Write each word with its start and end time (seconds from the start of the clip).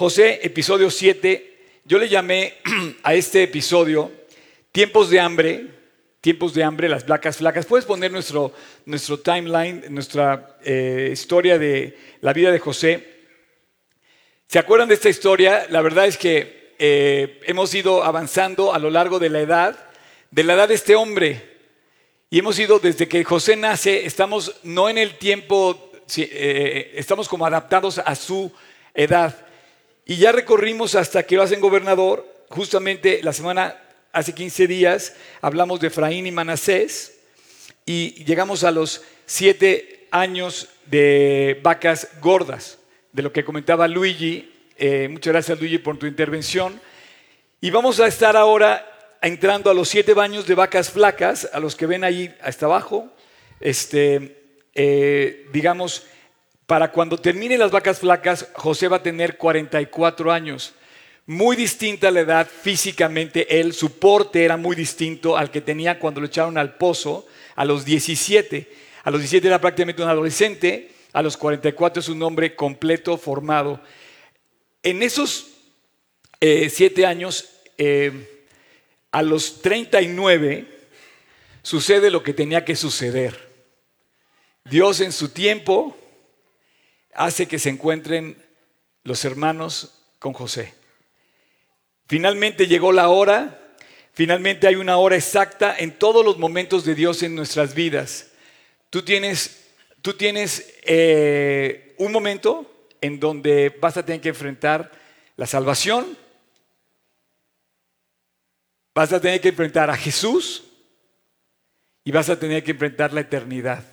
José, 0.00 0.40
episodio 0.42 0.90
7. 0.90 1.82
Yo 1.84 1.98
le 1.98 2.08
llamé 2.08 2.54
a 3.02 3.12
este 3.12 3.42
episodio 3.42 4.10
Tiempos 4.72 5.10
de 5.10 5.20
hambre, 5.20 5.66
tiempos 6.22 6.54
de 6.54 6.64
hambre, 6.64 6.88
las 6.88 7.04
placas 7.04 7.36
flacas. 7.36 7.66
Puedes 7.66 7.84
poner 7.84 8.10
nuestro, 8.10 8.50
nuestro 8.86 9.20
timeline, 9.20 9.84
nuestra 9.90 10.56
eh, 10.64 11.10
historia 11.12 11.58
de 11.58 11.98
la 12.22 12.32
vida 12.32 12.50
de 12.50 12.58
José. 12.58 13.26
¿Se 14.46 14.58
acuerdan 14.58 14.88
de 14.88 14.94
esta 14.94 15.10
historia? 15.10 15.66
La 15.68 15.82
verdad 15.82 16.06
es 16.06 16.16
que 16.16 16.72
eh, 16.78 17.38
hemos 17.44 17.74
ido 17.74 18.02
avanzando 18.02 18.72
a 18.72 18.78
lo 18.78 18.88
largo 18.88 19.18
de 19.18 19.28
la 19.28 19.40
edad, 19.40 19.90
de 20.30 20.44
la 20.44 20.54
edad 20.54 20.68
de 20.68 20.76
este 20.76 20.96
hombre. 20.96 21.42
Y 22.30 22.38
hemos 22.38 22.58
ido 22.58 22.78
desde 22.78 23.06
que 23.06 23.22
José 23.22 23.54
nace, 23.54 24.06
estamos 24.06 24.60
no 24.62 24.88
en 24.88 24.96
el 24.96 25.18
tiempo, 25.18 25.92
eh, 26.16 26.92
estamos 26.94 27.28
como 27.28 27.44
adaptados 27.44 27.98
a 27.98 28.14
su 28.14 28.50
edad. 28.94 29.49
Y 30.10 30.16
ya 30.16 30.32
recorrimos 30.32 30.96
hasta 30.96 31.22
que 31.22 31.36
lo 31.36 31.42
hacen 31.44 31.60
gobernador. 31.60 32.26
Justamente 32.48 33.20
la 33.22 33.32
semana, 33.32 33.80
hace 34.10 34.34
15 34.34 34.66
días, 34.66 35.14
hablamos 35.40 35.78
de 35.78 35.86
Efraín 35.86 36.26
y 36.26 36.32
Manasés. 36.32 37.20
Y 37.86 38.24
llegamos 38.24 38.64
a 38.64 38.72
los 38.72 39.02
siete 39.24 40.08
años 40.10 40.68
de 40.86 41.60
vacas 41.62 42.08
gordas, 42.20 42.80
de 43.12 43.22
lo 43.22 43.32
que 43.32 43.44
comentaba 43.44 43.86
Luigi. 43.86 44.52
Eh, 44.76 45.06
muchas 45.08 45.32
gracias, 45.32 45.60
Luigi, 45.60 45.78
por 45.78 45.96
tu 45.96 46.06
intervención. 46.06 46.80
Y 47.60 47.70
vamos 47.70 48.00
a 48.00 48.08
estar 48.08 48.36
ahora 48.36 49.14
entrando 49.22 49.70
a 49.70 49.74
los 49.74 49.88
siete 49.88 50.12
baños 50.12 50.44
de 50.44 50.56
vacas 50.56 50.90
flacas, 50.90 51.48
a 51.52 51.60
los 51.60 51.76
que 51.76 51.86
ven 51.86 52.02
ahí 52.02 52.34
hasta 52.42 52.66
abajo, 52.66 53.14
este, 53.60 54.58
eh, 54.74 55.46
digamos, 55.52 56.04
para 56.70 56.92
cuando 56.92 57.18
termine 57.18 57.58
las 57.58 57.72
vacas 57.72 57.98
flacas, 57.98 58.46
José 58.52 58.86
va 58.86 58.98
a 58.98 59.02
tener 59.02 59.36
44 59.36 60.30
años. 60.30 60.72
Muy 61.26 61.56
distinta 61.56 62.12
la 62.12 62.20
edad 62.20 62.46
físicamente, 62.46 63.58
él, 63.58 63.72
su 63.72 63.98
porte 63.98 64.44
era 64.44 64.56
muy 64.56 64.76
distinto 64.76 65.36
al 65.36 65.50
que 65.50 65.60
tenía 65.60 65.98
cuando 65.98 66.20
lo 66.20 66.28
echaron 66.28 66.56
al 66.56 66.76
pozo 66.76 67.26
a 67.56 67.64
los 67.64 67.84
17. 67.84 68.72
A 69.02 69.10
los 69.10 69.18
17 69.18 69.48
era 69.48 69.60
prácticamente 69.60 70.00
un 70.00 70.10
adolescente, 70.10 70.92
a 71.12 71.22
los 71.22 71.36
44 71.36 71.98
es 71.98 72.08
un 72.08 72.22
hombre 72.22 72.54
completo, 72.54 73.18
formado. 73.18 73.80
En 74.84 75.02
esos 75.02 75.48
eh, 76.38 76.70
siete 76.70 77.04
años, 77.04 77.50
eh, 77.78 78.46
a 79.10 79.22
los 79.22 79.60
39 79.60 80.68
sucede 81.62 82.12
lo 82.12 82.22
que 82.22 82.32
tenía 82.32 82.64
que 82.64 82.76
suceder. 82.76 83.50
Dios 84.64 85.00
en 85.00 85.10
su 85.10 85.30
tiempo 85.30 85.96
hace 87.14 87.46
que 87.46 87.58
se 87.58 87.70
encuentren 87.70 88.36
los 89.02 89.24
hermanos 89.24 90.02
con 90.18 90.32
José. 90.32 90.74
Finalmente 92.06 92.66
llegó 92.66 92.92
la 92.92 93.08
hora, 93.08 93.74
finalmente 94.12 94.66
hay 94.66 94.76
una 94.76 94.96
hora 94.96 95.16
exacta 95.16 95.76
en 95.78 95.98
todos 95.98 96.24
los 96.24 96.38
momentos 96.38 96.84
de 96.84 96.94
Dios 96.94 97.22
en 97.22 97.34
nuestras 97.34 97.74
vidas. 97.74 98.30
Tú 98.90 99.02
tienes, 99.02 99.68
tú 100.02 100.14
tienes 100.14 100.74
eh, 100.82 101.94
un 101.98 102.12
momento 102.12 102.88
en 103.00 103.20
donde 103.20 103.76
vas 103.80 103.96
a 103.96 104.04
tener 104.04 104.20
que 104.20 104.30
enfrentar 104.30 104.90
la 105.36 105.46
salvación, 105.46 106.16
Vas 108.94 109.12
a 109.12 109.20
tener 109.20 109.40
que 109.40 109.48
enfrentar 109.48 109.88
a 109.88 109.96
Jesús 109.96 110.64
y 112.04 112.10
vas 112.10 112.28
a 112.28 112.38
tener 112.38 112.64
que 112.64 112.72
enfrentar 112.72 113.12
la 113.12 113.20
eternidad. 113.20 113.84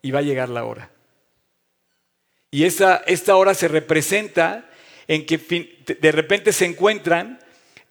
Y 0.00 0.10
va 0.12 0.20
a 0.20 0.22
llegar 0.22 0.48
la 0.48 0.64
hora. 0.64 0.90
Y 2.50 2.64
esta, 2.64 2.96
esta 3.06 3.36
hora 3.36 3.54
se 3.54 3.68
representa 3.68 4.70
en 5.06 5.26
que 5.26 5.38
de 6.00 6.12
repente 6.12 6.52
se 6.52 6.64
encuentran 6.66 7.38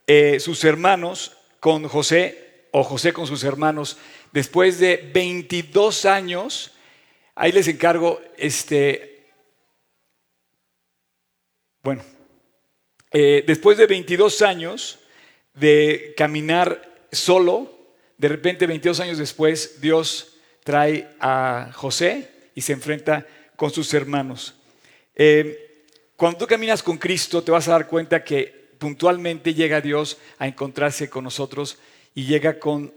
eh, 0.05 0.39
sus 0.39 0.63
hermanos 0.63 1.37
con 1.59 1.87
José 1.87 2.67
o 2.71 2.83
José 2.83 3.13
con 3.13 3.27
sus 3.27 3.43
hermanos 3.43 3.97
después 4.31 4.79
de 4.79 5.09
22 5.13 6.05
años. 6.05 6.73
Ahí 7.35 7.51
les 7.51 7.67
encargo, 7.67 8.21
este, 8.37 9.27
bueno, 11.83 12.03
eh, 13.11 13.43
después 13.45 13.77
de 13.77 13.87
22 13.87 14.41
años, 14.41 14.99
de 15.53 16.13
caminar 16.15 17.07
solo, 17.11 17.95
de 18.17 18.27
repente 18.27 18.67
22 18.67 18.99
años 18.99 19.17
después 19.17 19.81
Dios 19.81 20.37
trae 20.63 21.07
a 21.19 21.71
José 21.73 22.31
y 22.53 22.61
se 22.61 22.73
enfrenta 22.73 23.25
con 23.55 23.71
sus 23.71 23.93
hermanos. 23.93 24.56
Eh, 25.19 25.83
cuando 26.15 26.37
tú 26.37 26.47
caminas 26.47 26.83
con 26.83 26.97
Cristo 26.97 27.43
te 27.43 27.51
vas 27.51 27.67
a 27.67 27.71
dar 27.71 27.87
cuenta 27.87 28.23
que 28.23 28.69
puntualmente 28.77 29.55
llega 29.55 29.81
Dios 29.81 30.19
a 30.37 30.47
encontrarse 30.47 31.09
con 31.09 31.23
nosotros 31.23 31.79
y 32.13 32.25
llega, 32.25 32.59
con, 32.59 32.93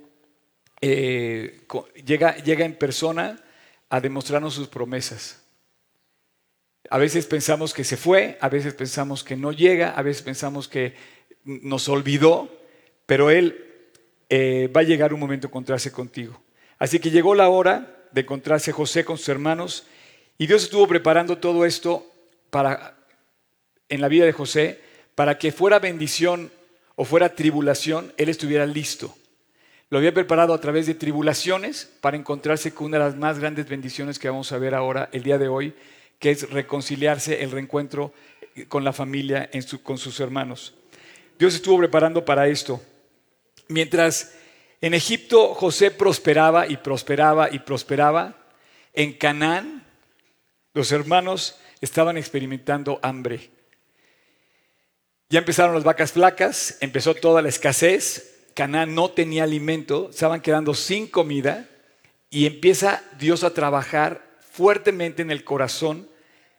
eh, 0.83 1.63
llega, 2.05 2.37
llega 2.37 2.67
en 2.67 2.75
persona 2.75 3.43
a 3.89 4.01
demostrarnos 4.01 4.53
sus 4.53 4.69
promesas. 4.69 5.43
A 6.91 6.99
veces 6.99 7.25
pensamos 7.25 7.73
que 7.73 7.85
se 7.85 7.97
fue, 7.97 8.37
a 8.41 8.51
veces 8.51 8.75
pensamos 8.75 9.25
que 9.25 9.37
no 9.37 9.53
llega, 9.53 9.91
a 9.91 10.03
veces 10.03 10.23
pensamos 10.23 10.69
que 10.69 10.95
nos 11.45 11.89
olvidó, 11.89 12.55
pero 13.07 13.31
Él 13.31 13.65
eh, 14.29 14.71
va 14.75 14.83
a 14.83 14.85
llegar 14.85 15.15
un 15.15 15.21
momento 15.21 15.47
de 15.47 15.51
encontrarse 15.51 15.91
contigo. 15.91 16.39
Así 16.79 16.99
que 16.99 17.11
llegó 17.11 17.35
la 17.35 17.49
hora 17.49 18.05
de 18.13 18.21
encontrarse 18.21 18.73
José 18.73 19.07
con 19.07 19.17
sus 19.17 19.29
hermanos 19.31 19.87
y 20.39 20.47
Dios 20.47 20.63
estuvo 20.63 20.89
preparando 20.89 21.39
todo 21.39 21.67
esto 21.67 22.10
en 23.89 24.01
la 24.01 24.09
vida 24.09 24.25
de 24.25 24.33
José 24.33 24.81
para 25.15 25.39
que 25.39 25.53
fuera 25.53 25.79
bendición 25.79 26.51
o 26.97 27.05
fuera 27.05 27.35
tribulación, 27.35 28.13
Él 28.17 28.29
estuviera 28.29 28.67
listo. 28.67 29.15
Lo 29.91 29.99
había 29.99 30.15
preparado 30.15 30.55
a 30.55 30.61
través 30.61 30.87
de 30.87 30.95
tribulaciones 30.95 31.91
para 32.01 32.17
encontrarse 32.17 32.73
con 32.73 32.87
una 32.87 32.99
de 32.99 33.05
las 33.05 33.17
más 33.17 33.39
grandes 33.39 33.69
bendiciones 33.69 34.19
que 34.19 34.29
vamos 34.29 34.53
a 34.53 34.59
ver 34.59 34.75
ahora, 34.75 35.09
el 35.13 35.23
día 35.23 35.37
de 35.37 35.49
hoy, 35.49 35.75
que 36.19 36.31
es 36.31 36.49
reconciliarse, 36.51 37.43
el 37.43 37.51
reencuentro 37.51 38.13
con 38.69 38.85
la 38.85 38.93
familia, 38.93 39.51
con 39.83 39.99
sus 39.99 40.21
hermanos. 40.21 40.75
Dios 41.39 41.55
estuvo 41.55 41.79
preparando 41.79 42.25
para 42.25 42.47
esto. 42.47 42.81
Mientras 43.69 44.35
en 44.81 44.95
Egipto 44.95 45.55
José 45.55 45.91
prosperaba 45.91 46.67
y 46.67 46.77
prosperaba 46.77 47.51
y 47.51 47.59
prosperaba, 47.61 48.37
en 48.93 49.13
Canaán 49.15 49.85
los 50.75 50.93
hermanos 50.93 51.59
estaban 51.81 52.17
experimentando 52.17 52.99
hambre. 53.03 53.51
Ya 55.29 55.39
empezaron 55.39 55.75
las 55.75 55.85
vacas 55.85 56.13
flacas, 56.13 56.77
empezó 56.81 57.15
toda 57.15 57.41
la 57.41 57.49
escasez, 57.49 58.49
Canaán 58.55 58.95
no 58.95 59.11
tenía 59.11 59.45
alimento, 59.45 60.11
estaban 60.11 60.41
quedando 60.41 60.75
sin 60.75 61.07
comida 61.07 61.69
y 62.31 62.47
empieza 62.47 63.03
Dios 63.19 63.45
a 63.45 63.55
trabajar 63.55 64.23
fuertemente 64.41 65.23
en 65.23 65.31
el 65.31 65.45
corazón 65.45 66.09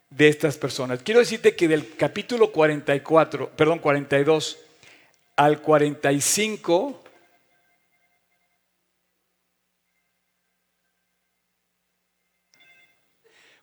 de 0.10 0.28
estas 0.28 0.58
personas. 0.58 1.04
Quiero 1.04 1.20
decirte 1.20 1.56
que 1.56 1.68
del 1.68 1.96
capítulo 1.96 2.52
44, 2.52 3.50
perdón, 3.52 3.80
42 3.80 4.58
al 5.36 5.62
45, 5.62 7.04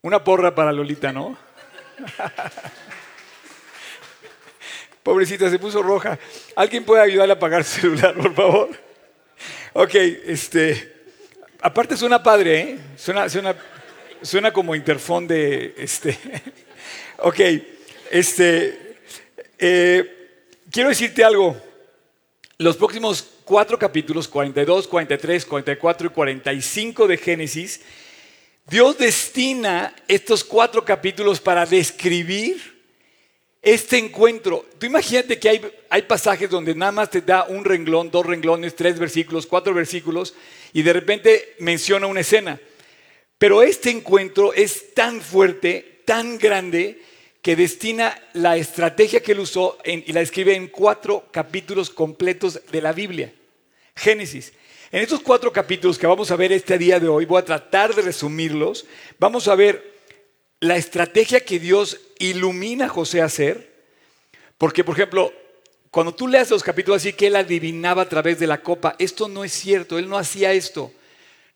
una 0.03 0.23
porra 0.25 0.55
para 0.55 0.73
Lolita, 0.73 1.13
¿no? 1.13 1.48
Pobrecita, 5.03 5.51
se 5.51 5.59
puso 5.59 5.83
roja. 5.83 6.19
¿Alguien 6.55 6.85
puede 6.85 7.03
ayudarle 7.03 7.33
a 7.33 7.37
apagar 7.37 7.65
su 7.65 7.81
celular, 7.81 8.15
por 8.15 8.35
favor? 8.35 8.69
Ok, 9.73 9.95
este. 9.95 10.95
Aparte 11.61 11.97
suena 11.97 12.23
padre, 12.23 12.61
¿eh? 12.61 12.79
Suena, 12.97 13.29
suena, 13.29 13.57
suena 14.23 14.53
como 14.53 14.75
interfón 14.75 15.27
de. 15.27 15.75
Este. 15.77 16.19
Ok, 17.21 17.41
este. 18.13 18.97
Eh, 19.59 20.29
quiero 20.71 20.89
decirte 20.89 21.25
algo 21.25 21.61
los 22.59 22.77
próximos 22.77 23.25
cuatro 23.45 23.79
capítulos, 23.79 24.27
42, 24.27 24.89
43, 24.89 25.47
44 25.47 26.09
y 26.09 26.11
45 26.11 27.07
de 27.07 27.17
Génesis, 27.17 27.81
Dios 28.69 28.99
destina 28.99 29.95
estos 30.09 30.45
cuatro 30.45 30.85
capítulos 30.85 31.41
para 31.41 31.65
describir 31.65 32.79
este 33.63 33.97
encuentro. 33.97 34.67
Tú 34.79 34.85
imagínate 34.85 35.39
que 35.39 35.49
hay, 35.49 35.73
hay, 35.89 36.03
pasajes 36.03 36.51
donde 36.51 36.75
nada 36.75 36.93
más 36.93 37.09
te 37.09 37.23
da 37.23 37.45
un 37.45 37.65
renglón, 37.65 38.11
dos 38.11 38.27
renglones, 38.27 38.77
tres 38.77 38.99
versículos, 38.99 39.47
cuatro 39.47 39.73
versículos, 39.73 40.35
y 40.75 40.83
de 40.83 40.93
repente 40.93 41.55
menciona 41.61 42.07
una 42.07 42.21
escena. 42.21 42.61
Pero 43.39 43.63
este 43.63 43.89
encuentro 43.89 44.53
es 44.53 44.95
tan 44.95 45.23
fuerte, 45.23 46.03
tan 46.05 46.37
grande, 46.37 47.01
que 47.41 47.57
destina 47.57 48.21
la 48.35 48.59
estrategia 48.59 49.23
que 49.23 49.33
él 49.33 49.41
usó 49.41 49.79
y 49.85 50.13
la 50.13 50.21
escribe 50.21 50.55
en 50.55 50.69
cuatro 50.69 51.29
capítulos 51.31 51.89
completos 51.89 52.61
de 52.71 52.83
la 52.83 52.93
Biblia. 52.93 53.33
Génesis. 53.97 54.53
En 54.91 55.03
estos 55.03 55.21
cuatro 55.21 55.53
capítulos 55.53 55.99
que 55.99 56.07
vamos 56.07 56.31
a 56.31 56.37
ver 56.37 56.51
este 56.51 56.79
día 56.79 56.99
de 56.99 57.09
hoy, 57.09 57.27
voy 57.27 57.39
a 57.39 57.45
tratar 57.45 57.95
de 57.95 58.01
resumirlos. 58.01 58.87
Vamos 59.19 59.47
a 59.47 59.55
ver 59.55 59.99
la 60.61 60.77
estrategia 60.77 61.41
que 61.41 61.59
Dios 61.59 62.01
ilumina 62.19 62.87
a 62.87 62.89
José 62.89 63.21
a 63.21 63.27
hacer. 63.27 63.71
Porque, 64.57 64.85
por 64.85 64.95
ejemplo, 64.95 65.31
cuando 65.91 66.15
tú 66.15 66.27
leas 66.27 66.51
los 66.51 66.63
capítulos 66.63 67.03
así 67.03 67.13
que 67.13 67.27
él 67.27 67.37
adivinaba 67.37 68.01
a 68.01 68.09
través 68.09 68.39
de 68.39 68.47
la 68.47 68.63
copa, 68.63 68.97
esto 68.99 69.29
no 69.29 69.45
es 69.45 69.53
cierto, 69.53 69.99
él 69.99 70.09
no 70.09 70.17
hacía 70.17 70.55
esto. 70.55 70.91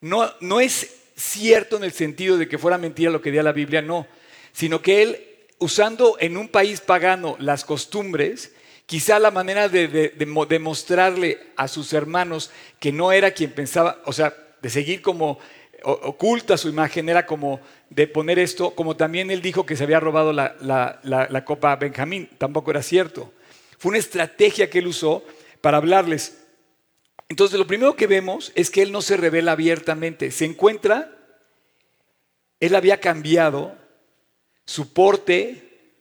No, 0.03 0.31
no 0.41 0.61
es 0.61 0.95
cierto 1.17 1.79
en 1.79 1.85
el 1.85 1.93
sentido 1.93 2.37
de 2.37 2.49
que 2.49 2.59
fuera 2.59 2.77
mentira 2.77 3.11
lo 3.11 3.23
que 3.23 3.31
decía 3.31 3.43
la 3.43 3.53
Biblia, 3.53 3.81
no, 3.81 4.07
sino 4.53 4.83
que 4.83 5.03
él, 5.03 5.27
usando 5.59 6.19
en 6.21 6.37
un 6.37 6.49
país 6.49 6.83
pagano 6.83 7.37
las 7.39 7.65
costumbres, 7.65 8.53
quizá 8.93 9.19
la 9.19 9.31
manera 9.31 9.71
de, 9.71 9.89
de, 9.89 10.59
mostrarle 10.59 11.39
a 11.57 11.67
sus 11.67 11.95
hermanos 11.95 12.51
que 12.79 12.93
no 12.93 13.11
era 13.11 13.31
quien 13.31 13.51
pensaba, 13.51 14.03
o 14.05 14.13
sea, 14.13 14.37
de 14.61 14.69
seguir 14.69 15.01
como 15.01 15.39
oculta 15.83 16.59
su 16.59 16.69
imagen, 16.69 17.09
era 17.09 17.25
como 17.25 17.63
de 17.89 18.07
poner 18.07 18.39
esto, 18.39 18.75
como 18.75 18.95
también 18.95 19.31
él 19.31 19.41
dijo 19.41 19.65
que 19.65 19.77
se 19.77 19.85
había 19.85 19.99
robado 19.99 20.35
la, 20.35 20.57
la 21.01 21.45
copa 21.47 21.73
a 21.73 21.77
Benjamín, 21.77 22.29
tampoco 22.37 22.71
era 22.71 22.83
cierto. 22.83 23.33
Fue 23.79 23.89
una 23.89 23.99
estrategia 23.99 24.69
que 24.69 24.81
él 24.81 24.89
usó 24.89 25.25
para 25.63 25.79
hablarles. 25.79 26.45
Entonces, 27.31 27.59
lo 27.59 27.67
primero 27.67 27.97
que 27.97 28.07
vemos 28.07 28.53
es 28.55 28.69
que 28.69 28.83
él 28.83 28.93
no 28.93 29.01
se 29.01 29.17
revela 29.17 29.53
abiertamente. 29.53 30.31
Se 30.33 30.45
encuentra, 30.45 31.17
él 32.61 32.75
había 32.75 33.01
cambiado 33.01 33.75
su 34.67 34.93
porte, 34.93 35.97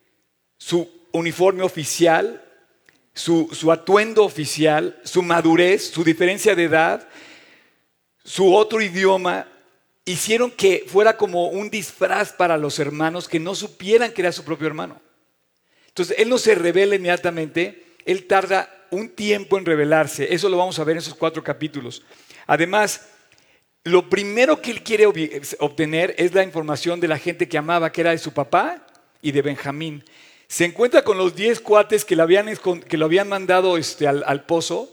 su 0.58 0.92
uniforme 1.14 1.64
oficial, 1.64 2.50
su, 3.14 3.72
atuendo 3.72 4.24
oficial, 4.24 5.00
su 5.04 5.22
madurez, 5.22 5.92
su 5.92 6.04
diferencia 6.04 6.56
de 6.56 6.64
edad, 6.64 7.08
su 8.24 8.54
otro 8.54 8.82
idioma, 8.82 9.48
hicieron 10.06 10.52
que 10.52 10.86
fuera 10.88 11.18
como 11.18 11.50
un 11.50 11.70
disfraz 11.70 12.34
para 12.34 12.58
los 12.58 12.80
hermanos 12.80 13.28
que 13.28 13.40
no 13.40 13.56
supieran 13.56 14.12
que 14.12 14.22
era 14.22 14.32
su 14.32 14.44
propio 14.44 14.68
hermano. 14.68 15.02
Entonces, 15.88 16.18
él 16.20 16.30
no 16.30 16.38
se 16.38 16.56
revela 16.56 16.96
inmediatamente, 16.96 17.86
él 18.06 18.26
tarda 18.26 18.70
un 18.92 19.10
tiempo 19.10 19.58
en 19.58 19.66
revelarse. 19.66 20.34
Eso 20.34 20.50
lo 20.50 20.58
vamos 20.58 20.80
a 20.80 20.84
ver 20.84 20.94
en 20.94 21.00
esos 21.00 21.16
cuatro 21.16 21.44
capítulos. 21.44 22.04
Además, 22.48 23.08
lo 23.84 24.10
primero 24.10 24.62
que 24.62 24.72
él 24.72 24.84
quiere 24.84 25.06
obtener 25.60 26.16
es 26.18 26.34
la 26.34 26.44
información 26.44 27.00
de 27.00 27.08
la 27.08 27.18
gente 27.18 27.48
que 27.48 27.58
amaba, 27.58 27.92
que 27.92 28.02
era 28.02 28.12
de 28.12 28.18
su 28.18 28.32
papá 28.32 28.86
y 29.22 29.32
de 29.32 29.42
Benjamín. 29.42 30.04
Se 30.52 30.66
encuentra 30.66 31.06
con 31.06 31.18
los 31.18 31.34
diez 31.34 31.62
cuates 31.62 32.04
que 32.04 32.18
lo 32.18 32.24
habían, 32.24 32.54
que 32.90 32.98
lo 32.98 33.06
habían 33.06 33.30
mandado 33.30 33.78
este, 33.78 34.06
al, 34.06 34.22
al 34.28 34.44
pozo 34.44 34.92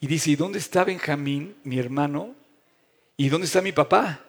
y 0.00 0.08
dice, 0.08 0.32
¿y 0.32 0.34
dónde 0.34 0.58
está 0.58 0.82
Benjamín, 0.82 1.54
mi 1.62 1.78
hermano? 1.78 2.34
¿Y 3.16 3.28
dónde 3.28 3.46
está 3.46 3.62
mi 3.62 3.70
papá? 3.70 4.24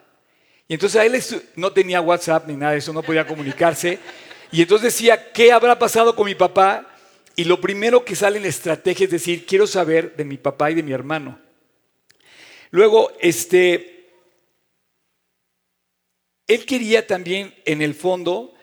Y 0.68 0.76
entonces 0.76 1.02
a 1.02 1.06
él 1.08 1.20
no 1.56 1.74
tenía 1.74 2.02
WhatsApp 2.02 2.48
ni 2.48 2.56
nada 2.56 2.74
de 2.74 2.78
eso, 2.78 2.94
no 2.94 3.02
podía 3.02 3.26
comunicarse. 3.26 3.98
Y 4.52 4.62
entonces 4.62 4.94
decía, 4.94 5.32
¿qué 5.32 5.52
habrá 5.52 5.80
pasado 5.80 6.16
con 6.16 6.28
mi 6.28 6.36
papá? 6.36 6.88
Y 7.36 7.46
lo 7.46 7.60
primero 7.60 8.06
que 8.06 8.16
sale 8.16 8.38
en 8.38 8.44
la 8.44 8.50
estrategia 8.50 9.06
es 9.06 9.12
decir, 9.12 9.48
quiero 9.48 9.66
saber 9.66 10.16
de 10.18 10.24
mi 10.24 10.38
papá 10.38 10.70
y 10.70 10.76
de 10.76 10.84
mi 10.84 10.92
hermano. 10.92 11.40
Luego, 12.70 13.12
este, 13.22 14.12
él 16.46 16.64
quería 16.68 17.08
también, 17.08 17.56
en 17.66 17.82
el 17.82 17.96
fondo, 17.96 18.54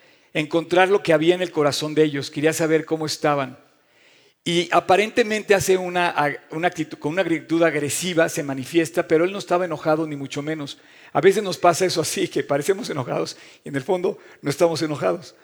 encontrar 0.40 0.90
lo 0.90 1.02
que 1.02 1.14
había 1.14 1.34
en 1.34 1.40
el 1.40 1.50
corazón 1.50 1.94
de 1.94 2.04
ellos, 2.04 2.30
quería 2.30 2.52
saber 2.52 2.84
cómo 2.84 3.06
estaban. 3.06 3.58
Y 4.44 4.68
aparentemente 4.70 5.54
hace 5.54 5.78
una, 5.78 6.38
una 6.50 6.68
actitud, 6.68 6.98
con 6.98 7.12
una 7.12 7.22
actitud 7.22 7.62
agresiva, 7.62 8.28
se 8.28 8.42
manifiesta, 8.42 9.08
pero 9.08 9.24
él 9.24 9.32
no 9.32 9.38
estaba 9.38 9.64
enojado 9.64 10.06
ni 10.06 10.14
mucho 10.14 10.42
menos. 10.42 10.78
A 11.14 11.22
veces 11.22 11.42
nos 11.42 11.56
pasa 11.56 11.86
eso 11.86 12.02
así, 12.02 12.28
que 12.28 12.42
parecemos 12.42 12.90
enojados 12.90 13.38
y 13.64 13.70
en 13.70 13.76
el 13.76 13.82
fondo 13.82 14.18
no 14.42 14.50
estamos 14.50 14.82
enojados. 14.82 15.34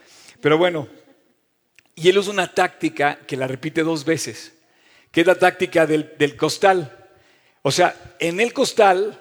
Pero 0.42 0.58
bueno, 0.58 0.86
y 1.94 2.10
él 2.10 2.18
usa 2.18 2.30
una 2.32 2.52
táctica 2.52 3.18
que 3.26 3.38
la 3.38 3.46
repite 3.46 3.82
dos 3.82 4.04
veces, 4.04 4.52
que 5.10 5.22
es 5.22 5.26
la 5.26 5.36
táctica 5.36 5.86
del, 5.86 6.36
costal. 6.36 7.08
O 7.62 7.72
sea, 7.72 8.14
en 8.18 8.40
el 8.40 8.52
costal 8.52 9.18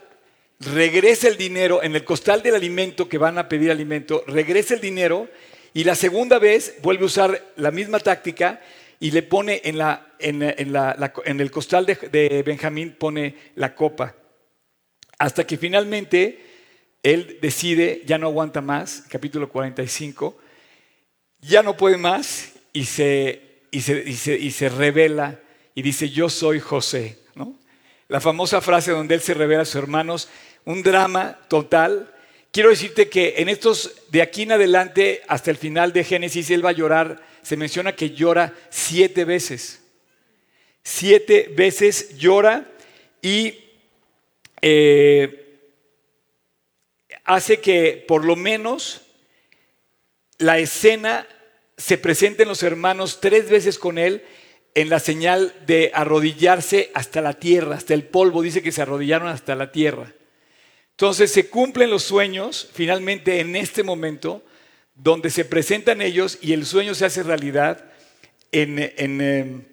regresa 0.60 1.30
el 1.30 1.38
dinero, 1.38 1.82
en 1.82 1.96
el 1.96 2.04
costal 2.04 2.44
del 2.44 2.56
alimento 2.56 3.08
que 3.08 3.18
van 3.18 3.38
a 3.38 3.48
pedir 3.48 3.72
alimento, 3.72 4.24
regresa 4.28 4.74
el 4.74 4.82
dinero 4.82 5.30
y 5.74 5.84
la 5.84 5.96
segunda 5.96 6.40
vez 6.40 6.76
vuelve 6.82 7.04
a 7.04 7.08
usar 7.08 7.54
la 7.56 7.72
misma 7.72 8.00
táctica 8.00 8.62
y 9.00 9.12
le 9.12 9.24
pone 9.24 9.62
en, 9.64 10.42
el 11.40 11.52
costal 11.52 11.86
de, 11.86 12.44
Benjamín, 12.46 12.96
pone 12.98 13.36
la 13.56 13.74
copa. 13.74 14.16
Hasta 15.18 15.46
que 15.46 15.58
finalmente 15.58 16.46
él 17.02 17.40
decide, 17.42 18.04
ya 18.06 18.18
no 18.18 18.28
aguanta 18.28 18.62
más, 18.62 19.06
capítulo 19.10 19.50
45, 19.50 20.38
ya 21.40 21.64
no 21.64 21.76
puede 21.76 21.98
más 21.98 22.54
y 22.74 22.86
se, 22.86 23.42
revela 24.78 25.40
y 25.74 25.82
dice, 25.82 26.10
yo 26.10 26.30
soy 26.30 26.60
José. 26.60 27.18
La 28.08 28.20
famosa 28.20 28.60
frase 28.60 28.92
donde 28.92 29.16
él 29.16 29.22
se 29.22 29.34
revela 29.34 29.62
a 29.62 29.66
sus 29.66 29.76
hermanos, 29.76 30.28
un 30.66 30.84
drama 30.84 31.40
total. 31.48 32.14
Quiero 32.52 32.70
decirte 32.70 33.08
que 33.10 33.36
en 33.38 33.48
estos, 33.48 33.94
de 34.10 34.22
aquí 34.22 34.42
en 34.42 34.52
adelante, 34.52 35.22
hasta 35.30 35.52
el 35.52 35.58
final 35.58 35.94
de 35.94 36.04
Génesis, 36.04 36.50
él 36.50 36.66
va 36.66 36.72
a 36.72 36.74
llorar, 36.74 37.26
se 37.42 37.56
menciona 37.56 37.96
que 37.96 38.10
llora 38.10 38.54
siete 38.70 39.24
veces. 39.24 39.82
Siete 40.84 41.50
veces 41.56 42.18
llora 42.18 42.70
y 43.22 43.58
eh, 44.62 45.60
hace 47.24 47.62
que 47.62 48.04
por 48.06 48.26
lo 48.26 48.36
menos 48.36 49.02
la 50.38 50.60
escena 50.60 51.28
se 51.78 51.98
presenten 51.98 52.50
los 52.50 52.64
hermanos 52.64 53.22
tres 53.22 53.50
veces 53.50 53.80
con 53.80 53.98
él 53.98 54.26
en 54.76 54.90
la 54.90 55.00
señal 55.00 55.54
de 55.66 55.92
arrodillarse 55.94 56.92
hasta 56.94 57.22
la 57.22 57.34
tierra, 57.34 57.76
hasta 57.76 57.94
el 57.94 58.04
polvo, 58.04 58.42
dice 58.42 58.62
que 58.62 58.72
se 58.72 58.82
arrodillaron 58.82 59.30
hasta 59.30 59.56
la 59.56 59.72
tierra. 59.72 60.14
Entonces 61.02 61.32
se 61.32 61.50
cumplen 61.50 61.90
los 61.90 62.04
sueños 62.04 62.70
finalmente 62.74 63.40
en 63.40 63.56
este 63.56 63.82
momento 63.82 64.44
donde 64.94 65.32
se 65.32 65.46
presentan 65.46 66.00
ellos 66.00 66.38
y 66.44 66.54
el 66.54 66.64
sueño 66.64 66.94
se 66.94 67.06
hace 67.06 67.24
realidad 67.24 67.92
en, 68.52 68.78
en, 68.78 69.66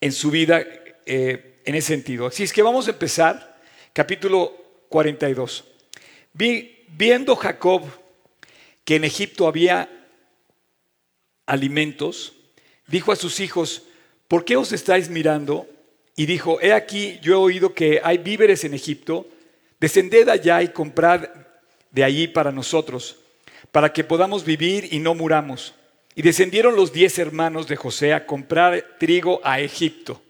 em, 0.00 0.10
su 0.10 0.30
vida 0.30 0.64
eh, 1.04 1.60
en 1.66 1.74
ese 1.74 1.88
sentido. 1.88 2.28
Así 2.28 2.44
es 2.44 2.54
que 2.54 2.62
vamos 2.62 2.86
a 2.86 2.92
empezar, 2.92 3.60
capítulo 3.92 4.56
42. 4.88 5.64
Vi, 6.32 6.82
viendo 6.96 7.36
Jacob 7.36 7.82
que 8.86 8.96
en 8.96 9.04
Egipto 9.04 9.48
había 9.48 9.90
alimentos, 11.44 12.36
dijo 12.86 13.12
a 13.12 13.16
sus 13.16 13.38
hijos, 13.40 13.82
¿por 14.28 14.46
qué 14.46 14.56
os 14.56 14.72
estáis 14.72 15.10
mirando? 15.10 15.68
Y 16.16 16.24
dijo, 16.24 16.58
he 16.62 16.72
aquí, 16.72 17.18
yo 17.20 17.34
he 17.34 17.36
oído 17.36 17.74
que 17.74 18.00
hay 18.02 18.16
víveres 18.16 18.64
en 18.64 18.72
Egipto, 18.72 19.26
descended 19.80 20.28
allá 20.28 20.62
y 20.62 20.68
comprad 20.68 21.28
de 21.90 22.04
allí 22.04 22.28
para 22.28 22.52
nosotros, 22.52 23.16
para 23.72 23.92
que 23.92 24.04
podamos 24.04 24.44
vivir 24.44 24.88
y 24.92 24.98
no 24.98 25.14
muramos. 25.14 25.74
Y 26.14 26.22
descendieron 26.22 26.74
los 26.74 26.92
diez 26.92 27.18
hermanos 27.18 27.68
de 27.68 27.76
José 27.76 28.12
a 28.12 28.26
comprar 28.26 28.96
trigo 28.98 29.40
a 29.44 29.60
Egipto. 29.60 30.20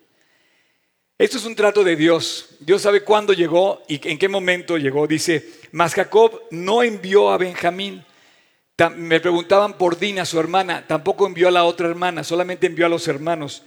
Esto 1.16 1.38
es 1.38 1.44
un 1.44 1.56
trato 1.56 1.82
de 1.82 1.96
Dios. 1.96 2.56
Dios 2.60 2.82
sabe 2.82 3.02
cuándo 3.02 3.32
llegó 3.32 3.82
y 3.88 4.06
en 4.08 4.18
qué 4.18 4.28
momento 4.28 4.76
llegó. 4.76 5.06
Dice, 5.06 5.44
mas 5.72 5.94
Jacob 5.94 6.42
no 6.50 6.82
envió 6.82 7.30
a 7.30 7.38
Benjamín 7.38 8.04
me 8.96 9.18
preguntaban 9.18 9.76
por 9.76 9.98
Dina, 9.98 10.24
su 10.24 10.38
hermana. 10.38 10.84
Tampoco 10.86 11.26
envió 11.26 11.48
a 11.48 11.50
la 11.50 11.64
otra 11.64 11.88
hermana, 11.88 12.22
solamente 12.22 12.68
envió 12.68 12.86
a 12.86 12.88
los 12.88 13.08
hermanos. 13.08 13.64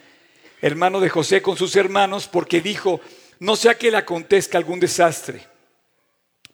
Hermano 0.62 1.02
de 1.02 1.10
José 1.10 1.42
con 1.42 1.58
sus 1.58 1.76
hermanos, 1.76 2.30
porque 2.30 2.62
dijo, 2.62 3.02
no 3.40 3.58
sea 3.58 3.78
que 3.78 3.92
le 3.92 3.98
acontezca 3.98 4.58
algún 4.58 4.80
desastre. 4.80 5.46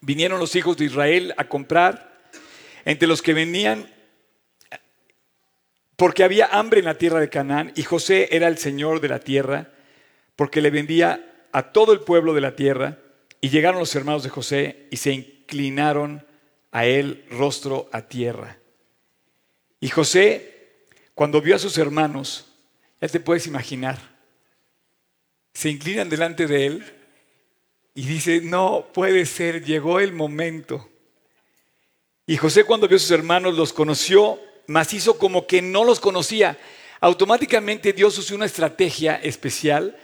Vinieron 0.01 0.39
los 0.39 0.55
hijos 0.55 0.77
de 0.77 0.85
Israel 0.85 1.33
a 1.37 1.47
comprar, 1.47 2.17
entre 2.85 3.07
los 3.07 3.21
que 3.21 3.33
venían, 3.33 3.91
porque 5.95 6.23
había 6.23 6.45
hambre 6.47 6.79
en 6.79 6.85
la 6.85 6.97
tierra 6.97 7.19
de 7.19 7.29
Canaán, 7.29 7.73
y 7.75 7.83
José 7.83 8.29
era 8.31 8.47
el 8.47 8.57
señor 8.57 9.01
de 9.01 9.09
la 9.09 9.19
tierra, 9.19 9.71
porque 10.35 10.61
le 10.61 10.69
vendía 10.69 11.47
a 11.51 11.71
todo 11.71 11.91
el 11.93 12.01
pueblo 12.01 12.33
de 12.33 12.41
la 12.41 12.55
tierra, 12.55 12.99
y 13.41 13.49
llegaron 13.49 13.79
los 13.79 13.95
hermanos 13.95 14.23
de 14.23 14.29
José 14.29 14.87
y 14.91 14.97
se 14.97 15.11
inclinaron 15.11 16.25
a 16.71 16.85
él 16.85 17.25
rostro 17.29 17.89
a 17.91 18.01
tierra. 18.03 18.57
Y 19.79 19.89
José, 19.89 20.85
cuando 21.13 21.41
vio 21.41 21.55
a 21.55 21.59
sus 21.59 21.77
hermanos, 21.77 22.47
ya 22.99 23.07
te 23.07 23.19
puedes 23.19 23.47
imaginar, 23.47 23.97
se 25.53 25.69
inclinan 25.69 26.09
delante 26.09 26.47
de 26.47 26.65
él 26.67 26.96
y 27.97 28.05
dice, 28.05 28.41
no 28.41 28.87
puede 28.93 29.25
ser, 29.25 29.65
llegó 29.65 29.99
el 29.99 30.13
momento. 30.13 30.87
Y 32.27 32.37
José 32.37 32.63
cuando 32.63 32.87
vio 32.87 32.97
a 32.97 32.99
sus 32.99 33.09
hermanos 33.09 33.55
los 33.55 33.73
conoció, 33.73 34.39
mas 34.67 34.93
hizo 34.93 35.17
como 35.17 35.47
que 35.47 35.61
no 35.63 35.83
los 35.83 35.99
conocía. 35.99 36.59
Automáticamente 36.99 37.93
Dios 37.93 38.17
usó 38.17 38.35
una 38.35 38.45
estrategia 38.45 39.15
especial 39.15 39.97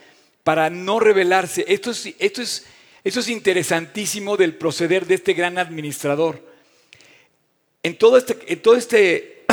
para 0.44 0.72
no 0.72 1.00
revelarse. 1.00 1.66
Esto 1.68 1.92
es, 1.92 2.10
esto 2.18 2.42
es, 2.42 2.66
esto 3.04 3.20
es 3.20 3.30
interesantísimo 3.30 4.38
del 4.38 4.56
proceder 4.56 5.06
de 5.06 5.16
este 5.16 5.34
gran 5.34 5.60
administrador 5.60 6.42
en 7.84 7.98
todo 7.98 8.18
este, 8.18 8.40
en 8.48 8.62
todo 8.62 8.76
este, 8.76 9.46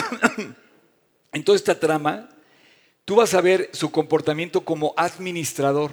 en 1.32 1.44
toda 1.44 1.56
esta 1.56 1.78
trama, 1.78 2.30
tú 3.04 3.16
vas 3.16 3.34
a 3.34 3.40
ver 3.40 3.68
su 3.72 3.90
comportamiento 3.90 4.60
como 4.62 4.94
administrador. 4.96 5.92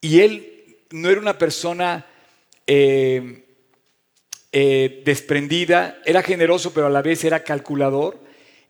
Y 0.00 0.20
él 0.20 0.57
no 0.90 1.10
era 1.10 1.20
una 1.20 1.38
persona 1.38 2.06
eh, 2.66 3.44
eh, 4.52 5.02
desprendida, 5.04 5.98
era 6.04 6.22
generoso, 6.22 6.72
pero 6.72 6.86
a 6.86 6.90
la 6.90 7.02
vez 7.02 7.24
era 7.24 7.44
calculador. 7.44 8.18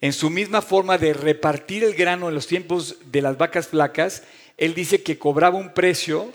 En 0.00 0.12
su 0.12 0.30
misma 0.30 0.62
forma 0.62 0.98
de 0.98 1.12
repartir 1.12 1.84
el 1.84 1.94
grano 1.94 2.28
en 2.28 2.34
los 2.34 2.46
tiempos 2.46 2.96
de 3.06 3.22
las 3.22 3.36
vacas 3.36 3.68
flacas, 3.68 4.22
él 4.56 4.74
dice 4.74 5.02
que 5.02 5.18
cobraba 5.18 5.58
un 5.58 5.74
precio 5.74 6.32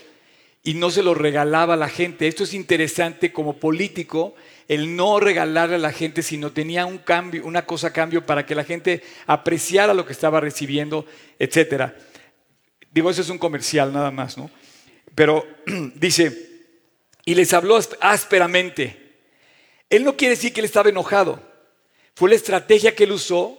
y 0.62 0.74
no 0.74 0.90
se 0.90 1.02
lo 1.02 1.14
regalaba 1.14 1.74
a 1.74 1.78
la 1.78 1.88
gente. 1.88 2.26
Esto 2.26 2.44
es 2.44 2.54
interesante 2.54 3.32
como 3.32 3.58
político, 3.58 4.34
el 4.66 4.96
no 4.96 5.20
regalarle 5.20 5.76
a 5.76 5.78
la 5.78 5.92
gente, 5.92 6.22
sino 6.22 6.52
tenía 6.52 6.86
un 6.86 6.98
cambio, 6.98 7.44
una 7.44 7.66
cosa 7.66 7.88
a 7.88 7.92
cambio 7.92 8.24
para 8.24 8.46
que 8.46 8.54
la 8.54 8.64
gente 8.64 9.02
apreciara 9.26 9.92
lo 9.92 10.06
que 10.06 10.12
estaba 10.12 10.40
recibiendo, 10.40 11.04
etcétera. 11.38 11.94
Digo, 12.90 13.10
eso 13.10 13.20
es 13.20 13.28
un 13.28 13.38
comercial 13.38 13.92
nada 13.92 14.10
más, 14.10 14.38
¿no? 14.38 14.50
Pero 15.14 15.46
dice, 15.94 16.54
y 17.24 17.34
les 17.34 17.52
habló 17.52 17.78
ásperamente. 18.00 19.00
Él 19.90 20.04
no 20.04 20.16
quiere 20.16 20.34
decir 20.34 20.52
que 20.52 20.60
él 20.60 20.66
estaba 20.66 20.88
enojado. 20.88 21.40
Fue 22.14 22.28
la 22.28 22.36
estrategia 22.36 22.94
que 22.94 23.04
él 23.04 23.12
usó 23.12 23.58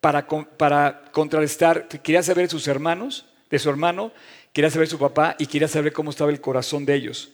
para, 0.00 0.26
para 0.26 1.10
contrarrestar, 1.12 1.88
quería 1.88 2.22
saber 2.22 2.46
de 2.46 2.50
sus 2.50 2.68
hermanos, 2.68 3.26
de 3.50 3.58
su 3.58 3.68
hermano, 3.70 4.12
quería 4.52 4.70
saber 4.70 4.86
de 4.86 4.92
su 4.92 4.98
papá 4.98 5.34
y 5.38 5.46
quería 5.46 5.68
saber 5.68 5.92
cómo 5.92 6.10
estaba 6.10 6.30
el 6.30 6.40
corazón 6.40 6.86
de 6.86 6.94
ellos. 6.94 7.30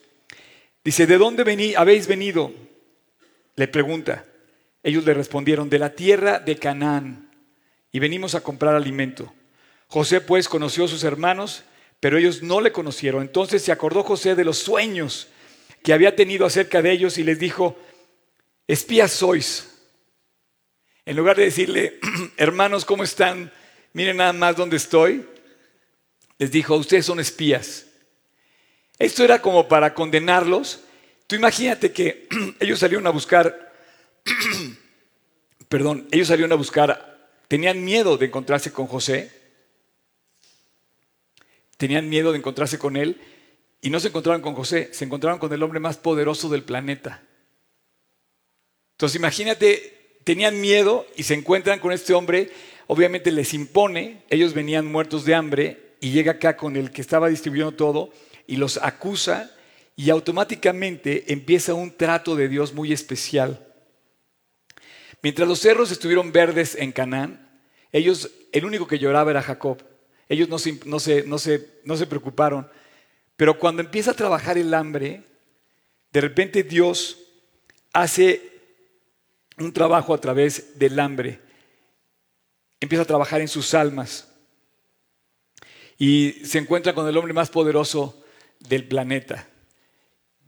Dice, 0.84 1.06
¿de 1.06 1.18
dónde 1.18 1.44
vení, 1.44 1.74
habéis 1.74 2.06
venido? 2.06 2.52
Le 3.56 3.68
pregunta. 3.68 4.24
Ellos 4.82 5.04
le 5.04 5.14
respondieron, 5.14 5.70
de 5.70 5.78
la 5.78 5.90
tierra 5.90 6.40
de 6.40 6.56
Canaán, 6.56 7.30
y 7.92 7.98
venimos 8.00 8.34
a 8.34 8.40
comprar 8.40 8.74
alimento. 8.74 9.32
José 9.86 10.20
pues 10.20 10.48
conoció 10.48 10.86
a 10.86 10.88
sus 10.88 11.04
hermanos 11.04 11.64
pero 12.02 12.18
ellos 12.18 12.42
no 12.42 12.60
le 12.60 12.72
conocieron. 12.72 13.22
Entonces 13.22 13.62
se 13.62 13.70
acordó 13.70 14.02
José 14.02 14.34
de 14.34 14.44
los 14.44 14.58
sueños 14.58 15.28
que 15.84 15.92
había 15.92 16.16
tenido 16.16 16.44
acerca 16.44 16.82
de 16.82 16.90
ellos 16.90 17.16
y 17.16 17.22
les 17.22 17.38
dijo, 17.38 17.78
espías 18.66 19.12
sois. 19.12 19.68
En 21.06 21.16
lugar 21.16 21.36
de 21.36 21.44
decirle, 21.44 22.00
hermanos, 22.36 22.84
¿cómo 22.84 23.04
están? 23.04 23.52
Miren 23.92 24.16
nada 24.16 24.32
más 24.32 24.56
dónde 24.56 24.78
estoy. 24.78 25.24
Les 26.38 26.50
dijo, 26.50 26.74
ustedes 26.74 27.06
son 27.06 27.20
espías. 27.20 27.86
Esto 28.98 29.22
era 29.22 29.40
como 29.40 29.68
para 29.68 29.94
condenarlos. 29.94 30.80
Tú 31.28 31.36
imagínate 31.36 31.92
que 31.92 32.26
ellos 32.58 32.80
salieron 32.80 33.06
a 33.06 33.10
buscar, 33.10 33.72
perdón, 35.68 36.08
ellos 36.10 36.26
salieron 36.26 36.50
a 36.50 36.56
buscar, 36.56 37.30
tenían 37.46 37.84
miedo 37.84 38.16
de 38.16 38.26
encontrarse 38.26 38.72
con 38.72 38.88
José 38.88 39.41
tenían 41.82 42.08
miedo 42.08 42.30
de 42.30 42.38
encontrarse 42.38 42.78
con 42.78 42.96
él 42.96 43.20
y 43.80 43.90
no 43.90 43.98
se 43.98 44.06
encontraron 44.06 44.40
con 44.40 44.54
José, 44.54 44.90
se 44.92 45.04
encontraron 45.04 45.40
con 45.40 45.52
el 45.52 45.64
hombre 45.64 45.80
más 45.80 45.96
poderoso 45.96 46.48
del 46.48 46.62
planeta. 46.62 47.24
Entonces 48.92 49.16
imagínate, 49.16 50.20
tenían 50.22 50.60
miedo 50.60 51.04
y 51.16 51.24
se 51.24 51.34
encuentran 51.34 51.80
con 51.80 51.90
este 51.90 52.14
hombre, 52.14 52.52
obviamente 52.86 53.32
les 53.32 53.52
impone, 53.52 54.22
ellos 54.30 54.54
venían 54.54 54.86
muertos 54.86 55.24
de 55.24 55.34
hambre 55.34 55.94
y 56.00 56.12
llega 56.12 56.30
acá 56.30 56.56
con 56.56 56.76
el 56.76 56.92
que 56.92 57.00
estaba 57.00 57.28
distribuyendo 57.28 57.72
todo 57.72 58.12
y 58.46 58.58
los 58.58 58.76
acusa 58.76 59.50
y 59.96 60.10
automáticamente 60.10 61.32
empieza 61.32 61.74
un 61.74 61.96
trato 61.96 62.36
de 62.36 62.46
Dios 62.46 62.74
muy 62.74 62.92
especial. 62.92 63.66
Mientras 65.20 65.48
los 65.48 65.58
cerros 65.58 65.90
estuvieron 65.90 66.30
verdes 66.30 66.76
en 66.76 66.92
Canaán, 66.92 67.50
ellos, 67.90 68.30
el 68.52 68.66
único 68.66 68.86
que 68.86 69.00
lloraba 69.00 69.32
era 69.32 69.42
Jacob. 69.42 69.82
Ellos 70.32 70.48
no 70.48 70.58
se, 70.98 72.06
preocuparon. 72.06 72.66
Pero 73.36 73.58
cuando 73.58 73.82
empieza 73.82 74.12
a 74.12 74.14
trabajar 74.14 74.56
el 74.56 74.72
hambre, 74.72 75.24
de 76.10 76.20
repente 76.22 76.62
Dios 76.62 77.18
hace 77.92 78.40
un 79.58 79.74
trabajo 79.74 80.14
a 80.14 80.20
través 80.22 80.78
del 80.78 80.98
hambre. 81.00 81.38
Empieza 82.80 83.02
a 83.02 83.06
trabajar 83.06 83.42
en 83.42 83.48
sus 83.48 83.74
almas. 83.74 84.26
Y 85.98 86.40
se 86.46 86.56
encuentra 86.56 86.94
con 86.94 87.06
el 87.06 87.16
hombre 87.18 87.34
más 87.34 87.50
poderoso 87.50 88.24
del 88.58 88.88
planeta. 88.88 89.46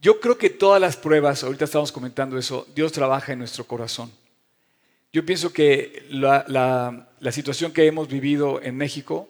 Yo 0.00 0.18
creo 0.18 0.38
que 0.38 0.48
todas 0.48 0.80
las 0.80 0.96
pruebas, 0.96 1.44
ahorita 1.44 1.66
estamos 1.66 1.92
comentando 1.92 2.38
eso, 2.38 2.66
Dios 2.74 2.90
trabaja 2.90 3.34
en 3.34 3.40
nuestro 3.40 3.66
corazón. 3.66 4.10
Yo 5.12 5.26
pienso 5.26 5.52
que 5.52 6.06
la 6.08 7.32
situación 7.32 7.70
que 7.70 7.86
hemos 7.86 8.08
vivido 8.08 8.62
en 8.62 8.78
México 8.78 9.28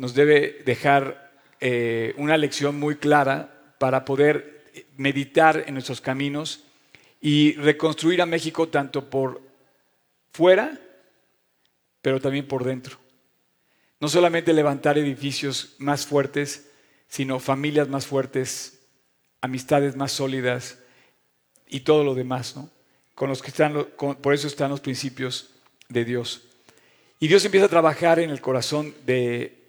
nos 0.00 0.14
debe 0.14 0.62
dejar 0.64 1.30
eh, 1.60 2.14
una 2.16 2.38
lección 2.38 2.80
muy 2.80 2.96
clara 2.96 3.74
para 3.76 4.06
poder 4.06 4.64
meditar 4.96 5.64
en 5.66 5.74
nuestros 5.74 6.00
caminos 6.00 6.64
y 7.20 7.52
reconstruir 7.56 8.22
a 8.22 8.26
México 8.26 8.66
tanto 8.66 9.10
por 9.10 9.42
fuera, 10.32 10.80
pero 12.00 12.18
también 12.18 12.48
por 12.48 12.64
dentro. 12.64 12.96
No 14.00 14.08
solamente 14.08 14.54
levantar 14.54 14.96
edificios 14.96 15.74
más 15.76 16.06
fuertes, 16.06 16.70
sino 17.06 17.38
familias 17.38 17.86
más 17.90 18.06
fuertes, 18.06 18.80
amistades 19.42 19.96
más 19.96 20.12
sólidas 20.12 20.78
y 21.68 21.80
todo 21.80 22.04
lo 22.04 22.14
demás, 22.14 22.56
¿no? 22.56 22.70
Con 23.14 23.28
los 23.28 23.42
que 23.42 23.48
están, 23.48 23.74
por 24.22 24.32
eso 24.32 24.46
están 24.46 24.70
los 24.70 24.80
principios 24.80 25.50
de 25.90 26.06
Dios. 26.06 26.40
Y 27.18 27.28
Dios 27.28 27.44
empieza 27.44 27.66
a 27.66 27.68
trabajar 27.68 28.18
en 28.18 28.30
el 28.30 28.40
corazón 28.40 28.94
de 29.04 29.59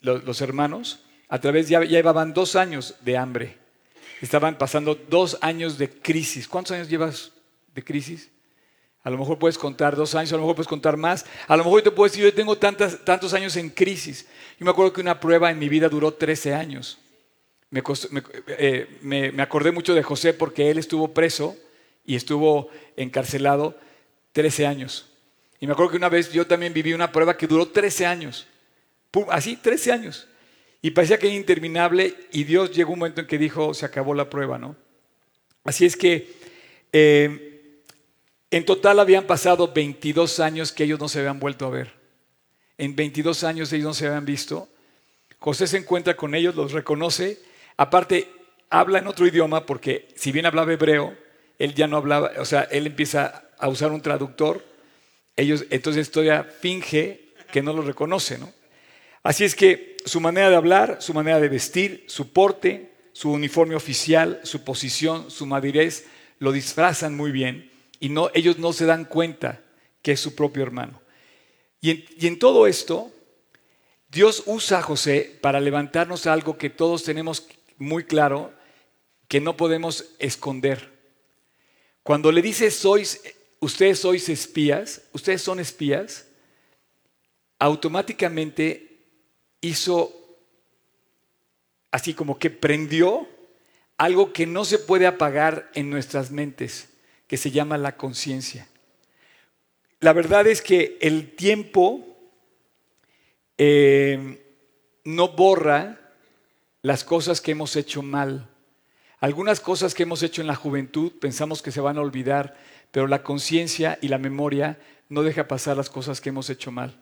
los, 0.00 0.40
hermanos, 0.40 1.00
a 1.28 1.40
través, 1.40 1.68
ya, 1.68 1.80
llevaban 1.80 2.32
dos 2.32 2.56
años 2.56 2.94
de 3.02 3.16
hambre. 3.16 3.58
Estaban 4.20 4.58
pasando 4.58 4.94
dos 4.94 5.38
años 5.40 5.78
de 5.78 5.88
crisis. 5.88 6.46
¿Cuántos 6.46 6.72
años 6.72 6.88
llevas 6.88 7.32
de 7.74 7.82
crisis? 7.82 8.30
A 9.02 9.08
lo 9.08 9.16
mejor 9.16 9.38
puedes 9.38 9.56
contar 9.56 9.96
dos 9.96 10.14
años, 10.14 10.32
a 10.32 10.36
lo 10.36 10.42
mejor 10.42 10.56
puedes 10.56 10.68
contar 10.68 10.96
más. 10.96 11.24
A 11.46 11.56
lo 11.56 11.64
mejor 11.64 11.82
te 11.82 11.90
puedo 11.90 12.10
decir, 12.10 12.24
yo 12.24 12.34
tengo 12.34 12.58
tantas, 12.58 13.02
tantos 13.04 13.32
años 13.32 13.56
en 13.56 13.70
crisis. 13.70 14.26
Yo 14.58 14.64
me 14.64 14.70
acuerdo 14.70 14.92
que 14.92 15.00
una 15.00 15.18
prueba 15.18 15.50
en 15.50 15.58
mi 15.58 15.68
vida 15.68 15.88
duró 15.88 16.12
13 16.12 16.54
años. 16.54 16.98
Me, 17.70 17.82
eh, 18.58 18.98
me, 19.00 19.40
acordé 19.40 19.70
mucho 19.70 19.94
de 19.94 20.02
José 20.02 20.34
porque 20.34 20.70
él 20.70 20.78
estuvo 20.78 21.14
preso 21.14 21.56
y 22.04 22.16
estuvo 22.16 22.68
encarcelado 22.96 23.78
13 24.32 24.66
años. 24.66 25.06
Y 25.60 25.66
me 25.66 25.72
acuerdo 25.72 25.92
que 25.92 25.96
una 25.96 26.08
vez 26.08 26.32
yo 26.32 26.46
también 26.46 26.74
viví 26.74 26.92
una 26.92 27.12
prueba 27.12 27.36
que 27.36 27.46
duró 27.46 27.68
13 27.68 28.06
años 28.06 28.48
así, 29.30 29.56
13 29.56 29.92
años. 29.92 30.28
Y 30.82 30.90
parecía 30.90 31.18
que 31.18 31.26
era 31.26 31.36
interminable 31.36 32.14
y 32.32 32.44
Dios 32.44 32.70
llegó 32.72 32.92
un 32.92 33.00
momento 33.00 33.20
en 33.20 33.26
que 33.26 33.38
dijo, 33.38 33.74
se 33.74 33.84
acabó 33.84 34.14
la 34.14 34.30
prueba, 34.30 34.58
¿no? 34.58 34.76
Así 35.64 35.84
es 35.84 35.96
que 35.96 36.32
eh, 36.92 37.82
en 38.50 38.64
total 38.64 38.98
habían 38.98 39.26
pasado 39.26 39.72
22 39.72 40.40
años 40.40 40.72
que 40.72 40.84
ellos 40.84 40.98
no 40.98 41.08
se 41.08 41.18
habían 41.18 41.38
vuelto 41.38 41.66
a 41.66 41.70
ver. 41.70 41.92
En 42.78 42.96
22 42.96 43.44
años 43.44 43.72
ellos 43.72 43.84
no 43.84 43.94
se 43.94 44.06
habían 44.06 44.24
visto. 44.24 44.68
José 45.38 45.66
se 45.66 45.76
encuentra 45.76 46.16
con 46.16 46.34
ellos, 46.34 46.54
los 46.54 46.72
reconoce. 46.72 47.40
Aparte, 47.76 48.28
habla 48.70 49.00
en 49.00 49.06
otro 49.06 49.26
idioma 49.26 49.66
porque 49.66 50.08
si 50.16 50.32
bien 50.32 50.46
hablaba 50.46 50.72
hebreo, 50.72 51.14
él 51.58 51.74
ya 51.74 51.86
no 51.86 51.98
hablaba, 51.98 52.32
o 52.38 52.44
sea, 52.46 52.62
él 52.62 52.86
empieza 52.86 53.50
a 53.58 53.68
usar 53.68 53.92
un 53.92 54.00
traductor. 54.00 54.64
Ellos, 55.36 55.66
entonces 55.68 56.10
todavía 56.10 56.44
finge 56.44 57.34
que 57.52 57.62
no 57.62 57.74
lo 57.74 57.82
reconoce, 57.82 58.38
¿no? 58.38 58.50
Así 59.22 59.44
es 59.44 59.54
que 59.54 59.96
su 60.04 60.20
manera 60.20 60.48
de 60.48 60.56
hablar, 60.56 60.98
su 61.00 61.12
manera 61.12 61.40
de 61.40 61.48
vestir, 61.48 62.04
su 62.06 62.32
porte, 62.32 62.92
su 63.12 63.30
uniforme 63.30 63.74
oficial, 63.74 64.40
su 64.44 64.64
posición, 64.64 65.30
su 65.30 65.46
madurez, 65.46 66.06
lo 66.38 66.52
disfrazan 66.52 67.14
muy 67.16 67.32
bien 67.32 67.70
y 68.00 68.12
ellos 68.34 68.58
no 68.58 68.72
se 68.72 68.86
dan 68.86 69.04
cuenta 69.04 69.60
que 70.02 70.12
es 70.12 70.20
su 70.20 70.34
propio 70.34 70.62
hermano. 70.62 71.02
Y 71.82 71.90
en, 71.90 72.04
y 72.18 72.26
en 72.26 72.38
todo 72.38 72.66
esto, 72.66 73.12
Dios 74.08 74.42
usa 74.46 74.78
a 74.78 74.82
José 74.82 75.38
para 75.42 75.60
levantarnos 75.60 76.26
algo 76.26 76.56
que 76.56 76.70
todos 76.70 77.04
tenemos 77.04 77.46
muy 77.76 78.04
claro, 78.04 78.52
que 79.28 79.40
no 79.40 79.56
podemos 79.56 80.06
esconder. 80.18 80.90
Cuando 82.02 82.32
le 82.32 82.42
dice, 82.42 82.70
sois, 82.70 83.22
ustedes 83.60 84.00
sois 84.00 84.28
espías, 84.28 85.02
ustedes 85.12 85.42
son 85.42 85.60
espías, 85.60 86.26
automáticamente 87.58 88.89
hizo 89.60 90.20
así 91.90 92.14
como 92.14 92.38
que 92.38 92.50
prendió 92.50 93.28
algo 93.96 94.32
que 94.32 94.46
no 94.46 94.64
se 94.64 94.78
puede 94.78 95.06
apagar 95.06 95.70
en 95.74 95.90
nuestras 95.90 96.30
mentes, 96.30 96.88
que 97.26 97.36
se 97.36 97.50
llama 97.50 97.76
la 97.76 97.96
conciencia. 97.96 98.66
La 100.00 100.12
verdad 100.12 100.46
es 100.46 100.62
que 100.62 100.96
el 101.02 101.34
tiempo 101.36 102.06
eh, 103.58 104.42
no 105.04 105.28
borra 105.28 106.00
las 106.80 107.04
cosas 107.04 107.42
que 107.42 107.50
hemos 107.50 107.76
hecho 107.76 108.00
mal. 108.00 108.48
Algunas 109.18 109.60
cosas 109.60 109.94
que 109.94 110.04
hemos 110.04 110.22
hecho 110.22 110.40
en 110.40 110.46
la 110.46 110.54
juventud 110.54 111.12
pensamos 111.20 111.60
que 111.60 111.72
se 111.72 111.82
van 111.82 111.98
a 111.98 112.00
olvidar, 112.00 112.56
pero 112.90 113.06
la 113.06 113.22
conciencia 113.22 113.98
y 114.00 114.08
la 114.08 114.16
memoria 114.16 114.78
no 115.10 115.22
deja 115.22 115.46
pasar 115.46 115.76
las 115.76 115.90
cosas 115.90 116.22
que 116.22 116.30
hemos 116.30 116.48
hecho 116.48 116.70
mal. 116.70 116.98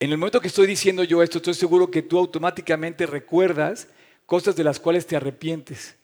En 0.00 0.10
el 0.10 0.18
momento 0.18 0.40
que 0.40 0.48
estoy 0.48 0.66
diciendo 0.66 1.02
yo 1.02 1.22
esto, 1.22 1.38
estoy 1.38 1.54
seguro 1.54 1.90
que 1.90 2.02
tú 2.02 2.18
automáticamente 2.18 3.04
recuerdas 3.06 3.88
cosas 4.26 4.54
de 4.54 4.62
las 4.62 4.78
cuales 4.78 5.06
te 5.06 5.16
arrepientes. 5.16 5.96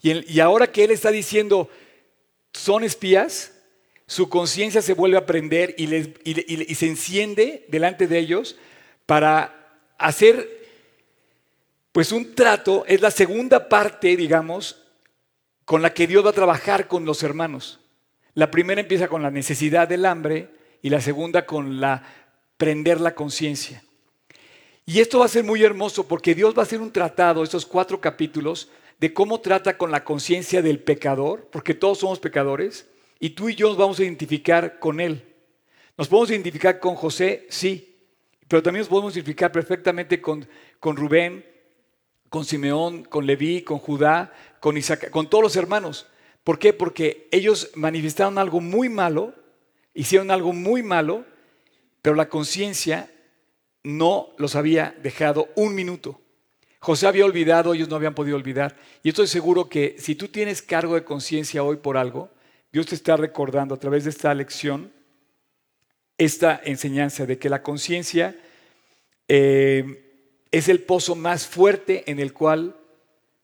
Y, 0.00 0.40
ahora 0.40 0.70
que 0.70 0.84
Él 0.84 0.90
está 0.90 1.10
diciendo, 1.10 1.68
son 2.52 2.84
espías, 2.84 3.52
su 4.06 4.28
conciencia 4.28 4.80
se 4.80 4.94
vuelve 4.94 5.18
a 5.18 5.26
prender 5.26 5.74
y, 5.76 5.86
se 6.74 6.86
enciende 6.86 7.66
delante 7.68 8.06
de 8.06 8.18
ellos 8.18 8.56
para 9.04 9.80
hacer 9.98 10.56
pues 11.92 12.12
un 12.12 12.34
trato, 12.34 12.84
es 12.86 13.00
la 13.00 13.10
segunda 13.10 13.68
parte, 13.68 14.16
digamos, 14.16 14.82
con 15.64 15.82
la 15.82 15.92
que 15.92 16.06
Dios 16.06 16.24
va 16.24 16.30
a 16.30 16.34
trabajar 16.34 16.88
con 16.88 17.04
los 17.04 17.22
hermanos. 17.22 17.80
La 18.34 18.50
primera 18.50 18.82
empieza 18.82 19.08
con 19.08 19.22
la 19.22 19.30
necesidad 19.30 19.88
del 19.88 20.04
hambre 20.04 20.50
y 20.82 20.90
la 20.90 21.00
segunda 21.00 21.46
con 21.46 21.80
la 21.80 22.04
prender 22.56 23.00
la 23.00 23.14
conciencia. 23.14 23.82
Y 24.84 25.00
esto 25.00 25.18
va 25.18 25.24
a 25.24 25.28
ser 25.28 25.44
muy 25.44 25.62
hermoso 25.64 26.06
porque 26.06 26.34
Dios 26.34 26.56
va 26.56 26.60
a 26.60 26.64
hacer 26.64 26.80
un 26.80 26.92
tratado, 26.92 27.42
estos 27.42 27.66
cuatro 27.66 28.00
capítulos, 28.00 28.70
de 28.98 29.12
cómo 29.12 29.40
trata 29.40 29.76
con 29.76 29.90
la 29.90 30.04
conciencia 30.04 30.62
del 30.62 30.78
pecador, 30.78 31.48
porque 31.50 31.74
todos 31.74 31.98
somos 31.98 32.18
pecadores, 32.18 32.86
y 33.18 33.30
tú 33.30 33.48
y 33.48 33.54
yo 33.54 33.68
nos 33.68 33.76
vamos 33.76 33.98
a 33.98 34.04
identificar 34.04 34.78
con 34.78 35.00
Él. 35.00 35.24
Nos 35.98 36.08
podemos 36.08 36.30
identificar 36.30 36.78
con 36.78 36.94
José, 36.94 37.46
sí, 37.50 37.96
pero 38.48 38.62
también 38.62 38.82
nos 38.82 38.88
podemos 38.88 39.14
identificar 39.14 39.50
perfectamente 39.50 40.20
con, 40.20 40.46
con 40.78 40.96
Rubén, 40.96 41.44
con 42.28 42.44
Simeón, 42.44 43.04
con 43.04 43.26
Leví, 43.26 43.62
con 43.62 43.78
Judá, 43.78 44.32
con 44.60 44.76
Isaac, 44.76 45.10
con 45.10 45.28
todos 45.28 45.42
los 45.42 45.56
hermanos. 45.56 46.06
¿Por 46.44 46.58
qué? 46.58 46.72
Porque 46.72 47.28
ellos 47.32 47.70
manifestaron 47.74 48.38
algo 48.38 48.60
muy 48.60 48.88
malo, 48.88 49.34
hicieron 49.94 50.30
algo 50.30 50.52
muy 50.52 50.82
malo, 50.82 51.24
pero 52.06 52.14
la 52.14 52.28
conciencia 52.28 53.10
no 53.82 54.28
los 54.38 54.54
había 54.54 54.94
dejado 55.02 55.48
un 55.56 55.74
minuto. 55.74 56.20
José 56.78 57.08
había 57.08 57.24
olvidado, 57.24 57.74
ellos 57.74 57.88
no 57.88 57.96
habían 57.96 58.14
podido 58.14 58.36
olvidar. 58.36 58.76
Y 59.02 59.08
estoy 59.08 59.26
seguro 59.26 59.68
que 59.68 59.96
si 59.98 60.14
tú 60.14 60.28
tienes 60.28 60.62
cargo 60.62 60.94
de 60.94 61.02
conciencia 61.02 61.64
hoy 61.64 61.78
por 61.78 61.96
algo, 61.96 62.30
Dios 62.70 62.86
te 62.86 62.94
está 62.94 63.16
recordando 63.16 63.74
a 63.74 63.80
través 63.80 64.04
de 64.04 64.10
esta 64.10 64.32
lección, 64.34 64.92
esta 66.16 66.60
enseñanza 66.64 67.26
de 67.26 67.38
que 67.38 67.48
la 67.48 67.64
conciencia 67.64 68.36
eh, 69.26 70.44
es 70.52 70.68
el 70.68 70.82
pozo 70.82 71.16
más 71.16 71.48
fuerte 71.48 72.08
en 72.08 72.20
el 72.20 72.32
cual 72.32 72.76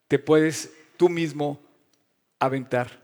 te 0.07 0.21
puedes 0.21 0.73
tú 0.97 1.09
mismo 1.09 1.61
aventar. 2.39 3.03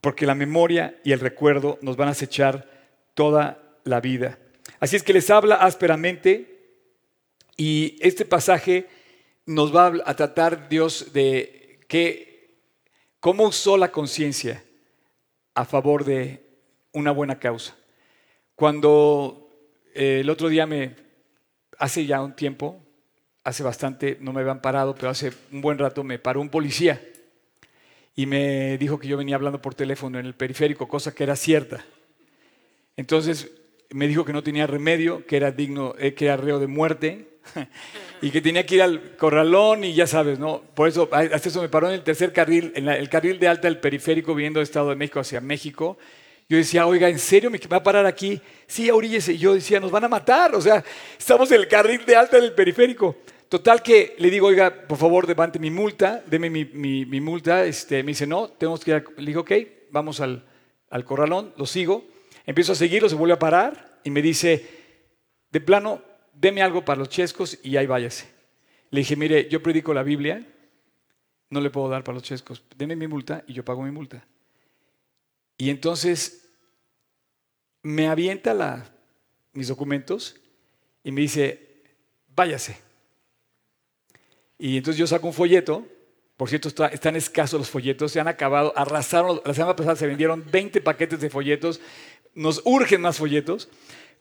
Porque 0.00 0.24
la 0.24 0.34
memoria 0.34 0.98
y 1.04 1.12
el 1.12 1.20
recuerdo 1.20 1.78
nos 1.82 1.98
van 1.98 2.08
a 2.08 2.12
acechar 2.12 2.70
toda 3.12 3.67
la 3.88 4.00
vida. 4.00 4.38
Así 4.80 4.96
es 4.96 5.02
que 5.02 5.12
les 5.12 5.30
habla 5.30 5.56
ásperamente 5.56 6.58
y 7.56 7.96
este 8.00 8.24
pasaje 8.24 8.86
nos 9.46 9.74
va 9.74 9.92
a 10.04 10.14
tratar 10.14 10.68
Dios 10.68 11.12
de 11.12 11.80
que, 11.88 12.60
cómo 13.18 13.44
usó 13.44 13.76
la 13.76 13.90
conciencia 13.90 14.62
a 15.54 15.64
favor 15.64 16.04
de 16.04 16.44
una 16.92 17.10
buena 17.10 17.38
causa. 17.38 17.76
Cuando 18.54 19.50
eh, 19.94 20.20
el 20.20 20.30
otro 20.30 20.48
día 20.48 20.66
me, 20.66 20.94
hace 21.78 22.06
ya 22.06 22.22
un 22.22 22.36
tiempo, 22.36 22.80
hace 23.42 23.62
bastante, 23.62 24.18
no 24.20 24.32
me 24.32 24.42
habían 24.42 24.60
parado, 24.60 24.94
pero 24.94 25.10
hace 25.10 25.32
un 25.50 25.60
buen 25.60 25.78
rato 25.78 26.04
me 26.04 26.18
paró 26.18 26.40
un 26.40 26.50
policía 26.50 27.02
y 28.14 28.26
me 28.26 28.76
dijo 28.78 28.98
que 28.98 29.08
yo 29.08 29.16
venía 29.16 29.36
hablando 29.36 29.62
por 29.62 29.74
teléfono 29.74 30.18
en 30.18 30.26
el 30.26 30.34
periférico, 30.34 30.88
cosa 30.88 31.14
que 31.14 31.24
era 31.24 31.36
cierta. 31.36 31.84
Entonces 32.96 33.50
me 33.90 34.08
dijo 34.08 34.24
que 34.24 34.32
no 34.32 34.42
tenía 34.42 34.66
remedio, 34.66 35.24
que 35.26 35.36
era 35.36 35.50
digno, 35.50 35.94
eh, 35.98 36.14
que 36.14 36.26
era 36.26 36.36
reo 36.36 36.58
de 36.58 36.66
muerte 36.66 37.38
y 38.22 38.30
que 38.30 38.40
tenía 38.40 38.66
que 38.66 38.76
ir 38.76 38.82
al 38.82 39.16
corralón 39.16 39.84
y 39.84 39.94
ya 39.94 40.06
sabes, 40.06 40.38
¿no? 40.38 40.62
Por 40.74 40.88
eso, 40.88 41.08
hasta 41.12 41.48
eso 41.48 41.62
me 41.62 41.68
paró 41.68 41.88
en 41.88 41.94
el 41.94 42.02
tercer 42.02 42.32
carril, 42.32 42.72
en 42.74 42.88
el 42.88 43.08
carril 43.08 43.38
de 43.38 43.48
alta 43.48 43.68
del 43.68 43.78
periférico, 43.78 44.34
viendo 44.34 44.60
Estado 44.60 44.90
de 44.90 44.96
México 44.96 45.20
hacia 45.20 45.40
México. 45.40 45.98
Yo 46.48 46.56
decía, 46.56 46.86
oiga, 46.86 47.08
¿en 47.08 47.18
serio 47.18 47.50
me 47.50 47.58
va 47.58 47.78
a 47.78 47.82
parar 47.82 48.06
aquí? 48.06 48.40
Sí, 48.66 48.90
oríllese. 48.90 49.34
Y 49.34 49.38
yo 49.38 49.52
decía, 49.52 49.80
nos 49.80 49.90
van 49.90 50.04
a 50.04 50.08
matar, 50.08 50.54
o 50.54 50.60
sea, 50.60 50.82
estamos 51.18 51.50
en 51.52 51.60
el 51.60 51.68
carril 51.68 52.04
de 52.06 52.16
alta 52.16 52.40
del 52.40 52.54
periférico. 52.54 53.16
Total 53.48 53.82
que 53.82 54.14
le 54.18 54.30
digo, 54.30 54.48
oiga, 54.48 54.86
por 54.86 54.98
favor, 54.98 55.26
levante 55.26 55.58
mi 55.58 55.70
multa, 55.70 56.22
deme 56.26 56.50
mi, 56.50 57.20
multa. 57.20 57.64
Este, 57.64 58.02
me 58.02 58.08
dice, 58.08 58.26
no, 58.26 58.48
tenemos 58.48 58.84
que 58.84 58.90
ir. 58.90 59.04
Le 59.16 59.26
digo, 59.26 59.40
ok, 59.40 59.52
vamos 59.90 60.20
al, 60.20 60.44
corralón, 61.04 61.54
lo 61.56 61.64
sigo. 61.64 62.04
Empiezo 62.48 62.72
a 62.72 62.76
seguirlo, 62.76 63.10
se 63.10 63.14
vuelve 63.14 63.34
a 63.34 63.38
parar 63.38 64.00
y 64.02 64.10
me 64.10 64.22
dice, 64.22 64.66
de 65.50 65.60
plano, 65.60 66.00
deme 66.32 66.62
algo 66.62 66.82
para 66.82 66.98
los 66.98 67.10
chescos 67.10 67.58
y 67.62 67.76
ahí 67.76 67.86
váyase. 67.86 68.26
Le 68.88 69.00
dije, 69.00 69.16
mire, 69.16 69.50
yo 69.50 69.62
predico 69.62 69.92
la 69.92 70.02
Biblia, 70.02 70.46
no 71.50 71.60
le 71.60 71.68
puedo 71.68 71.90
dar 71.90 72.02
para 72.04 72.14
los 72.14 72.22
chescos. 72.22 72.62
Deme 72.74 72.96
mi 72.96 73.06
multa 73.06 73.44
y 73.46 73.52
yo 73.52 73.66
pago 73.66 73.82
mi 73.82 73.90
multa. 73.90 74.26
Y 75.58 75.68
entonces 75.68 76.48
me 77.82 78.08
avienta 78.08 78.54
la, 78.54 78.94
mis 79.52 79.68
documentos 79.68 80.40
y 81.04 81.12
me 81.12 81.20
dice, 81.20 81.82
váyase. 82.34 82.78
Y 84.56 84.78
entonces 84.78 84.98
yo 84.98 85.06
saco 85.06 85.26
un 85.26 85.34
folleto, 85.34 85.86
por 86.38 86.48
cierto, 86.48 86.70
están 86.92 87.16
escasos 87.16 87.58
los 87.58 87.68
folletos, 87.68 88.12
se 88.12 88.20
han 88.20 88.28
acabado, 88.28 88.72
arrasaron, 88.74 89.42
la 89.44 89.52
semana 89.52 89.76
pasada 89.76 89.96
se 89.96 90.06
vendieron 90.06 90.48
20 90.50 90.80
paquetes 90.80 91.20
de 91.20 91.28
folletos, 91.28 91.80
nos 92.34 92.62
urgen 92.64 93.00
más 93.00 93.18
folletos. 93.18 93.68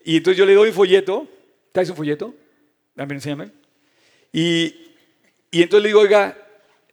Y 0.04 0.18
entonces 0.18 0.38
yo 0.38 0.46
le 0.46 0.54
doy 0.54 0.70
un 0.70 0.76
folleto, 0.76 1.28
¿traes 1.72 1.90
un 1.90 1.96
folleto? 1.96 2.34
También 2.96 3.18
enséñame. 3.18 3.52
Y, 4.32 4.94
y 5.52 5.62
entonces 5.62 5.84
le 5.84 5.90
digo, 5.90 6.02
oiga, 6.02 6.38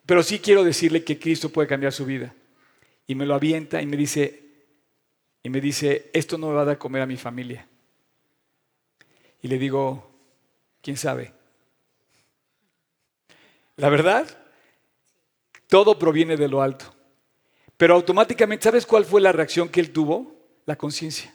pero 0.06 0.22
sí 0.22 0.38
quiero 0.38 0.64
decirle 0.64 1.04
que 1.04 1.18
Cristo 1.18 1.48
puede 1.48 1.68
cambiar 1.68 1.92
su 1.92 2.04
vida. 2.04 2.34
Y 3.06 3.14
me 3.14 3.26
lo 3.26 3.34
avienta 3.34 3.80
y 3.82 3.86
me 3.86 3.96
dice, 3.96 4.42
y 5.42 5.50
me 5.50 5.60
dice, 5.60 6.10
esto 6.12 6.38
no 6.38 6.48
me 6.48 6.54
va 6.54 6.62
a 6.62 6.66
dar 6.66 6.78
comer 6.78 7.02
a 7.02 7.06
mi 7.06 7.16
familia. 7.16 7.66
Y 9.42 9.48
le 9.48 9.58
digo, 9.58 10.10
¿quién 10.80 10.96
sabe? 10.96 11.32
La 13.76 13.88
verdad, 13.88 14.26
todo 15.68 15.98
proviene 15.98 16.36
de 16.36 16.48
lo 16.48 16.62
alto. 16.62 16.94
Pero 17.76 17.94
automáticamente, 17.94 18.64
¿sabes 18.64 18.86
cuál 18.86 19.04
fue 19.04 19.20
la 19.20 19.32
reacción 19.32 19.68
que 19.68 19.80
él 19.80 19.90
tuvo? 19.90 20.34
La 20.66 20.76
conciencia. 20.76 21.34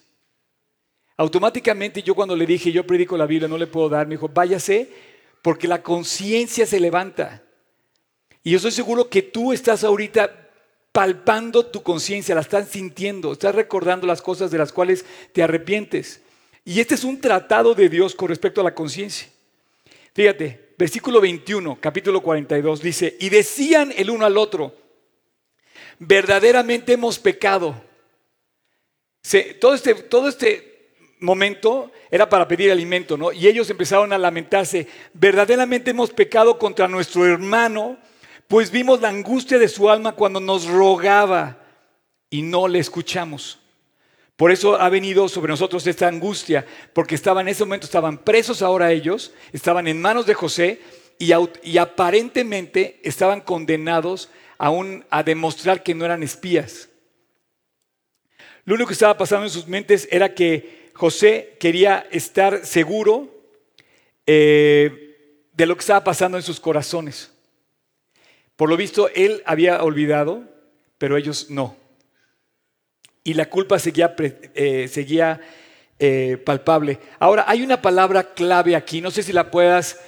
Automáticamente 1.18 2.02
yo 2.02 2.16
cuando 2.16 2.36
le 2.36 2.46
dije, 2.46 2.72
yo 2.72 2.88
predico 2.88 3.18
la 3.18 3.26
Biblia, 3.26 3.48
no 3.48 3.58
le 3.58 3.68
puedo 3.68 3.90
dar, 3.90 4.08
me 4.08 4.16
dijo, 4.16 4.30
váyase, 4.30 4.90
porque 5.42 5.68
la 5.68 5.84
conciencia 5.84 6.66
se 6.66 6.80
levanta. 6.80 7.44
Y 8.44 8.52
yo 8.52 8.58
estoy 8.58 8.72
seguro 8.72 9.10
que 9.10 9.22
tú 9.22 9.52
estás 9.52 9.84
ahorita 9.84 10.50
palpando 10.92 11.66
tu 11.66 11.84
conciencia, 11.84 12.36
la 12.36 12.42
estás 12.42 12.70
sintiendo, 12.70 13.34
estás 13.34 13.54
recordando 13.54 14.08
las 14.08 14.22
cosas 14.22 14.50
de 14.50 14.58
las 14.58 14.72
cuales 14.72 15.06
te 15.34 15.44
arrepientes. 15.44 16.22
Y 16.66 16.80
este 16.80 16.96
es 16.96 17.04
un 17.04 17.20
tratado 17.20 17.76
de 17.76 17.90
Dios 17.90 18.16
con 18.16 18.30
respecto 18.30 18.62
a 18.62 18.64
la 18.64 18.74
conciencia. 18.74 19.28
Fíjate, 20.14 20.74
versículo 20.78 21.22
21, 21.22 21.80
capítulo 21.80 22.22
42, 22.22 22.82
dice, 22.82 23.18
y 23.20 23.30
decían 23.30 23.94
el 23.96 24.10
uno 24.10 24.26
al 24.26 24.38
otro, 24.38 24.76
verdaderamente 26.00 26.94
hemos 26.94 27.20
pecado. 27.20 27.89
Todo, 29.60 29.74
este, 29.74 29.96
todo 29.96 30.30
este 30.30 30.92
momento 31.20 31.92
era 32.10 32.30
para 32.30 32.48
pedir 32.48 32.72
alimento, 32.72 33.18
¿no? 33.18 33.32
Y 33.32 33.48
ellos 33.48 33.70
empezaron 33.70 34.14
a 34.14 34.18
lamentarse, 34.18 34.88
verdaderamente 35.14 35.92
hemos 35.92 36.12
pecado 36.12 36.58
contra 36.58 36.88
nuestro 36.88 37.26
hermano, 37.26 37.98
pues 38.48 38.72
vimos 38.72 39.02
la 39.02 39.10
angustia 39.10 39.60
de 39.60 39.68
su 39.68 39.90
alma 39.90 40.14
cuando 40.14 40.40
nos 40.40 40.66
rogaba 40.66 41.60
y 42.30 42.42
no 42.42 42.68
le 42.68 42.80
escuchamos. 42.80 43.60
Por 44.36 44.52
eso 44.52 44.80
ha 44.80 44.88
venido 44.90 45.28
sobre 45.28 45.52
nosotros 45.52 45.86
esta 45.86 46.08
angustia, 46.08 46.66
porque 46.94 47.16
estaban 47.16 47.48
en 47.48 47.52
ese 47.52 47.66
momento, 47.66 47.86
estaban 47.86 48.18
presos 48.20 48.62
ahora 48.62 48.92
ellos, 48.92 49.34
estaban 49.52 49.88
en 49.88 50.02
manos 50.02 50.26
de 50.26 50.34
José 50.34 50.82
y, 51.18 51.78
aparentemente 51.78 53.02
estaban 53.04 53.42
condenados 53.42 54.30
aún 54.58 55.06
a 55.10 55.24
demostrar 55.24 55.84
que 55.84 55.94
no 55.94 56.06
eran 56.06 56.24
espías. 56.24 56.89
Lo 58.70 58.76
único 58.76 58.90
que 58.90 58.94
estaba 58.94 59.18
pasando 59.18 59.48
en 59.48 59.50
sus 59.50 59.68
mentes 59.68 60.08
era 60.12 60.36
que 60.36 60.92
José 60.94 61.58
quería 61.60 62.06
estar 62.12 62.68
seguro 62.68 63.28
eh, 64.28 65.42
de 65.54 65.66
lo 65.66 65.74
que 65.74 65.80
estaba 65.80 66.04
pasando 66.04 66.38
en 66.38 66.44
sus 66.44 66.60
corazones. 66.60 67.32
Por 68.56 68.70
lo 68.70 68.78
visto, 68.78 69.10
él 69.16 69.42
había 69.48 69.82
olvidado, 69.82 70.44
pero 71.00 71.18
ellos 71.18 71.50
no 71.50 71.78
y 73.24 73.34
la 73.34 73.50
culpa 73.50 73.80
seguía, 73.80 74.16
eh, 74.20 74.88
seguía 74.88 75.42
eh, 75.98 76.38
palpable. 76.46 77.00
Ahora, 77.18 77.46
hay 77.48 77.64
una 77.64 77.82
palabra 77.82 78.36
clave 78.36 78.76
aquí, 78.76 79.02
no 79.02 79.10
sé 79.10 79.24
si 79.24 79.34
la 79.34 79.50
puedas 79.50 80.00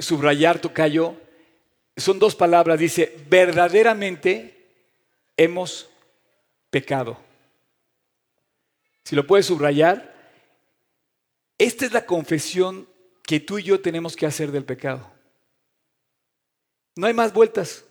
subrayar, 0.00 0.58
Tocayo. 0.58 1.14
Son 1.96 2.18
dos 2.18 2.34
palabras, 2.34 2.80
dice, 2.80 3.18
verdaderamente 3.28 4.66
hemos 5.36 5.89
pecado. 6.70 7.18
Si 9.04 9.16
lo 9.16 9.26
puedes 9.26 9.46
subrayar, 9.46 10.10
Esta 11.58 11.84
es 11.84 11.92
la 11.92 12.06
confesión 12.06 12.88
que 13.22 13.38
tú 13.38 13.58
y 13.58 13.64
yo 13.64 13.82
tenemos 13.82 14.16
que 14.16 14.24
hacer 14.24 14.50
del 14.50 14.64
pecado. 14.64 15.12
No 16.96 17.06
hay 17.06 17.12
más 17.12 17.34
vueltas. 17.34 17.84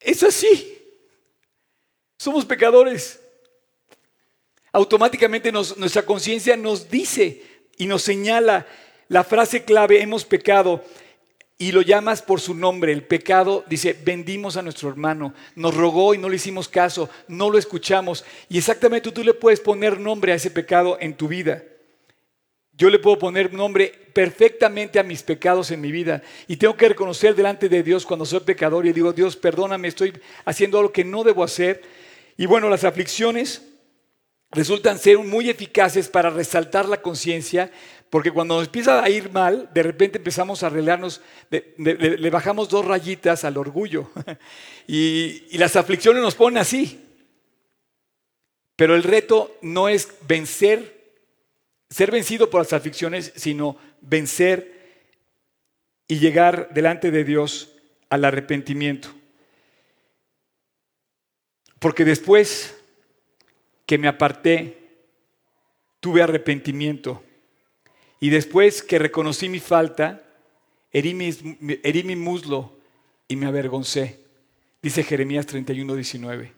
Es 0.00 0.22
así. 0.22 0.78
Somos 2.18 2.44
pecadores. 2.44 3.20
Automáticamente 4.70 5.50
nuestra 5.50 6.04
conciencia 6.04 6.58
nos 6.58 6.90
dice 6.90 7.42
y 7.78 7.86
nos 7.86 8.02
señala 8.02 8.66
la 9.08 9.24
frase 9.24 9.64
clave, 9.64 10.02
hemos 10.02 10.26
pecado 10.26 10.84
y 11.56 11.72
lo 11.72 11.82
llamas 11.82 12.22
por 12.22 12.40
su 12.40 12.54
nombre. 12.54 12.92
El 12.92 13.04
pecado 13.04 13.64
dice, 13.68 13.96
vendimos 14.04 14.56
a 14.56 14.62
nuestro 14.62 14.88
hermano, 14.88 15.34
nos 15.54 15.74
rogó 15.74 16.14
y 16.14 16.18
no 16.18 16.28
le 16.28 16.36
hicimos 16.36 16.68
caso, 16.68 17.08
no 17.28 17.50
lo 17.50 17.58
escuchamos. 17.58 18.24
Y 18.48 18.58
exactamente 18.58 19.12
tú 19.12 19.22
le 19.22 19.34
puedes 19.34 19.60
poner 19.60 20.00
nombre 20.00 20.32
a 20.32 20.36
ese 20.36 20.50
pecado 20.50 20.98
en 21.00 21.14
tu 21.14 21.28
vida. 21.28 21.62
Yo 22.76 22.90
le 22.90 22.98
puedo 22.98 23.18
poner 23.18 23.52
nombre 23.52 23.92
perfectamente 24.12 24.98
a 24.98 25.04
mis 25.04 25.22
pecados 25.22 25.70
en 25.70 25.80
mi 25.80 25.92
vida. 25.92 26.22
Y 26.48 26.56
tengo 26.56 26.76
que 26.76 26.88
reconocer 26.88 27.36
delante 27.36 27.68
de 27.68 27.84
Dios 27.84 28.04
cuando 28.04 28.26
soy 28.26 28.40
pecador 28.40 28.84
y 28.84 28.92
digo, 28.92 29.12
Dios, 29.12 29.36
perdóname, 29.36 29.86
estoy 29.86 30.12
haciendo 30.44 30.78
algo 30.78 30.92
que 30.92 31.04
no 31.04 31.22
debo 31.22 31.44
hacer. 31.44 31.82
Y 32.36 32.46
bueno, 32.46 32.68
las 32.68 32.82
aflicciones 32.82 33.62
resultan 34.50 34.98
ser 34.98 35.18
muy 35.18 35.50
eficaces 35.50 36.08
para 36.08 36.30
resaltar 36.30 36.88
la 36.88 37.00
conciencia, 37.00 37.70
porque 38.14 38.30
cuando 38.30 38.54
nos 38.54 38.66
empieza 38.66 39.02
a 39.02 39.10
ir 39.10 39.32
mal, 39.32 39.68
de 39.74 39.82
repente 39.82 40.18
empezamos 40.18 40.62
a 40.62 40.68
arreglarnos, 40.68 41.20
le, 41.50 42.30
bajamos 42.30 42.68
dos 42.68 42.84
rayitas 42.84 43.42
al 43.42 43.56
orgullo. 43.56 44.08
y, 44.86 45.58
las 45.58 45.74
aflicciones 45.74 46.22
nos 46.22 46.36
ponen 46.36 46.58
así. 46.58 47.04
Pero 48.76 48.94
el 48.94 49.02
reto 49.02 49.58
no 49.62 49.88
es 49.88 50.14
vencer 50.28 51.16
ser 51.90 52.12
vencido 52.12 52.50
por 52.50 52.60
las 52.60 52.72
aflicciones, 52.72 53.32
sino 53.34 53.76
vencer 54.00 55.02
y 56.06 56.20
llegar 56.20 56.68
delante 56.72 57.10
de 57.10 57.24
Dios 57.24 57.72
al 58.10 58.24
arrepentimiento. 58.24 59.12
Porque 61.80 62.04
después 62.04 62.80
que 63.86 63.98
me 63.98 64.06
aparté, 64.06 65.00
tuve 65.98 66.22
arrepentimiento. 66.22 67.20
Y 68.24 68.30
después 68.30 68.82
que 68.82 68.98
reconocí 68.98 69.50
mi 69.50 69.60
falta, 69.60 70.22
herí 70.90 71.12
mi, 71.12 72.16
muslo 72.16 72.72
y 73.28 73.36
me 73.36 73.44
avergoncé. 73.44 74.18
Dice 74.80 75.02
Jeremías 75.02 75.44
31, 75.44 75.94
19. 75.94 76.46
O 76.46 76.50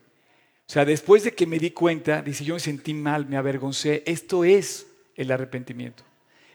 sea, 0.73 0.85
después 0.85 1.25
de 1.25 1.33
que 1.33 1.45
me 1.45 1.59
di 1.59 1.73
cuenta, 1.73 2.23
dice, 2.23 2.45
yo 2.45 2.55
me 2.55 2.61
sentí 2.61 2.95
mal, 2.95 3.27
me 3.27 3.37
avergoncé. 3.37 4.05
Esto 4.07 4.45
es 4.45 4.87
el 5.17 5.33
arrepentimiento. 5.33 6.05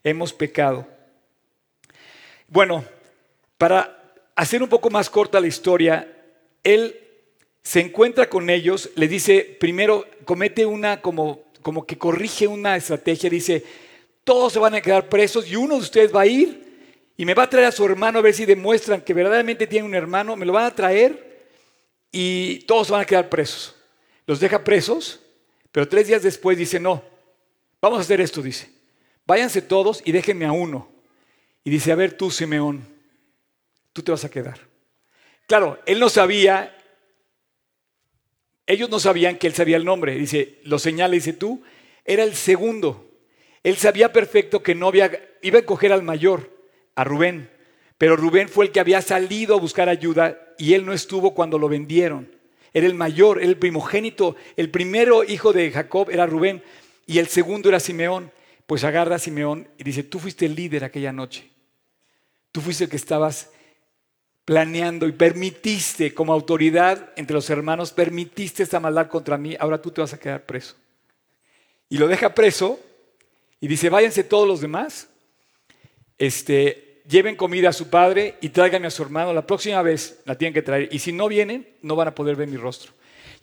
Hemos 0.01 0.31
pecado. 0.31 0.87
Bueno, 2.47 2.85
para 3.57 4.13
hacer 4.33 4.63
un 4.63 4.69
poco 4.69 4.89
más 4.89 5.09
corta 5.09 5.41
la 5.41 5.47
historia, 5.47 6.07
él 6.63 6.97
se 7.63 7.81
encuentra 7.81 8.29
con 8.29 8.49
ellos, 8.49 8.89
le 8.95 9.09
dice, 9.09 9.57
primero 9.59 10.05
comete 10.23 10.65
una 10.65 11.01
como, 11.01 11.43
como 11.61 11.85
que 11.85 11.97
corrige 11.97 12.47
una 12.47 12.77
estrategia, 12.77 13.29
dice, 13.29 13.65
todos 14.23 14.53
se 14.53 14.59
van 14.59 14.75
a 14.75 14.81
quedar 14.81 15.09
presos 15.09 15.47
y 15.47 15.55
uno 15.55 15.75
de 15.75 15.81
ustedes 15.81 16.15
va 16.15 16.21
a 16.21 16.27
ir 16.27 17.11
y 17.17 17.25
me 17.25 17.33
va 17.33 17.43
a 17.43 17.49
traer 17.49 17.67
a 17.67 17.71
su 17.71 17.85
hermano 17.85 18.19
a 18.19 18.21
ver 18.21 18.33
si 18.33 18.45
demuestran 18.45 19.01
que 19.01 19.13
verdaderamente 19.13 19.67
tiene 19.67 19.85
un 19.85 19.95
hermano, 19.95 20.35
me 20.35 20.45
lo 20.45 20.53
van 20.53 20.65
a 20.65 20.75
traer 20.75 21.47
y 22.11 22.59
todos 22.65 22.89
van 22.89 23.01
a 23.01 23.05
quedar 23.05 23.29
presos. 23.29 23.75
Los 24.25 24.39
deja 24.39 24.63
presos, 24.63 25.19
pero 25.71 25.87
tres 25.87 26.07
días 26.07 26.23
después 26.23 26.57
dice, 26.57 26.79
no, 26.79 27.03
Vamos 27.81 27.97
a 27.97 28.01
hacer 28.01 28.21
esto, 28.21 28.41
dice. 28.41 28.69
Váyanse 29.25 29.61
todos 29.61 30.01
y 30.05 30.11
déjenme 30.11 30.45
a 30.45 30.51
uno. 30.51 30.87
Y 31.63 31.71
dice, 31.71 31.91
a 31.91 31.95
ver 31.95 32.13
tú, 32.13 32.29
Simeón, 32.29 32.87
tú 33.91 34.03
te 34.03 34.11
vas 34.11 34.23
a 34.23 34.29
quedar. 34.29 34.59
Claro, 35.47 35.79
él 35.85 35.99
no 35.99 36.09
sabía, 36.09 36.77
ellos 38.67 38.89
no 38.89 38.99
sabían 38.99 39.37
que 39.37 39.47
él 39.47 39.53
sabía 39.53 39.77
el 39.77 39.85
nombre. 39.85 40.15
Dice, 40.15 40.59
lo 40.63 40.77
señala, 40.77 41.15
dice 41.15 41.33
tú, 41.33 41.63
era 42.05 42.23
el 42.23 42.35
segundo. 42.35 43.10
Él 43.63 43.77
sabía 43.77 44.11
perfecto 44.11 44.63
que 44.63 44.75
no 44.75 44.87
había, 44.87 45.11
iba 45.41 45.59
a 45.59 45.65
coger 45.65 45.93
al 45.93 46.03
mayor, 46.03 46.49
a 46.95 47.03
Rubén. 47.03 47.49
Pero 47.97 48.15
Rubén 48.15 48.49
fue 48.49 48.65
el 48.65 48.71
que 48.71 48.79
había 48.79 49.01
salido 49.01 49.55
a 49.55 49.59
buscar 49.59 49.87
ayuda 49.87 50.39
y 50.57 50.73
él 50.73 50.85
no 50.85 50.93
estuvo 50.93 51.35
cuando 51.35 51.59
lo 51.59 51.69
vendieron. 51.69 52.35
Era 52.73 52.87
el 52.87 52.95
mayor, 52.95 53.41
el 53.41 53.57
primogénito, 53.57 54.35
el 54.55 54.71
primero 54.71 55.23
hijo 55.23 55.53
de 55.53 55.69
Jacob 55.71 56.09
era 56.09 56.25
Rubén. 56.25 56.63
Y 57.05 57.19
el 57.19 57.27
segundo 57.27 57.69
era 57.69 57.79
Simeón. 57.79 58.31
Pues 58.65 58.83
agarra 58.83 59.17
a 59.17 59.19
Simeón 59.19 59.67
y 59.77 59.83
dice, 59.83 60.03
tú 60.03 60.17
fuiste 60.17 60.45
el 60.45 60.55
líder 60.55 60.83
aquella 60.83 61.11
noche. 61.11 61.49
Tú 62.51 62.61
fuiste 62.61 62.85
el 62.85 62.89
que 62.89 62.95
estabas 62.95 63.51
planeando 64.45 65.07
y 65.07 65.11
permitiste 65.11 66.13
como 66.13 66.33
autoridad 66.33 67.11
entre 67.15 67.33
los 67.35 67.49
hermanos, 67.49 67.91
permitiste 67.91 68.63
esta 68.63 68.79
maldad 68.79 69.07
contra 69.07 69.37
mí, 69.37 69.55
ahora 69.59 69.81
tú 69.81 69.91
te 69.91 70.01
vas 70.01 70.13
a 70.13 70.19
quedar 70.19 70.45
preso. 70.45 70.75
Y 71.89 71.97
lo 71.97 72.07
deja 72.07 72.33
preso 72.33 72.79
y 73.61 73.67
dice, 73.67 73.89
váyanse 73.89 74.23
todos 74.23 74.47
los 74.47 74.59
demás, 74.59 75.07
este, 76.17 77.03
lleven 77.07 77.35
comida 77.35 77.69
a 77.69 77.73
su 77.73 77.89
padre 77.89 78.35
y 78.41 78.49
tráiganme 78.49 78.87
a 78.87 78.91
su 78.91 79.03
hermano, 79.03 79.33
la 79.33 79.45
próxima 79.45 79.81
vez 79.83 80.19
la 80.25 80.35
tienen 80.35 80.53
que 80.53 80.63
traer. 80.63 80.89
Y 80.91 80.97
si 80.97 81.13
no 81.13 81.27
vienen, 81.27 81.67
no 81.83 81.95
van 81.95 82.07
a 82.07 82.15
poder 82.15 82.35
ver 82.35 82.47
mi 82.47 82.57
rostro. 82.57 82.91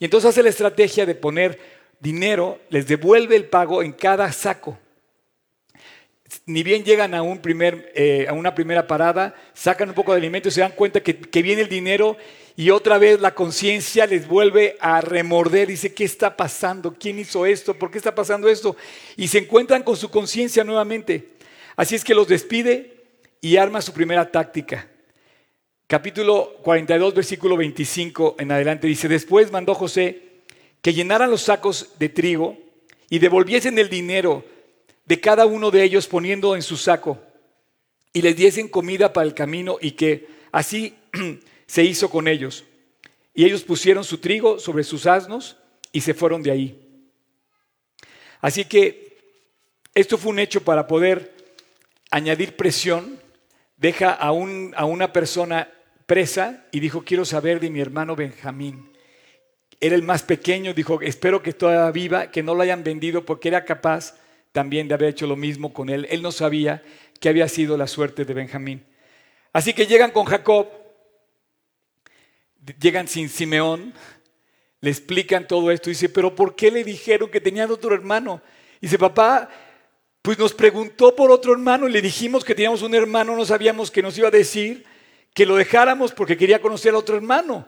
Y 0.00 0.04
entonces 0.04 0.31
hace 0.31 0.42
la 0.42 0.48
estrategia 0.48 1.07
de 1.07 1.14
poner 1.14 1.59
dinero, 2.00 2.59
les 2.68 2.88
devuelve 2.88 3.37
el 3.37 3.44
pago 3.44 3.83
en 3.83 3.92
cada 3.92 4.31
saco. 4.33 4.76
Ni 6.46 6.64
bien 6.64 6.85
llegan 6.85 7.14
a, 7.14 7.22
un 7.22 7.38
primer, 7.38 7.92
eh, 7.94 8.26
a 8.28 8.33
una 8.33 8.54
primera 8.54 8.88
parada, 8.88 9.37
sacan 9.54 9.88
un 9.88 9.94
poco 9.94 10.12
de 10.12 10.18
alimento 10.18 10.48
y 10.48 10.52
se 10.52 10.61
dan 10.61 10.72
cuenta 10.72 11.00
que, 11.00 11.18
que 11.18 11.42
viene 11.42 11.62
el 11.62 11.68
dinero 11.68 12.16
y 12.59 12.71
otra 12.71 12.99
vez 12.99 13.21
la 13.21 13.37
conciencia 13.37 14.05
les 14.05 14.27
vuelve 14.27 14.77
a 14.81 15.01
remorder. 15.01 15.68
Dice, 15.68 15.94
¿qué 15.94 16.03
está 16.03 16.37
pasando? 16.37 16.92
¿Quién 16.99 17.21
hizo 17.21 17.47
esto? 17.47 17.73
¿Por 17.75 17.88
qué 17.88 17.99
está 17.99 18.16
pasando 18.16 18.49
esto? 18.49 18.75
Y 19.16 19.29
se 19.29 19.38
encuentran 19.38 19.85
con 19.85 19.97
su 19.97 20.11
conciencia 20.11 20.64
nuevamente. 20.64 21.35
Así 21.77 21.94
es 21.94 22.03
que 22.03 22.16
los 22.16 22.27
despide 22.27 22.97
y 23.40 23.59
arma 23.59 23.81
su 23.81 23.92
primera 23.92 24.29
táctica. 24.33 24.88
Capítulo 25.87 26.57
42, 26.64 27.14
versículo 27.14 27.57
25 27.57 28.35
en 28.40 28.51
adelante 28.51 28.88
dice, 28.88 29.07
después 29.07 29.53
mandó 29.53 29.73
José 29.77 30.21
que 30.83 30.92
llenaran 30.92 31.31
los 31.31 31.42
sacos 31.42 31.90
de 32.01 32.09
trigo 32.09 32.59
y 33.09 33.21
devolviesen 33.21 33.79
el 33.79 33.88
dinero 33.88 34.44
de 35.05 35.21
cada 35.21 35.47
uno 35.47 35.71
de 35.71 35.85
ellos 35.85 36.09
poniendo 36.09 36.57
en 36.57 36.62
su 36.62 36.77
saco 36.77 37.21
y 38.12 38.21
les 38.21 38.35
diesen 38.35 38.66
comida 38.66 39.12
para 39.12 39.29
el 39.29 39.35
camino 39.35 39.79
y 39.81 39.92
que 39.92 40.27
así 40.51 40.97
se 41.68 41.85
hizo 41.85 42.11
con 42.11 42.26
ellos. 42.26 42.64
Y 43.35 43.44
ellos 43.44 43.62
pusieron 43.62 44.02
su 44.02 44.18
trigo 44.18 44.59
sobre 44.59 44.83
sus 44.83 45.07
asnos 45.07 45.57
y 45.92 46.00
se 46.00 46.14
fueron 46.14 46.42
de 46.42 46.50
ahí. 46.50 46.88
Así 48.40 48.64
que 48.64 49.16
esto 49.94 50.18
fue 50.18 50.33
un 50.33 50.40
hecho 50.40 50.64
para 50.64 50.88
poder 50.88 51.35
añadir 52.11 52.57
presión. 52.57 53.20
Deja 53.76 54.11
a, 54.11 54.33
un, 54.33 54.74
a 54.76 54.87
una 54.87 55.12
persona 55.12 55.70
presa 56.07 56.66
y 56.72 56.81
dijo, 56.81 57.04
quiero 57.04 57.24
saber 57.24 57.61
de 57.61 57.70
mi 57.70 57.81
hermano 57.81 58.16
Benjamín. 58.16 58.90
Era 59.81 59.94
el 59.94 60.02
más 60.02 60.24
pequeño, 60.24 60.74
dijo, 60.74 61.00
espero 61.02 61.42
que 61.42 61.52
todavía 61.52 61.90
viva, 61.92 62.31
que 62.33 62.42
no 62.42 62.54
lo 62.54 62.62
hayan 62.62 62.83
vendido 62.83 63.24
porque 63.24 63.48
era 63.48 63.64
capaz 63.64 64.16
también 64.50 64.88
de 64.88 64.94
haber 64.94 65.11
hecho 65.11 65.26
lo 65.26 65.37
mismo 65.37 65.72
con 65.72 65.90
él. 65.90 66.07
Él 66.11 66.22
no 66.22 66.33
sabía 66.33 66.83
que 67.20 67.28
había 67.28 67.46
sido 67.46 67.76
la 67.76 67.87
suerte 67.87 68.24
de 68.24 68.35
Benjamín. 68.35 68.85
Así 69.52 69.72
que 69.72 69.87
llegan 69.87 70.11
con 70.11 70.24
Jacob, 70.24 70.68
llegan 72.81 73.09
sin 73.09 73.28
Simeón, 73.28 73.94
le 74.81 74.90
explican 74.90 75.46
todo 75.46 75.70
esto 75.70 75.90
y 75.90 75.94
dice, 75.94 76.09
pero 76.09 76.35
¿por 76.35 76.54
qué 76.54 76.70
le 76.70 76.85
dijeron 76.85 77.31
que 77.31 77.40
tenían 77.40 77.70
otro 77.70 77.94
hermano? 77.94 78.40
Y 78.81 78.87
dice, 78.87 78.98
papá, 78.98 79.48
pues 80.22 80.38
nos 80.38 80.52
preguntó 80.52 81.14
por 81.16 81.31
otro 81.31 81.52
hermano 81.52 81.88
y 81.88 81.92
le 81.92 82.02
dijimos 82.02 82.44
que 82.44 82.54
teníamos 82.54 82.83
un 82.83 82.94
hermano, 82.94 83.35
no 83.35 83.44
sabíamos 83.44 83.90
que 83.90 84.02
nos 84.02 84.16
iba 84.18 84.28
a 84.28 84.33
decir 84.33 84.85
que 85.35 85.46
lo 85.46 85.57
dejáramos 85.57 86.12
porque 86.12 86.37
quería 86.37 86.61
conocer 86.61 86.94
a 86.94 86.98
otro 86.98 87.16
hermano. 87.16 87.66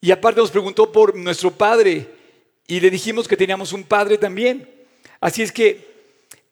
Y 0.00 0.10
aparte 0.12 0.40
nos 0.40 0.50
preguntó 0.50 0.90
por 0.90 1.14
nuestro 1.16 1.50
padre 1.50 2.08
y 2.66 2.80
le 2.80 2.90
dijimos 2.90 3.28
que 3.28 3.36
teníamos 3.36 3.72
un 3.72 3.84
padre 3.84 4.16
también. 4.16 4.68
Así 5.20 5.42
es 5.42 5.52
que 5.52 5.90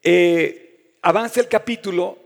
eh, 0.02 0.96
avanza 1.02 1.40
el 1.40 1.48
capítulo, 1.48 2.18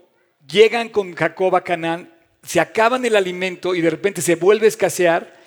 llegan 0.49 0.89
con 0.89 1.15
Jacob 1.15 1.55
a 1.55 1.63
Canaán, 1.63 2.13
se 2.43 2.59
acaban 2.59 3.05
el 3.05 3.15
alimento 3.15 3.75
y 3.75 3.81
de 3.81 3.91
repente 3.91 4.21
se 4.21 4.35
vuelve 4.35 4.67
a 4.67 4.69
escasear 4.69 5.42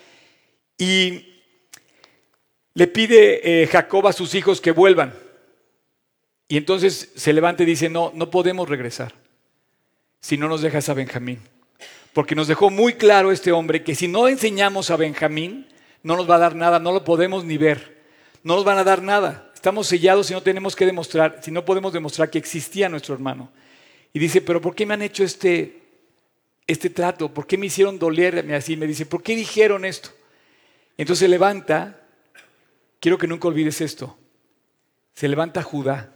y 0.77 1.35
le 2.73 2.87
pide 2.87 3.63
eh, 3.63 3.67
Jacob 3.67 4.07
a 4.07 4.13
sus 4.13 4.35
hijos 4.35 4.59
que 4.59 4.71
vuelvan. 4.71 5.13
Y 6.47 6.57
entonces 6.57 7.11
se 7.15 7.33
levanta 7.33 7.63
y 7.63 7.65
dice, 7.65 7.89
no, 7.89 8.11
no 8.13 8.29
podemos 8.29 8.69
regresar 8.69 9.13
si 10.19 10.37
no 10.37 10.47
nos 10.47 10.61
dejas 10.61 10.89
a 10.89 10.93
Benjamín. 10.93 11.39
Porque 12.13 12.35
nos 12.35 12.47
dejó 12.47 12.69
muy 12.69 12.93
claro 12.93 13.31
este 13.31 13.51
hombre 13.51 13.83
que 13.83 13.95
si 13.95 14.07
no 14.07 14.27
enseñamos 14.27 14.89
a 14.89 14.95
Benjamín, 14.95 15.67
no 16.03 16.15
nos 16.15 16.29
va 16.29 16.35
a 16.35 16.39
dar 16.39 16.55
nada, 16.55 16.79
no 16.79 16.91
lo 16.91 17.03
podemos 17.03 17.45
ni 17.45 17.57
ver. 17.57 17.95
No 18.43 18.55
nos 18.55 18.63
van 18.63 18.77
a 18.77 18.83
dar 18.83 19.01
nada. 19.01 19.51
Estamos 19.53 19.87
sellados 19.87 20.29
y 20.29 20.33
no 20.33 20.41
tenemos 20.43 20.75
que 20.75 20.85
demostrar, 20.85 21.39
si 21.41 21.51
no 21.51 21.65
podemos 21.65 21.93
demostrar 21.93 22.29
que 22.29 22.37
existía 22.37 22.89
nuestro 22.89 23.15
hermano. 23.15 23.51
Y 24.13 24.19
dice, 24.19 24.41
pero 24.41 24.61
¿por 24.61 24.75
qué 24.75 24.85
me 24.85 24.93
han 24.93 25.01
hecho 25.01 25.23
este, 25.23 25.81
este 26.67 26.89
trato? 26.89 27.33
¿Por 27.33 27.47
qué 27.47 27.57
me 27.57 27.65
hicieron 27.65 27.97
dolerme 27.97 28.55
así? 28.55 28.77
Me 28.77 28.87
dice, 28.87 29.05
¿por 29.05 29.23
qué 29.23 29.35
dijeron 29.35 29.83
esto? 29.83 30.11
Entonces 30.97 31.19
se 31.19 31.27
levanta, 31.27 32.01
quiero 32.99 33.17
que 33.17 33.27
nunca 33.27 33.47
olvides 33.47 33.81
esto, 33.81 34.17
se 35.13 35.27
levanta 35.27 35.63
Judá. 35.63 36.11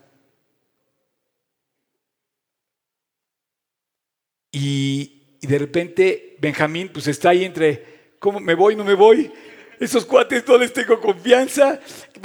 Y, 4.51 5.15
de 5.41 5.57
repente 5.57 6.35
Benjamín 6.39 6.89
pues 6.89 7.07
está 7.07 7.29
ahí 7.29 7.45
entre, 7.45 8.13
¿cómo 8.19 8.39
me 8.39 8.55
voy, 8.55 8.75
no 8.75 8.83
me 8.83 8.93
voy? 8.93 9.31
Esos 9.79 10.05
cuates 10.05 10.45
no 10.45 10.57
les 10.57 10.73
tengo 10.73 10.99
confianza. 10.99 11.79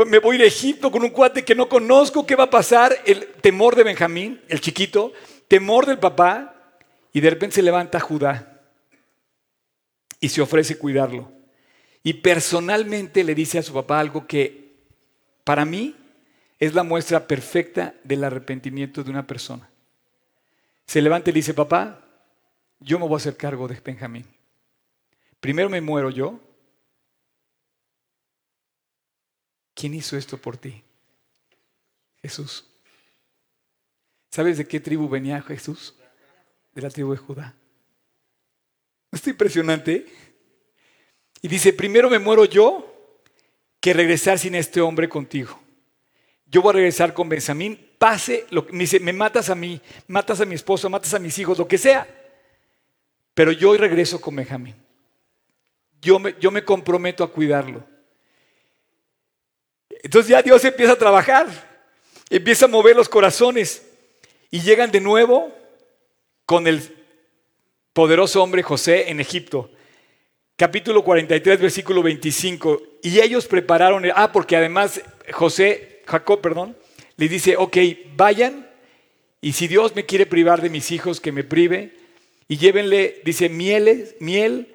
Me 0.06 0.18
voy 0.18 0.36
de 0.36 0.46
Egipto 0.46 0.90
con 0.90 1.04
un 1.04 1.10
cuate 1.10 1.44
que 1.44 1.54
no 1.54 1.68
conozco. 1.68 2.26
¿Qué 2.26 2.34
va 2.34 2.44
a 2.44 2.50
pasar? 2.50 2.92
El 3.06 3.26
temor 3.40 3.76
de 3.76 3.84
Benjamín, 3.84 4.40
el 4.48 4.60
chiquito, 4.60 5.12
temor 5.46 5.86
del 5.86 6.00
papá. 6.00 6.80
Y 7.12 7.20
de 7.20 7.30
repente 7.30 7.54
se 7.54 7.62
levanta 7.62 8.00
Judá 8.00 8.60
y 10.18 10.28
se 10.28 10.42
ofrece 10.42 10.76
cuidarlo. 10.76 11.33
Y 12.04 12.14
personalmente 12.14 13.24
le 13.24 13.34
dice 13.34 13.58
a 13.58 13.62
su 13.62 13.72
papá 13.72 13.98
algo 13.98 14.28
que 14.28 14.76
para 15.42 15.64
mí 15.64 15.96
es 16.60 16.74
la 16.74 16.84
muestra 16.84 17.26
perfecta 17.26 17.96
del 18.04 18.22
arrepentimiento 18.22 19.02
de 19.02 19.10
una 19.10 19.26
persona. 19.26 19.68
Se 20.86 21.02
levanta 21.02 21.30
y 21.30 21.32
le 21.32 21.38
dice, 21.38 21.54
papá, 21.54 22.00
yo 22.78 23.00
me 23.00 23.06
voy 23.06 23.14
a 23.14 23.16
hacer 23.16 23.36
cargo 23.36 23.66
de 23.66 23.80
Benjamín. 23.80 24.26
Primero 25.40 25.68
me 25.68 25.80
muero 25.80 26.10
yo 26.10 26.38
¿Quién 29.74 29.94
hizo 29.94 30.16
esto 30.16 30.38
por 30.38 30.56
ti? 30.56 30.82
Jesús. 32.22 32.64
¿Sabes 34.30 34.56
de 34.56 34.66
qué 34.66 34.80
tribu 34.80 35.08
venía 35.08 35.42
Jesús? 35.42 35.94
De 36.72 36.80
la 36.80 36.90
tribu 36.90 37.12
de 37.12 37.18
Judá. 37.18 37.54
¿No 39.10 39.16
está 39.16 39.30
impresionante? 39.30 40.06
Y 41.44 41.48
dice, 41.48 41.74
primero 41.74 42.08
me 42.08 42.18
muero 42.18 42.46
yo 42.46 42.90
que 43.78 43.92
regresar 43.92 44.38
sin 44.38 44.54
este 44.54 44.80
hombre 44.80 45.10
contigo. 45.10 45.60
Yo 46.46 46.62
voy 46.62 46.70
a 46.70 46.76
regresar 46.76 47.12
con 47.12 47.28
Benjamín, 47.28 47.90
pase, 47.98 48.46
lo, 48.48 48.66
me 48.70 48.84
dice, 48.84 48.98
me 48.98 49.12
matas 49.12 49.50
a 49.50 49.54
mí, 49.54 49.78
matas 50.06 50.40
a 50.40 50.46
mi 50.46 50.54
esposo, 50.54 50.88
matas 50.88 51.12
a 51.12 51.18
mis 51.18 51.38
hijos, 51.38 51.58
lo 51.58 51.68
que 51.68 51.76
sea. 51.76 52.08
Pero 53.34 53.52
yo 53.52 53.76
regreso 53.76 54.22
con 54.22 54.34
Benjamín. 54.34 54.74
Yo 56.00 56.18
me, 56.18 56.34
yo 56.40 56.50
me 56.50 56.64
comprometo 56.64 57.22
a 57.22 57.30
cuidarlo. 57.30 57.84
Entonces 60.02 60.30
ya 60.30 60.40
Dios 60.40 60.64
empieza 60.64 60.92
a 60.92 60.98
trabajar, 60.98 61.46
empieza 62.30 62.64
a 62.64 62.68
mover 62.68 62.96
los 62.96 63.10
corazones 63.10 63.86
y 64.50 64.62
llegan 64.62 64.90
de 64.90 65.02
nuevo 65.02 65.54
con 66.46 66.66
el 66.66 66.80
poderoso 67.92 68.42
hombre 68.42 68.62
José 68.62 69.10
en 69.10 69.20
Egipto. 69.20 69.70
Capítulo 70.56 71.02
43, 71.02 71.60
versículo 71.60 72.02
25. 72.02 72.82
Y 73.02 73.20
ellos 73.20 73.46
prepararon, 73.46 74.04
ah, 74.14 74.32
porque 74.32 74.56
además 74.56 75.00
José, 75.32 76.02
Jacob, 76.06 76.40
perdón, 76.40 76.76
le 77.16 77.28
dice, 77.28 77.56
ok, 77.56 77.76
vayan 78.16 78.70
y 79.40 79.52
si 79.52 79.68
Dios 79.68 79.94
me 79.94 80.06
quiere 80.06 80.26
privar 80.26 80.62
de 80.62 80.70
mis 80.70 80.90
hijos, 80.90 81.20
que 81.20 81.32
me 81.32 81.44
prive. 81.44 81.92
Y 82.48 82.56
llévenle, 82.56 83.20
dice, 83.24 83.48
mieles, 83.48 84.16
miel, 84.20 84.74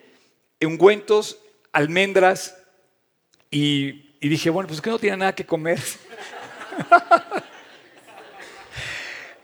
ungüentos, 0.62 1.40
almendras 1.72 2.58
y 3.50 4.10
y 4.22 4.28
dije, 4.28 4.50
bueno, 4.50 4.68
pues 4.68 4.82
que 4.82 4.90
no 4.90 5.00
tiene 5.00 5.18
nada 5.18 5.34
que 5.34 5.46
comer. 5.46 5.80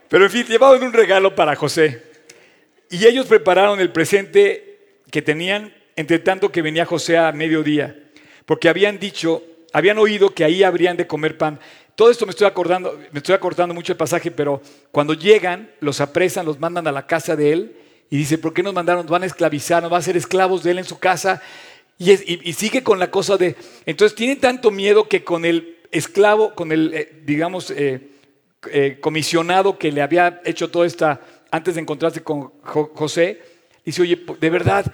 Pero 0.08 0.24
en 0.24 0.30
fin, 0.30 0.46
llevaban 0.46 0.82
un 0.82 0.92
regalo 0.92 1.34
para 1.34 1.56
José. 1.56 2.02
Y 2.90 3.06
ellos 3.06 3.26
prepararon 3.26 3.80
el 3.80 3.90
presente 3.90 5.00
que 5.10 5.22
tenían, 5.22 5.74
entre 5.96 6.18
tanto 6.18 6.52
que 6.52 6.62
venía 6.62 6.84
José 6.84 7.18
a 7.18 7.32
mediodía. 7.32 7.96
Porque 8.44 8.68
habían 8.68 8.98
dicho, 8.98 9.42
habían 9.72 9.98
oído 9.98 10.34
que 10.34 10.44
ahí 10.44 10.62
habrían 10.62 10.96
de 10.96 11.06
comer 11.06 11.36
pan. 11.36 11.58
Todo 11.94 12.10
esto 12.10 12.26
me 12.26 12.30
estoy 12.30 12.46
acordando, 12.46 13.00
me 13.10 13.18
estoy 13.18 13.34
acordando 13.34 13.74
mucho 13.74 13.92
el 13.92 13.96
pasaje, 13.96 14.30
pero 14.30 14.60
cuando 14.92 15.14
llegan, 15.14 15.70
los 15.80 16.00
apresan, 16.00 16.46
los 16.46 16.60
mandan 16.60 16.86
a 16.86 16.92
la 16.92 17.06
casa 17.06 17.34
de 17.34 17.52
él 17.52 17.76
y 18.10 18.18
dice, 18.18 18.38
¿por 18.38 18.52
qué 18.52 18.62
nos 18.62 18.74
mandaron? 18.74 19.06
Van 19.06 19.22
a 19.22 19.26
esclavizar, 19.26 19.82
nos 19.82 19.90
van 19.90 20.00
a 20.00 20.04
ser 20.04 20.16
esclavos 20.16 20.62
de 20.62 20.72
él 20.72 20.78
en 20.78 20.84
su 20.84 20.98
casa 20.98 21.42
y, 21.98 22.52
sigue 22.52 22.82
con 22.82 22.98
la 22.98 23.10
cosa 23.10 23.38
de, 23.38 23.56
entonces 23.86 24.14
tiene 24.14 24.36
tanto 24.36 24.70
miedo 24.70 25.08
que 25.08 25.24
con 25.24 25.46
el 25.46 25.78
esclavo, 25.90 26.54
con 26.54 26.70
el, 26.70 26.92
eh, 26.92 27.22
digamos, 27.24 27.70
eh, 27.70 28.10
eh, 28.70 28.98
comisionado 29.00 29.78
que 29.78 29.90
le 29.90 30.02
había 30.02 30.42
hecho 30.44 30.70
toda 30.70 30.86
esta, 30.86 31.20
antes 31.50 31.74
de 31.74 31.80
encontrarse 31.80 32.22
con 32.22 32.52
José, 32.60 33.40
dice, 33.84 34.02
oye, 34.02 34.20
de 34.38 34.50
verdad, 34.50 34.92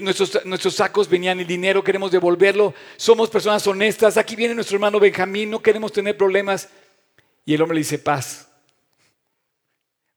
nuestros, 0.00 0.44
nuestros 0.44 0.74
sacos 0.74 1.08
venían 1.08 1.40
el 1.40 1.46
dinero, 1.46 1.82
queremos 1.82 2.10
devolverlo, 2.10 2.74
somos 2.96 3.30
personas 3.30 3.66
honestas, 3.66 4.16
aquí 4.16 4.36
viene 4.36 4.54
nuestro 4.54 4.76
hermano 4.76 5.00
Benjamín, 5.00 5.50
no 5.50 5.62
queremos 5.62 5.92
tener 5.92 6.16
problemas. 6.16 6.68
Y 7.44 7.54
el 7.54 7.62
hombre 7.62 7.76
le 7.76 7.80
dice, 7.80 7.98
paz, 7.98 8.48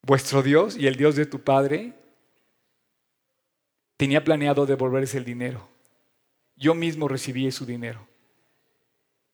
vuestro 0.02 0.44
Dios 0.44 0.76
y 0.78 0.88
el 0.88 0.96
Dios 0.96 1.16
de 1.16 1.26
tu 1.26 1.40
Padre 1.40 1.94
tenía 3.98 4.24
planeado 4.24 4.66
devolverse 4.66 5.18
el 5.18 5.26
dinero 5.26 5.72
yo 6.62 6.76
mismo 6.76 7.08
recibí 7.08 7.52
su 7.52 7.66
dinero. 7.66 8.08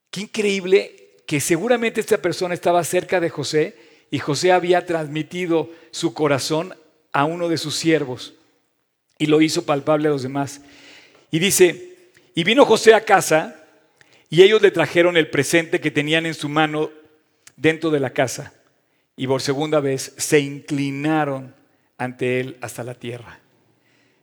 Qué 0.10 0.22
increíble 0.22 1.18
que 1.28 1.42
seguramente 1.42 2.00
esta 2.00 2.20
persona 2.20 2.54
estaba 2.54 2.82
cerca 2.86 3.20
de 3.20 3.30
José 3.30 3.76
y 4.10 4.20
José 4.20 4.54
había 4.54 4.86
transmitido 4.86 5.70
su 5.92 6.14
corazón 6.14 6.74
a 7.12 7.26
uno 7.26 7.50
de 7.50 7.58
sus 7.58 7.76
siervos 7.76 8.34
y 9.18 9.26
lo 9.26 9.42
hizo 9.42 9.66
palpable 9.66 10.08
a 10.08 10.12
los 10.12 10.24
demás. 10.24 10.62
Y 11.32 11.40
dice, 11.40 11.96
y 12.36 12.44
vino 12.44 12.66
José 12.66 12.94
a 12.94 13.02
casa 13.02 13.64
y 14.30 14.42
ellos 14.42 14.62
le 14.62 14.72
trajeron 14.72 15.18
el 15.18 15.30
presente 15.30 15.80
que 15.80 15.92
tenían 15.92 16.26
en 16.26 16.34
su 16.34 16.50
mano 16.50 16.92
dentro 17.56 17.90
de 17.90 18.00
la 18.00 18.12
casa 18.12 18.54
y 19.16 19.28
por 19.28 19.42
segunda 19.42 19.80
vez 19.80 20.14
se 20.18 20.40
inclinaron 20.40 21.56
ante 21.98 22.40
él 22.40 22.58
hasta 22.62 22.84
la 22.84 22.94
tierra 22.94 23.40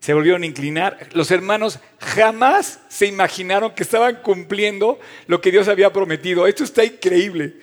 se 0.04 0.12
volvieron 0.12 0.42
a 0.42 0.46
inclinar. 0.46 1.08
Los 1.14 1.30
hermanos 1.30 1.78
jamás 1.98 2.78
se 2.90 3.06
imaginaron 3.06 3.74
que 3.74 3.84
estaban 3.84 4.16
cumpliendo 4.16 5.00
lo 5.26 5.40
que 5.40 5.50
Dios 5.50 5.66
había 5.66 5.94
prometido. 5.94 6.46
Esto 6.46 6.62
está 6.62 6.84
increíble. 6.84 7.54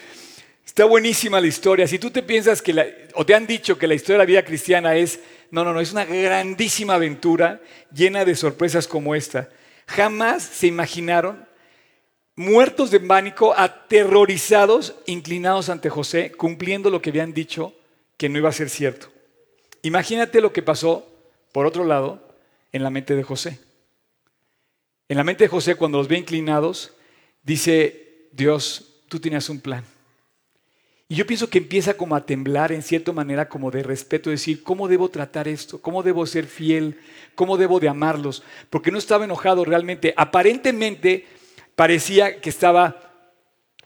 Está 0.66 0.86
buenísima 0.86 1.40
la 1.40 1.46
historia. 1.46 1.86
Si 1.86 2.00
tú 2.00 2.10
te 2.10 2.24
piensas 2.24 2.64
que, 2.64 3.08
o 3.14 3.24
te 3.28 3.36
han 3.36 3.46
dicho 3.46 3.78
que 3.78 3.86
la 3.86 3.94
historia 3.94 4.16
de 4.16 4.24
la 4.24 4.26
vida 4.26 4.44
cristiana 4.44 4.96
es, 4.96 5.20
no, 5.52 5.66
no, 5.66 5.74
no, 5.74 5.82
es 5.82 5.92
una 5.92 6.06
grandísima 6.06 6.96
aventura 6.96 7.62
llena 7.94 8.24
de 8.26 8.36
sorpresas 8.36 8.88
como 8.88 9.16
esta. 9.16 9.50
Jamás 9.86 10.44
se 10.44 10.68
imaginaron, 10.68 11.46
muertos 12.36 12.90
de 12.90 13.02
pánico, 13.02 13.54
aterrorizados, 13.58 14.96
inclinados 15.06 15.70
ante 15.70 15.90
José, 15.90 16.32
cumpliendo 16.32 16.90
lo 16.90 17.02
que 17.02 17.10
habían 17.10 17.34
dicho 17.34 17.74
que 18.18 18.30
no 18.30 18.38
iba 18.38 18.50
a 18.50 18.54
ser 18.54 18.70
cierto. 18.70 19.12
Imagínate 19.82 20.42
lo 20.42 20.54
que 20.54 20.62
pasó, 20.62 21.08
por 21.52 21.66
otro 21.66 21.84
lado, 21.84 22.36
en 22.72 22.84
la 22.84 22.90
mente 22.90 23.16
de 23.16 23.24
José. 23.24 23.60
En 25.10 25.18
la 25.18 25.26
mente 25.26 25.44
de 25.44 25.50
José, 25.50 25.76
cuando 25.76 25.98
los 25.98 26.08
ve 26.08 26.18
inclinados, 26.18 26.94
dice, 27.44 28.28
Dios, 28.32 29.02
tú 29.10 29.20
tienes 29.20 29.50
un 29.50 29.60
plan. 29.60 29.84
Y 31.12 31.16
yo 31.16 31.28
pienso 31.28 31.50
que 31.50 31.58
empieza 31.58 31.96
como 31.96 32.16
a 32.16 32.26
temblar 32.26 32.72
en 32.72 32.82
cierta 32.82 33.12
manera 33.12 33.50
como 33.50 33.70
de 33.70 33.84
respeto, 33.84 34.30
decir, 34.30 34.64
¿cómo 34.64 34.88
debo 34.88 35.10
tratar 35.10 35.50
esto? 35.50 35.82
¿Cómo 35.82 36.04
debo 36.04 36.26
ser 36.26 36.46
fiel? 36.46 37.02
¿Cómo 37.36 37.58
debo 37.58 37.82
de 37.82 37.90
amarlos? 37.90 38.44
Porque 38.70 38.92
no 38.92 38.98
estaba 38.98 39.26
enojado 39.26 39.66
realmente. 39.66 40.14
Aparentemente 40.16 41.28
parecía 41.76 42.40
que 42.40 42.50
estaba 42.50 43.12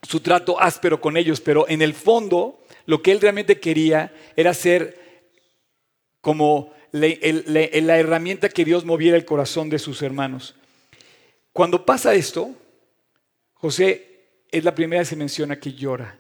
su 0.04 0.20
trato 0.20 0.62
áspero 0.62 1.02
con 1.02 1.18
ellos, 1.18 1.42
pero 1.42 1.68
en 1.68 1.82
el 1.82 1.96
fondo 1.96 2.64
lo 2.86 3.02
que 3.02 3.12
él 3.12 3.20
realmente 3.20 3.60
quería 3.60 4.14
era 4.36 4.54
ser 4.54 5.32
como 6.22 6.76
la, 6.92 7.08
herramienta 7.08 8.50
que 8.50 8.66
Dios 8.66 8.86
moviera 8.86 9.18
el 9.18 9.26
corazón 9.26 9.72
de 9.72 9.80
sus 9.80 10.04
hermanos. 10.04 10.54
Cuando 11.54 11.88
pasa 11.88 12.14
esto, 12.14 12.52
José 13.56 14.28
es 14.52 14.64
la 14.64 14.76
primera 14.76 15.02
que 15.02 15.08
se 15.08 15.16
menciona 15.16 15.60
que 15.60 15.74
llora. 15.74 16.20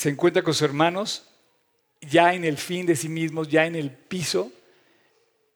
Se 0.00 0.08
encuentra 0.08 0.42
con 0.42 0.54
sus 0.54 0.62
hermanos 0.62 1.26
ya 2.00 2.32
en 2.32 2.46
el 2.46 2.56
fin 2.56 2.86
de 2.86 2.96
sí 2.96 3.10
mismos, 3.10 3.48
ya 3.48 3.66
en 3.66 3.76
el 3.76 3.90
piso. 3.90 4.50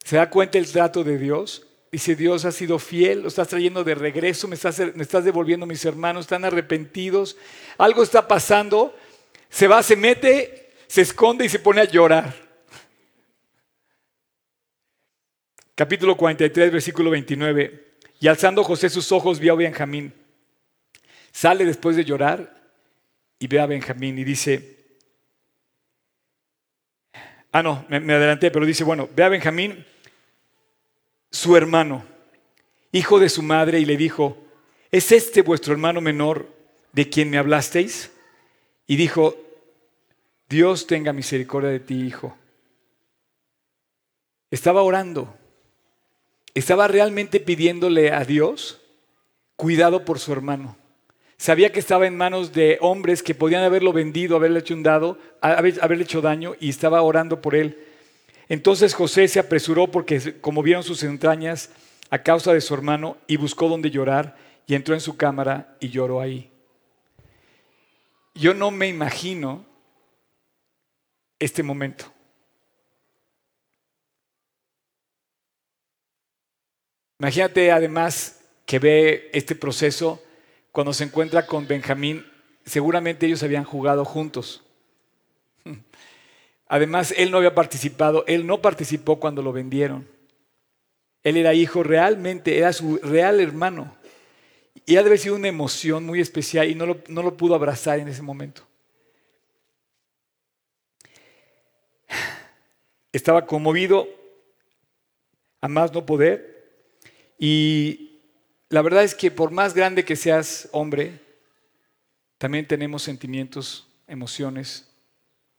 Se 0.04 0.16
da 0.16 0.28
cuenta 0.28 0.58
el 0.58 0.70
trato 0.70 1.02
de 1.02 1.16
Dios. 1.16 1.66
Dice, 1.90 2.14
Dios 2.14 2.44
ha 2.44 2.52
sido 2.52 2.78
fiel, 2.78 3.22
lo 3.22 3.28
estás 3.28 3.48
trayendo 3.48 3.82
de 3.84 3.94
regreso, 3.94 4.46
me 4.46 4.56
estás, 4.56 4.78
me 4.94 5.02
estás 5.02 5.24
devolviendo 5.24 5.64
mis 5.64 5.82
hermanos, 5.86 6.26
están 6.26 6.44
arrepentidos, 6.44 7.38
algo 7.78 8.02
está 8.02 8.28
pasando. 8.28 8.94
Se 9.48 9.66
va, 9.66 9.82
se 9.82 9.96
mete, 9.96 10.74
se 10.88 11.00
esconde 11.00 11.46
y 11.46 11.48
se 11.48 11.58
pone 11.58 11.80
a 11.80 11.84
llorar. 11.84 12.34
capítulo 15.74 16.18
43, 16.18 16.70
versículo 16.70 17.08
29. 17.08 17.94
Y 18.20 18.28
alzando 18.28 18.62
José 18.62 18.90
sus 18.90 19.10
ojos, 19.10 19.38
vio 19.38 19.54
a 19.54 19.56
Benjamín 19.56 20.12
Sale 21.32 21.64
después 21.64 21.96
de 21.96 22.04
llorar 22.04 22.63
y 23.44 23.46
ve 23.46 23.60
a 23.60 23.66
Benjamín 23.66 24.18
y 24.18 24.24
dice, 24.24 24.78
ah, 27.52 27.62
no, 27.62 27.84
me, 27.90 27.98
adelanté, 27.98 28.50
pero 28.50 28.64
dice, 28.64 28.84
bueno, 28.84 29.06
ve 29.14 29.22
a 29.22 29.28
Benjamín, 29.28 29.84
su 31.30 31.54
hermano, 31.54 32.06
hijo 32.90 33.18
de 33.18 33.28
su 33.28 33.42
madre, 33.42 33.80
y 33.80 33.84
le 33.84 33.98
dijo, 33.98 34.38
¿es 34.90 35.12
este 35.12 35.42
vuestro 35.42 35.74
hermano 35.74 36.00
menor 36.00 36.48
de 36.92 37.10
quien 37.10 37.28
me 37.28 37.36
hablasteis? 37.36 38.12
Y 38.86 38.96
dijo, 38.96 39.36
Dios 40.48 40.86
tenga 40.86 41.12
misericordia 41.12 41.68
de 41.68 41.80
ti, 41.80 42.00
hijo. 42.00 42.34
Estaba 44.50 44.80
orando, 44.80 45.36
estaba 46.54 46.88
realmente 46.88 47.40
pidiéndole 47.40 48.10
a 48.10 48.24
Dios 48.24 48.80
cuidado 49.56 50.06
por 50.06 50.18
su 50.18 50.32
hermano. 50.32 50.78
Sabía 51.44 51.70
que 51.70 51.78
estaba 51.78 52.06
en 52.06 52.16
manos 52.16 52.54
de 52.54 52.78
hombres 52.80 53.22
que 53.22 53.34
podían 53.34 53.64
haberlo 53.64 53.92
vendido, 53.92 54.34
haberle 54.34 54.60
hecho 54.60 54.72
un 54.72 54.82
dado, 54.82 55.18
haberle 55.42 56.04
hecho 56.04 56.22
daño 56.22 56.54
y 56.58 56.70
estaba 56.70 57.02
orando 57.02 57.42
por 57.42 57.54
él. 57.54 57.86
Entonces 58.48 58.94
José 58.94 59.28
se 59.28 59.40
apresuró 59.40 59.90
porque 59.90 60.40
como 60.40 60.62
vieron 60.62 60.82
sus 60.82 61.02
entrañas 61.02 61.68
a 62.08 62.22
causa 62.22 62.54
de 62.54 62.62
su 62.62 62.72
hermano 62.72 63.18
y 63.26 63.36
buscó 63.36 63.68
donde 63.68 63.90
llorar 63.90 64.38
y 64.66 64.74
entró 64.74 64.94
en 64.94 65.02
su 65.02 65.18
cámara 65.18 65.76
y 65.80 65.90
lloró 65.90 66.22
ahí. 66.22 66.50
Yo 68.34 68.54
no 68.54 68.70
me 68.70 68.88
imagino 68.88 69.66
este 71.38 71.62
momento. 71.62 72.10
Imagínate 77.18 77.70
además 77.70 78.40
que 78.64 78.78
ve 78.78 79.30
este 79.34 79.54
proceso 79.54 80.22
cuando 80.74 80.92
se 80.92 81.04
encuentra 81.04 81.46
con 81.46 81.68
Benjamín, 81.68 82.26
seguramente 82.66 83.26
ellos 83.26 83.44
habían 83.44 83.62
jugado 83.62 84.04
juntos. 84.04 84.64
Además, 86.66 87.14
él 87.16 87.30
no 87.30 87.36
había 87.36 87.54
participado, 87.54 88.24
él 88.26 88.44
no 88.44 88.60
participó 88.60 89.20
cuando 89.20 89.40
lo 89.40 89.52
vendieron. 89.52 90.08
Él 91.22 91.36
era 91.36 91.54
hijo 91.54 91.84
realmente, 91.84 92.58
era 92.58 92.72
su 92.72 92.96
real 92.96 93.38
hermano. 93.38 93.96
Y 94.84 94.96
ha 94.96 95.02
de 95.02 95.06
haber 95.06 95.20
sido 95.20 95.36
una 95.36 95.46
emoción 95.46 96.04
muy 96.04 96.20
especial 96.20 96.68
y 96.68 96.74
no 96.74 96.86
lo, 96.86 96.98
no 97.06 97.22
lo 97.22 97.36
pudo 97.36 97.54
abrazar 97.54 98.00
en 98.00 98.08
ese 98.08 98.22
momento. 98.22 98.66
Estaba 103.12 103.46
conmovido 103.46 104.08
a 105.60 105.68
más 105.68 105.92
no 105.92 106.04
poder 106.04 106.66
y 107.38 108.03
la 108.74 108.82
verdad 108.82 109.04
es 109.04 109.14
que 109.14 109.30
por 109.30 109.52
más 109.52 109.72
grande 109.72 110.04
que 110.04 110.16
seas 110.16 110.68
hombre, 110.72 111.20
también 112.38 112.66
tenemos 112.66 113.04
sentimientos, 113.04 113.86
emociones, 114.08 114.92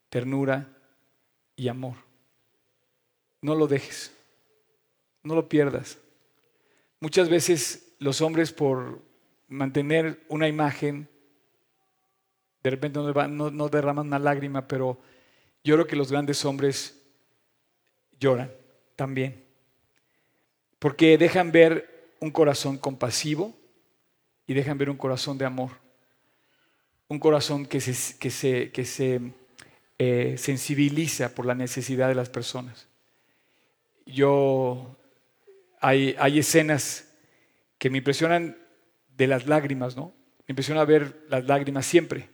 ternura 0.10 0.68
y 1.56 1.70
amor. 1.70 1.96
No 3.40 3.56
lo 3.56 3.68
dejes, 3.68 4.12
no 5.24 5.34
lo 5.34 5.48
pierdas. 5.48 5.98
Muchas 7.00 7.30
veces 7.30 7.96
los 8.00 8.20
hombres 8.20 8.52
por 8.52 9.02
mantener 9.48 10.22
una 10.28 10.50
imagen, 10.50 11.08
de 12.64 12.70
repente 12.70 13.00
no, 13.00 13.70
derraman 13.70 14.08
una 14.08 14.20
lágrima, 14.20 14.68
pero 14.68 15.00
yo 15.64 15.76
creo 15.76 15.88
que 15.88 15.96
los 15.96 16.12
grandes 16.12 16.44
hombres 16.44 17.02
lloran 18.20 18.52
también, 18.98 19.42
porque 20.80 21.18
dejan 21.18 21.54
ver 21.54 21.95
un 22.26 22.32
corazón 22.32 22.78
compasivo 22.78 23.56
y 24.48 24.54
dejan 24.54 24.78
ver 24.78 24.90
un 24.90 24.98
corazón 24.98 25.38
de 25.38 25.46
amor. 25.46 25.72
Un 27.08 27.20
corazón 27.20 27.68
que 27.68 27.80
se, 27.80 28.18
que 28.18 28.32
se, 28.32 28.72
que 28.72 28.84
se 28.84 29.22
eh, 30.00 30.36
sensibiliza 30.38 31.36
por 31.36 31.46
la 31.46 31.54
necesidad 31.54 32.08
de 32.08 32.16
las 32.16 32.30
personas. 32.30 32.88
Yo, 34.08 34.98
hay, 35.80 36.16
hay 36.18 36.40
escenas 36.40 37.14
que 37.78 37.92
me 37.92 38.00
impresionan 38.00 38.58
de 39.16 39.28
las 39.28 39.46
lágrimas, 39.46 39.96
¿no? 39.96 40.12
Me 40.48 40.54
impresiona 40.54 40.84
ver 40.84 41.26
las 41.30 41.46
lágrimas 41.46 41.86
siempre. 41.86 42.30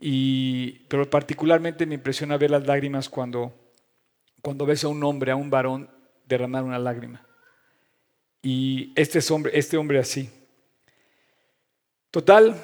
Y, 0.00 0.80
pero 0.88 1.08
particularmente 1.08 1.86
me 1.86 1.94
impresiona 1.94 2.36
ver 2.38 2.50
las 2.50 2.66
lágrimas 2.66 3.08
cuando, 3.08 3.54
cuando 4.42 4.66
ves 4.66 4.82
a 4.82 4.88
un 4.88 5.02
hombre, 5.04 5.30
a 5.30 5.36
un 5.36 5.50
varón, 5.50 5.90
derramar 6.26 6.64
una 6.64 6.78
lágrima. 6.78 7.24
Y 8.42 8.92
este, 8.96 9.18
es 9.18 9.30
hombre, 9.30 9.52
este 9.54 9.76
hombre 9.76 9.98
así. 9.98 10.30
Total, 12.10 12.54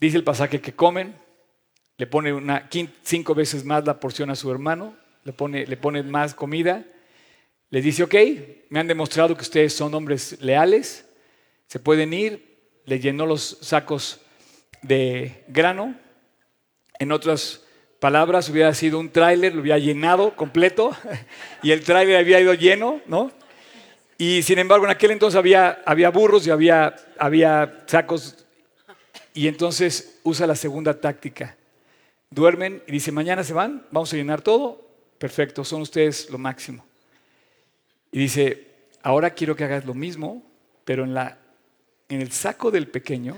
dice 0.00 0.16
el 0.16 0.24
pasaje 0.24 0.60
que 0.60 0.74
comen, 0.74 1.14
le 1.98 2.06
pone 2.06 2.32
una, 2.32 2.68
cinco 3.02 3.34
veces 3.34 3.64
más 3.64 3.84
la 3.84 4.00
porción 4.00 4.30
a 4.30 4.36
su 4.36 4.50
hermano, 4.50 4.96
le 5.24 5.32
pone, 5.32 5.66
le 5.66 5.76
pone 5.76 6.02
más 6.02 6.34
comida, 6.34 6.84
le 7.70 7.80
dice, 7.80 8.02
ok, 8.02 8.14
me 8.70 8.80
han 8.80 8.86
demostrado 8.86 9.34
que 9.36 9.42
ustedes 9.42 9.72
son 9.72 9.94
hombres 9.94 10.40
leales, 10.40 11.08
se 11.66 11.80
pueden 11.80 12.12
ir, 12.12 12.80
le 12.84 13.00
llenó 13.00 13.26
los 13.26 13.58
sacos 13.60 14.20
de 14.82 15.44
grano, 15.48 15.96
en 16.98 17.12
otras 17.12 17.64
palabras 18.00 18.48
hubiera 18.48 18.72
sido 18.74 18.98
un 18.98 19.10
tráiler, 19.10 19.54
lo 19.54 19.62
hubiera 19.62 19.78
llenado 19.78 20.36
completo 20.36 20.96
y 21.62 21.72
el 21.72 21.82
tráiler 21.82 22.16
había 22.16 22.40
ido 22.40 22.54
lleno, 22.54 23.00
¿no? 23.06 23.32
Y 24.18 24.42
sin 24.42 24.58
embargo, 24.58 24.86
en 24.86 24.90
aquel 24.90 25.10
entonces 25.10 25.36
había, 25.36 25.82
había 25.84 26.10
burros 26.10 26.46
y 26.46 26.50
había, 26.50 26.96
había 27.18 27.84
sacos. 27.86 28.46
Y 29.34 29.48
entonces 29.48 30.20
usa 30.22 30.46
la 30.46 30.56
segunda 30.56 30.98
táctica. 30.98 31.56
Duermen 32.30 32.82
y 32.86 32.92
dice, 32.92 33.12
mañana 33.12 33.44
se 33.44 33.52
van, 33.52 33.86
vamos 33.90 34.12
a 34.12 34.16
llenar 34.16 34.40
todo. 34.40 34.86
Perfecto, 35.18 35.64
son 35.64 35.82
ustedes 35.82 36.30
lo 36.30 36.38
máximo. 36.38 36.84
Y 38.10 38.18
dice, 38.20 38.66
ahora 39.02 39.30
quiero 39.30 39.54
que 39.54 39.64
hagas 39.64 39.84
lo 39.84 39.94
mismo, 39.94 40.42
pero 40.84 41.04
en, 41.04 41.12
la, 41.12 41.38
en 42.08 42.20
el 42.22 42.32
saco 42.32 42.70
del 42.70 42.88
pequeño, 42.88 43.36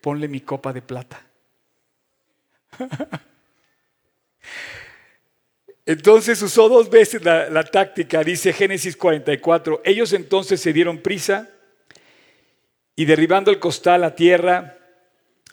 ponle 0.00 0.28
mi 0.28 0.40
copa 0.40 0.72
de 0.72 0.82
plata. 0.82 1.20
Entonces 5.88 6.42
usó 6.42 6.68
dos 6.68 6.90
veces 6.90 7.24
la, 7.24 7.64
táctica, 7.64 8.22
dice 8.22 8.52
Génesis 8.52 8.94
44. 8.94 9.80
Ellos 9.86 10.12
entonces 10.12 10.60
se 10.60 10.74
dieron 10.74 10.98
prisa 10.98 11.48
y 12.94 13.06
derribando 13.06 13.50
el 13.50 13.58
costal 13.58 14.04
a 14.04 14.14
tierra, 14.14 14.76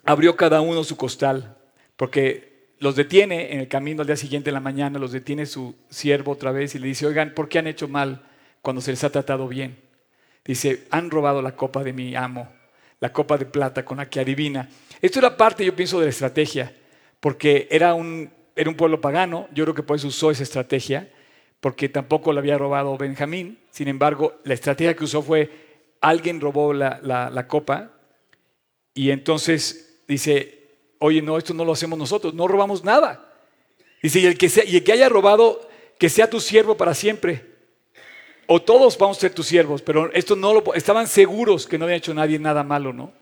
abrió 0.04 0.36
cada 0.36 0.60
uno 0.60 0.84
su 0.84 0.94
costal, 0.98 1.56
porque 1.96 2.74
los 2.80 2.96
detiene 2.96 3.54
en 3.54 3.60
el 3.60 3.68
camino 3.68 4.02
al 4.02 4.08
día 4.08 4.16
siguiente 4.18 4.50
en 4.50 4.54
la 4.54 4.60
mañana, 4.60 4.98
los 4.98 5.12
detiene 5.12 5.46
su 5.46 5.74
siervo 5.88 6.32
otra 6.32 6.52
vez 6.52 6.74
y 6.74 6.80
le 6.80 6.88
dice, 6.88 7.06
oigan, 7.06 7.32
¿por 7.32 7.48
qué 7.48 7.60
han 7.60 7.66
hecho 7.66 7.88
mal 7.88 8.20
cuando 8.60 8.82
se 8.82 8.90
les 8.90 9.02
ha 9.04 9.10
tratado 9.10 9.48
bien? 9.48 9.78
Dice, 10.44 10.84
han 10.90 11.10
robado 11.10 11.40
la 11.40 11.56
copa 11.56 11.82
de 11.82 11.94
mi 11.94 12.14
amo, 12.14 12.46
la 13.00 13.10
copa 13.10 13.38
de 13.38 13.46
plata 13.46 13.86
con 13.86 13.96
la 13.96 14.10
que 14.10 14.20
adivina. 14.20 14.68
Esto 15.00 15.18
era 15.18 15.34
parte, 15.34 15.64
yo 15.64 15.74
pienso, 15.74 15.98
de 15.98 16.04
la 16.04 16.10
estrategia, 16.10 16.76
porque 17.20 17.68
era 17.70 17.94
un 17.94 18.35
era 18.56 18.70
un 18.70 18.76
pueblo 18.76 19.00
pagano, 19.00 19.48
yo 19.52 19.64
creo 19.64 19.74
que 19.74 19.82
por 19.82 19.96
eso 19.96 20.08
usó 20.08 20.30
esa 20.30 20.42
estrategia, 20.42 21.12
porque 21.60 21.88
tampoco 21.90 22.32
la 22.32 22.40
había 22.40 22.56
robado 22.56 22.96
Benjamín. 22.96 23.58
Sin 23.70 23.86
embargo, 23.88 24.40
la 24.44 24.54
estrategia 24.54 24.96
que 24.96 25.04
usó 25.04 25.22
fue, 25.22 25.50
alguien 26.00 26.40
robó 26.40 26.72
la, 26.72 27.46
copa 27.48 27.92
y 28.94 29.10
entonces 29.10 30.00
dice, 30.08 30.70
oye, 30.98 31.20
no, 31.20 31.36
esto 31.36 31.52
no 31.52 31.64
lo 31.64 31.72
hacemos 31.72 31.98
nosotros, 31.98 32.32
no 32.32 32.48
robamos 32.48 32.82
nada. 32.82 33.34
Dice, 34.02 34.20
y 34.20 34.26
el 34.26 34.38
que, 34.38 34.48
sea, 34.48 34.64
y 34.64 34.78
haya 34.90 35.08
robado, 35.08 35.68
que 35.98 36.08
sea 36.08 36.30
tu 36.30 36.40
siervo 36.40 36.76
para 36.76 36.94
siempre. 36.94 37.54
O 38.46 38.62
todos 38.62 38.96
vamos 38.96 39.18
a 39.18 39.20
ser 39.22 39.34
tus 39.34 39.46
siervos, 39.46 39.82
pero 39.82 40.10
esto 40.12 40.36
no 40.36 40.54
lo... 40.54 40.74
Estaban 40.74 41.08
seguros 41.08 41.66
que 41.66 41.78
no 41.78 41.84
había 41.84 41.96
hecho 41.96 42.14
nadie 42.14 42.38
nada 42.38 42.62
malo, 42.62 42.92
¿no? 42.92 43.12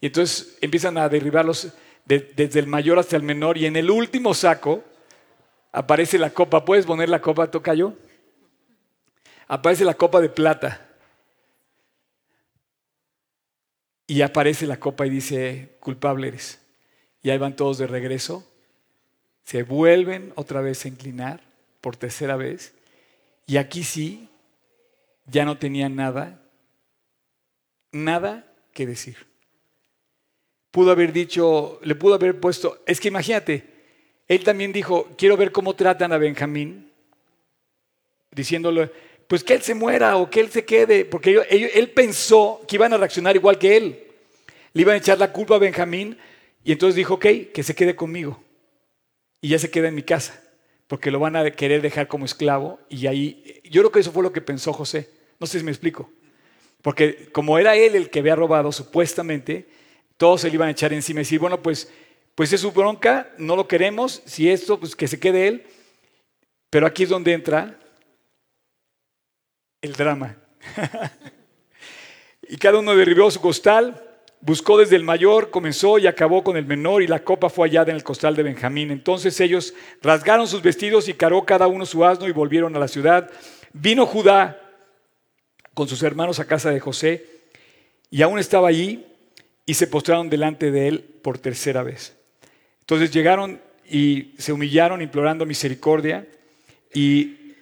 Y 0.00 0.06
entonces 0.06 0.56
empiezan 0.60 0.96
a 0.96 1.08
desde 2.08 2.58
el 2.58 2.66
mayor 2.66 2.98
hasta 2.98 3.16
el 3.16 3.22
menor, 3.22 3.58
y 3.58 3.66
en 3.66 3.76
el 3.76 3.90
último 3.90 4.32
saco 4.32 4.82
aparece 5.72 6.18
la 6.18 6.30
copa. 6.30 6.64
¿Puedes 6.64 6.86
poner 6.86 7.10
la 7.10 7.20
copa, 7.20 7.50
Tocayo? 7.50 7.94
Aparece 9.46 9.84
la 9.84 9.94
copa 9.94 10.20
de 10.20 10.30
plata. 10.30 10.86
Y 14.06 14.22
aparece 14.22 14.66
la 14.66 14.80
copa 14.80 15.06
y 15.06 15.10
dice, 15.10 15.76
culpable 15.80 16.28
eres. 16.28 16.58
Y 17.22 17.28
ahí 17.28 17.36
van 17.36 17.56
todos 17.56 17.76
de 17.76 17.86
regreso. 17.86 18.50
Se 19.44 19.62
vuelven 19.62 20.32
otra 20.34 20.62
vez 20.62 20.86
a 20.86 20.88
inclinar 20.88 21.42
por 21.82 21.96
tercera 21.96 22.36
vez. 22.36 22.72
Y 23.46 23.58
aquí 23.58 23.84
sí, 23.84 24.30
ya 25.26 25.44
no 25.44 25.58
tenían 25.58 25.94
nada, 25.94 26.40
nada 27.92 28.50
que 28.72 28.86
decir 28.86 29.27
pudo 30.70 30.90
haber 30.90 31.12
dicho, 31.12 31.80
le 31.82 31.94
pudo 31.94 32.14
haber 32.14 32.40
puesto, 32.40 32.82
es 32.86 33.00
que 33.00 33.08
imagínate, 33.08 33.64
él 34.28 34.44
también 34.44 34.72
dijo, 34.72 35.08
quiero 35.16 35.36
ver 35.36 35.52
cómo 35.52 35.74
tratan 35.74 36.12
a 36.12 36.18
Benjamín, 36.18 36.90
diciéndole, 38.30 38.90
pues 39.26 39.44
que 39.44 39.54
él 39.54 39.62
se 39.62 39.74
muera 39.74 40.16
o 40.16 40.30
que 40.30 40.40
él 40.40 40.50
se 40.50 40.64
quede, 40.64 41.04
porque 41.04 41.42
él, 41.50 41.90
pensó 41.90 42.62
que 42.66 42.76
iban 42.76 42.92
a 42.92 42.96
reaccionar 42.96 43.36
igual 43.36 43.58
que 43.58 43.76
él. 43.76 44.04
Le 44.72 44.82
iban 44.82 44.94
a 44.94 44.98
echar 44.98 45.18
la 45.18 45.32
culpa 45.32 45.56
a 45.56 45.58
Benjamín 45.58 46.16
y 46.64 46.72
entonces 46.72 46.96
dijo, 46.96 47.14
ok, 47.14 47.26
que 47.52 47.62
se 47.62 47.74
quede 47.74 47.94
conmigo. 47.94 48.42
Y 49.40 49.48
ya 49.48 49.58
se 49.58 49.70
queda 49.70 49.88
en 49.88 49.94
mi 49.94 50.02
casa, 50.02 50.42
porque 50.86 51.10
lo 51.10 51.20
van 51.20 51.36
a 51.36 51.50
querer 51.50 51.82
dejar 51.82 52.08
como 52.08 52.24
esclavo. 52.24 52.80
Y 52.88 53.06
ahí, 53.06 53.60
yo 53.64 53.82
creo 53.82 53.92
que 53.92 54.00
eso 54.00 54.12
fue 54.12 54.22
lo 54.22 54.32
que 54.32 54.40
pensó 54.40 54.72
José. 54.72 55.10
No 55.38 55.46
sé 55.46 55.58
si 55.58 55.64
me 55.64 55.70
explico. 55.70 56.10
Porque 56.80 57.28
como 57.32 57.58
era 57.58 57.76
él 57.76 57.96
el 57.96 58.10
que 58.10 58.20
había 58.20 58.34
robado, 58.34 58.72
supuestamente, 58.72 59.66
todos 60.18 60.42
se 60.42 60.48
le 60.48 60.54
iban 60.54 60.68
a 60.68 60.72
echar 60.72 60.92
encima 60.92 61.20
y 61.20 61.22
decir, 61.22 61.38
bueno, 61.38 61.62
pues, 61.62 61.90
pues 62.34 62.52
es 62.52 62.60
su 62.60 62.72
bronca, 62.72 63.32
no 63.38 63.56
lo 63.56 63.66
queremos, 63.66 64.20
si 64.26 64.50
esto, 64.50 64.78
pues 64.78 64.94
que 64.94 65.08
se 65.08 65.18
quede 65.18 65.48
él. 65.48 65.66
Pero 66.70 66.86
aquí 66.86 67.04
es 67.04 67.08
donde 67.08 67.32
entra 67.32 67.78
el 69.80 69.92
drama. 69.92 70.36
y 72.48 72.56
cada 72.56 72.80
uno 72.80 72.94
derribó 72.96 73.30
su 73.30 73.40
costal, 73.40 74.04
buscó 74.40 74.76
desde 74.76 74.96
el 74.96 75.04
mayor, 75.04 75.50
comenzó 75.50 75.98
y 75.98 76.08
acabó 76.08 76.42
con 76.42 76.56
el 76.56 76.66
menor, 76.66 77.00
y 77.02 77.06
la 77.06 77.22
copa 77.22 77.48
fue 77.48 77.68
hallada 77.68 77.90
en 77.90 77.96
el 77.96 78.04
costal 78.04 78.34
de 78.34 78.42
Benjamín. 78.42 78.90
Entonces 78.90 79.40
ellos 79.40 79.72
rasgaron 80.02 80.48
sus 80.48 80.62
vestidos 80.62 81.08
y 81.08 81.14
caró 81.14 81.44
cada 81.44 81.68
uno 81.68 81.86
su 81.86 82.04
asno 82.04 82.26
y 82.26 82.32
volvieron 82.32 82.74
a 82.74 82.80
la 82.80 82.88
ciudad. 82.88 83.30
Vino 83.72 84.04
Judá 84.04 84.60
con 85.74 85.86
sus 85.88 86.02
hermanos 86.02 86.40
a 86.40 86.46
casa 86.46 86.70
de 86.70 86.80
José, 86.80 87.24
y 88.10 88.22
aún 88.22 88.40
estaba 88.40 88.68
allí, 88.68 89.07
y 89.68 89.74
se 89.74 89.86
postraron 89.86 90.30
delante 90.30 90.70
de 90.70 90.88
él 90.88 91.00
por 91.02 91.36
tercera 91.36 91.82
vez. 91.82 92.16
Entonces 92.80 93.10
llegaron 93.10 93.60
y 93.86 94.32
se 94.38 94.50
humillaron 94.50 95.02
implorando 95.02 95.44
misericordia, 95.44 96.26
y 96.94 97.52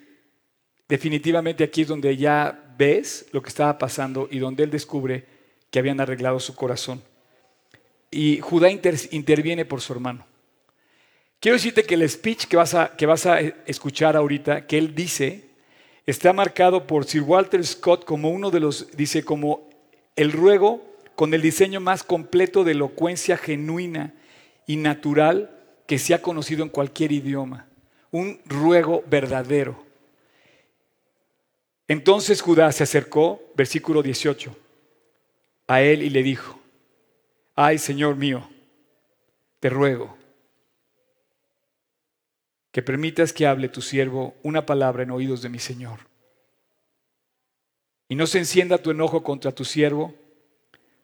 definitivamente 0.87 1.65
aquí 1.65 1.81
es 1.81 1.89
donde 1.89 2.15
ya 2.15 2.73
ves 2.77 3.25
lo 3.33 3.41
que 3.41 3.49
estaba 3.49 3.77
pasando 3.77 4.29
y 4.31 4.39
donde 4.39 4.63
él 4.63 4.71
descubre 4.71 5.25
que 5.69 5.79
habían 5.79 5.99
arreglado 5.99 6.39
su 6.39 6.55
corazón. 6.55 7.03
Y 8.09 8.39
Judá 8.39 8.69
interviene 8.71 9.65
por 9.65 9.81
su 9.81 9.91
hermano. 9.91 10.25
Quiero 11.41 11.57
decirte 11.57 11.83
que 11.83 11.95
el 11.95 12.09
speech 12.09 12.45
que 12.45 12.55
vas, 12.55 12.73
a, 12.73 12.95
que 12.95 13.05
vas 13.05 13.25
a 13.25 13.41
escuchar 13.41 14.15
ahorita, 14.15 14.65
que 14.65 14.77
él 14.77 14.95
dice, 14.95 15.49
está 16.05 16.31
marcado 16.31 16.87
por 16.87 17.03
Sir 17.03 17.23
Walter 17.23 17.65
Scott 17.65 18.05
como 18.05 18.29
uno 18.29 18.49
de 18.49 18.61
los, 18.61 18.95
dice, 18.95 19.25
como 19.25 19.69
el 20.15 20.31
ruego 20.31 20.87
con 21.17 21.33
el 21.33 21.41
diseño 21.41 21.81
más 21.81 22.03
completo 22.03 22.63
de 22.63 22.73
elocuencia 22.73 23.37
genuina 23.37 24.13
y 24.67 24.75
natural 24.75 25.49
que 25.87 25.97
se 25.97 26.13
ha 26.13 26.21
conocido 26.21 26.61
en 26.61 26.69
cualquier 26.69 27.11
idioma. 27.11 27.65
Un 28.11 28.39
ruego 28.45 29.03
verdadero. 29.07 29.83
Entonces 31.87 32.39
Judá 32.39 32.71
se 32.71 32.83
acercó, 32.83 33.41
versículo 33.55 34.03
18, 34.03 34.55
a 35.65 35.81
él 35.81 36.03
y 36.03 36.11
le 36.11 36.21
dijo, 36.21 36.59
ay 37.55 37.79
Señor 37.79 38.15
mío, 38.15 38.47
te 39.59 39.71
ruego 39.71 40.15
que 42.71 42.83
permitas 42.83 43.33
que 43.33 43.47
hable 43.47 43.69
tu 43.69 43.81
siervo 43.81 44.35
una 44.43 44.67
palabra 44.67 45.01
en 45.01 45.09
oídos 45.09 45.41
de 45.41 45.49
mi 45.49 45.57
Señor. 45.57 46.01
Y 48.07 48.13
no 48.13 48.27
se 48.27 48.37
encienda 48.37 48.77
tu 48.77 48.91
enojo 48.91 49.23
contra 49.23 49.51
tu 49.51 49.65
siervo, 49.65 50.13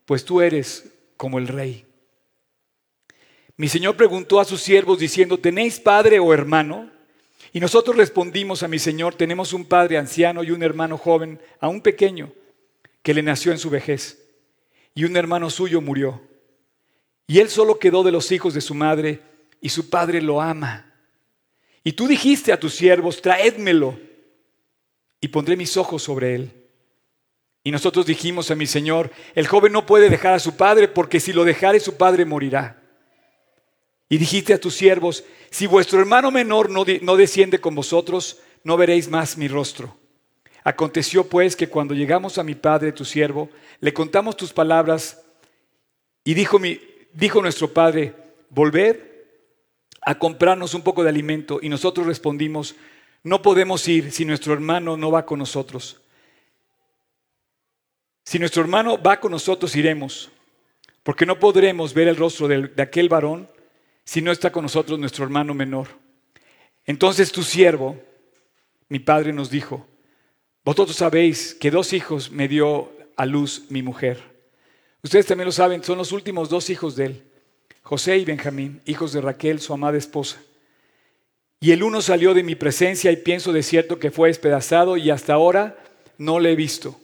pues 0.05 0.25
tú 0.25 0.41
eres 0.41 0.91
como 1.17 1.37
el 1.37 1.47
rey. 1.47 1.85
Mi 3.55 3.67
Señor 3.67 3.95
preguntó 3.95 4.39
a 4.39 4.45
sus 4.45 4.61
siervos 4.61 4.99
diciendo, 4.99 5.37
¿tenéis 5.37 5.79
padre 5.79 6.19
o 6.19 6.33
hermano? 6.33 6.89
Y 7.51 7.59
nosotros 7.59 7.95
respondimos 7.95 8.63
a 8.63 8.67
mi 8.67 8.79
Señor, 8.79 9.13
tenemos 9.13 9.53
un 9.53 9.65
padre 9.65 9.97
anciano 9.97 10.43
y 10.43 10.51
un 10.51 10.63
hermano 10.63 10.97
joven, 10.97 11.39
aún 11.59 11.81
pequeño, 11.81 12.33
que 13.03 13.13
le 13.13 13.21
nació 13.21 13.51
en 13.51 13.59
su 13.59 13.69
vejez. 13.69 14.25
Y 14.95 15.03
un 15.03 15.15
hermano 15.15 15.51
suyo 15.51 15.79
murió. 15.79 16.21
Y 17.27 17.39
él 17.39 17.49
solo 17.49 17.77
quedó 17.77 18.01
de 18.03 18.11
los 18.11 18.31
hijos 18.31 18.55
de 18.55 18.61
su 18.61 18.73
madre, 18.73 19.21
y 19.61 19.69
su 19.69 19.89
padre 19.89 20.21
lo 20.21 20.41
ama. 20.41 20.91
Y 21.83 21.93
tú 21.93 22.07
dijiste 22.07 22.51
a 22.51 22.59
tus 22.59 22.73
siervos, 22.73 23.21
traédmelo, 23.21 23.99
y 25.21 25.27
pondré 25.27 25.55
mis 25.55 25.77
ojos 25.77 26.01
sobre 26.01 26.35
él. 26.35 26.62
Y 27.64 27.72
nosotros 27.72 28.05
dijimos 28.05 28.51
a 28.51 28.55
mi 28.55 28.68
Señor, 28.68 29.09
el 29.36 29.47
joven 29.47 29.72
no 29.72 29.86
puede 29.86 30.09
dejar 30.09 30.34
a 30.34 30.39
su 30.39 30.55
padre, 30.57 30.89
porque 30.89 31.20
si 31.20 31.32
lo 31.32 31.45
dejare 31.45 31.80
su 31.80 31.95
padre 31.95 32.26
morirá. 32.26 32.82
Y 34.09 34.18
dijiste 34.18 34.53
a 34.53 34.59
tus 34.59 34.76
siervos, 34.76 35.24
si 35.49 35.66
vuestro 35.66 35.99
hermano 35.99 36.30
menor 36.30 36.70
no, 36.70 36.84
no 37.01 37.16
desciende 37.16 37.61
con 37.61 37.74
vosotros, 37.74 38.39
no 38.64 38.76
veréis 38.76 39.09
más 39.09 39.38
mi 39.38 39.47
rostro. 39.47 39.97
Aconteció 40.64 41.28
pues 41.28 41.55
que 41.55 41.68
cuando 41.68 41.93
llegamos 41.93 42.38
a 42.38 42.43
mi 42.43 42.55
padre, 42.55 42.91
tu 42.91 43.05
siervo, 43.05 43.49
le 43.80 43.93
contamos 43.93 44.38
tus 44.38 44.53
palabras 44.53 45.22
y 46.24 46.34
dijo, 46.34 46.59
mi, 46.59 46.80
dijo 47.14 47.41
nuestro 47.41 47.74
padre, 47.74 48.14
volved 48.49 48.97
a 50.01 50.16
comprarnos 50.20 50.74
un 50.74 50.82
poco 50.82 51.03
de 51.03 51.09
alimento. 51.09 51.59
Y 51.61 51.70
nosotros 51.70 52.05
respondimos, 52.05 52.76
no 53.24 53.41
podemos 53.41 53.88
ir 53.88 54.11
si 54.11 54.26
nuestro 54.26 54.53
hermano 54.53 54.97
no 54.97 55.11
va 55.11 55.26
con 55.26 55.39
nosotros. 55.39 56.02
Si 58.24 58.39
nuestro 58.39 58.61
hermano 58.61 59.01
va 59.01 59.19
con 59.19 59.32
nosotros, 59.32 59.76
iremos, 59.76 60.32
porque 61.03 61.26
no 61.26 61.39
podremos 61.39 61.93
ver 61.93 62.07
el 62.07 62.15
rostro 62.15 62.47
de, 62.47 62.71
aquel 62.82 63.09
varón 63.09 63.49
si 64.05 64.21
no 64.21 64.32
está 64.32 64.51
con 64.51 64.63
nosotros 64.63 64.97
nuestro 64.97 65.24
hermano 65.24 65.53
menor? 65.53 65.89
Entonces 66.86 67.32
tu 67.32 67.43
siervo, 67.43 68.01
mi 68.89 68.99
padre, 68.99 69.34
nos 69.34 69.49
dijo, 69.49 69.86
vosotros 70.63 70.95
sabéis 70.95 71.53
que 71.53 71.71
dos 71.71 71.93
hijos 71.93 72.32
me 72.32 72.47
dio 72.47 72.91
a 73.15 73.26
luz 73.26 73.65
mi 73.69 73.82
mujer. 73.82 74.21
Ustedes 75.01 75.26
también 75.26 75.45
lo 75.45 75.51
saben, 75.51 75.84
son 75.84 75.97
los 75.97 76.13
últimos 76.13 76.49
dos 76.49 76.69
hijos 76.69 76.95
de 76.95 77.05
él, 77.05 77.24
José 77.82 78.17
y 78.17 78.26
Benjamín, 78.26 78.82
hijos 78.86 79.11
de 79.11 79.19
Raquel, 79.19 79.59
su 79.59 79.74
amada 79.74 79.97
esposa. 79.97 80.41
Y 81.59 81.71
el 81.71 81.84
uno 81.84 82.01
salió 82.01 82.34
de 82.34 82.43
mi 82.43 82.55
presencia 82.55 83.11
y 83.11 83.17
pienso 83.17 83.51
de 83.51 83.63
cierto 83.63 83.99
que 83.99 84.11
fue 84.11 84.30
despedazado 84.30 84.95
y 84.97 85.09
hasta 85.09 85.34
ahora 85.34 85.78
no 86.17 86.39
le 86.39 86.51
he 86.51 86.55
visto. 86.55 86.99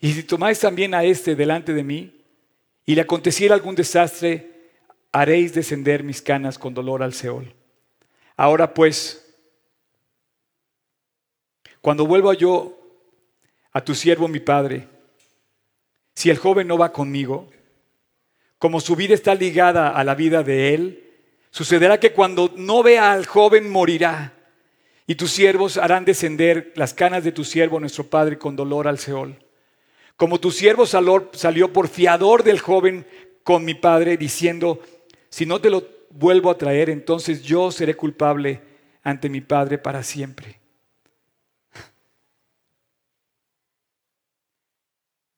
Y 0.00 0.12
si 0.12 0.22
tomáis 0.22 0.60
también 0.60 0.94
a 0.94 1.04
este 1.04 1.34
delante 1.34 1.72
de 1.72 1.82
mí 1.82 2.24
y 2.86 2.94
le 2.94 3.00
aconteciera 3.00 3.54
algún 3.54 3.74
desastre, 3.74 4.72
haréis 5.12 5.52
descender 5.52 6.02
mis 6.04 6.22
canas 6.22 6.58
con 6.58 6.74
dolor 6.74 7.02
al 7.02 7.12
Seol. 7.12 7.52
Ahora 8.36 8.72
pues, 8.72 9.24
cuando 11.80 12.06
vuelva 12.06 12.34
yo 12.34 12.78
a 13.72 13.82
tu 13.82 13.94
siervo 13.94 14.28
mi 14.28 14.40
padre, 14.40 14.86
si 16.14 16.30
el 16.30 16.38
joven 16.38 16.68
no 16.68 16.78
va 16.78 16.92
conmigo, 16.92 17.48
como 18.58 18.80
su 18.80 18.96
vida 18.96 19.14
está 19.14 19.34
ligada 19.34 19.90
a 19.90 20.04
la 20.04 20.14
vida 20.14 20.42
de 20.42 20.74
él, 20.74 21.04
sucederá 21.50 21.98
que 21.98 22.12
cuando 22.12 22.52
no 22.56 22.82
vea 22.82 23.12
al 23.12 23.26
joven 23.26 23.70
morirá, 23.70 24.34
y 25.06 25.14
tus 25.14 25.30
siervos 25.30 25.78
harán 25.78 26.04
descender 26.04 26.72
las 26.76 26.92
canas 26.92 27.24
de 27.24 27.32
tu 27.32 27.42
siervo 27.42 27.80
nuestro 27.80 28.04
padre 28.04 28.36
con 28.36 28.54
dolor 28.56 28.86
al 28.86 28.98
Seol. 28.98 29.36
Como 30.18 30.40
tu 30.40 30.50
siervo 30.50 30.84
salió 30.84 31.72
por 31.72 31.86
fiador 31.86 32.42
del 32.42 32.58
joven 32.58 33.06
con 33.44 33.64
mi 33.64 33.74
padre, 33.74 34.16
diciendo, 34.16 34.82
si 35.30 35.46
no 35.46 35.60
te 35.60 35.70
lo 35.70 35.86
vuelvo 36.10 36.50
a 36.50 36.58
traer, 36.58 36.90
entonces 36.90 37.40
yo 37.42 37.70
seré 37.70 37.94
culpable 37.94 38.60
ante 39.04 39.28
mi 39.28 39.40
Padre 39.40 39.78
para 39.78 40.02
siempre. 40.02 40.58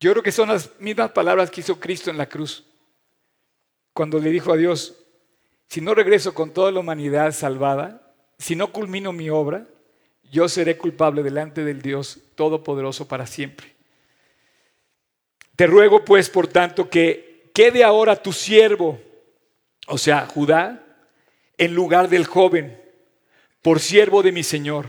Yo 0.01 0.13
creo 0.13 0.23
que 0.23 0.33
son 0.33 0.49
las 0.49 0.81
mismas 0.81 1.11
palabras 1.11 1.51
que 1.51 1.61
hizo 1.61 1.79
Cristo 1.79 2.11
en 2.11 2.17
la 2.17 2.31
cruz, 2.31 2.65
cuando 3.93 4.19
le 4.19 4.31
dijo 4.31 4.51
a 4.51 4.57
Dios, 4.57 4.97
si 5.69 5.83
no 5.83 5.95
regreso 5.95 6.33
con 6.33 6.55
toda 6.55 6.73
la 6.73 6.81
humanidad 6.81 7.33
salvada, 7.33 8.15
si 8.39 8.57
no 8.57 8.73
culmino 8.73 9.13
mi 9.13 9.29
obra, 9.29 9.67
yo 10.33 10.49
seré 10.49 10.79
culpable 10.79 11.23
delante 11.23 11.65
del 11.65 11.83
Dios 11.83 12.19
Todopoderoso 12.35 13.07
para 13.07 13.27
siempre. 13.27 13.70
Te 15.61 15.67
ruego 15.67 16.07
pues, 16.07 16.31
por 16.31 16.47
tanto, 16.49 16.89
que 16.89 17.51
quede 17.53 17.85
ahora 17.85 18.17
tu 18.17 18.33
siervo 18.33 18.99
o 19.89 19.99
sea, 19.99 20.25
Judá, 20.25 20.83
en 21.59 21.75
lugar 21.75 22.09
del 22.09 22.25
joven, 22.25 22.81
por 23.61 23.79
siervo 23.79 24.23
de 24.23 24.33
mi 24.33 24.43
Señor, 24.43 24.87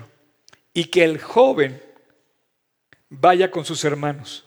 y 0.74 0.86
que 0.86 1.04
el 1.04 1.20
joven 1.20 1.84
vaya 3.10 3.52
con 3.52 3.66
sus 3.66 3.84
hermanos. 3.84 4.46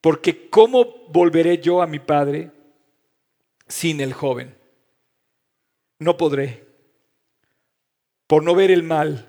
Porque 0.00 0.48
¿cómo 0.48 1.08
volveré 1.08 1.58
yo 1.58 1.82
a 1.82 1.88
mi 1.88 1.98
padre 1.98 2.52
sin 3.66 4.00
el 4.00 4.12
joven? 4.12 4.56
No 5.98 6.16
podré, 6.16 6.64
por 8.28 8.44
no 8.44 8.54
ver 8.54 8.70
el 8.70 8.84
mal 8.84 9.28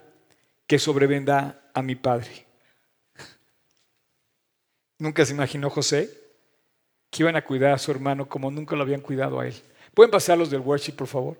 que 0.68 0.78
sobrevendrá 0.78 1.72
a 1.74 1.82
mi 1.82 1.95
padre. 1.95 2.53
Nunca 5.04 5.26
se 5.26 5.34
imaginó 5.34 5.70
José 5.70 6.10
que 7.10 7.24
iban 7.24 7.36
a 7.36 7.43
cuidar 7.43 7.74
a 7.74 7.78
su 7.78 7.91
hermano 7.91 8.30
como 8.30 8.49
nunca 8.49 8.78
lo 8.78 8.84
habían 8.84 9.01
cuidado 9.01 9.41
a 9.41 9.45
él. 9.45 9.54
¿Pueden 9.93 10.10
pasar 10.10 10.38
los 10.38 10.49
del 10.49 10.62
worship, 10.62 10.93
por 10.93 11.08
favor? 11.08 11.38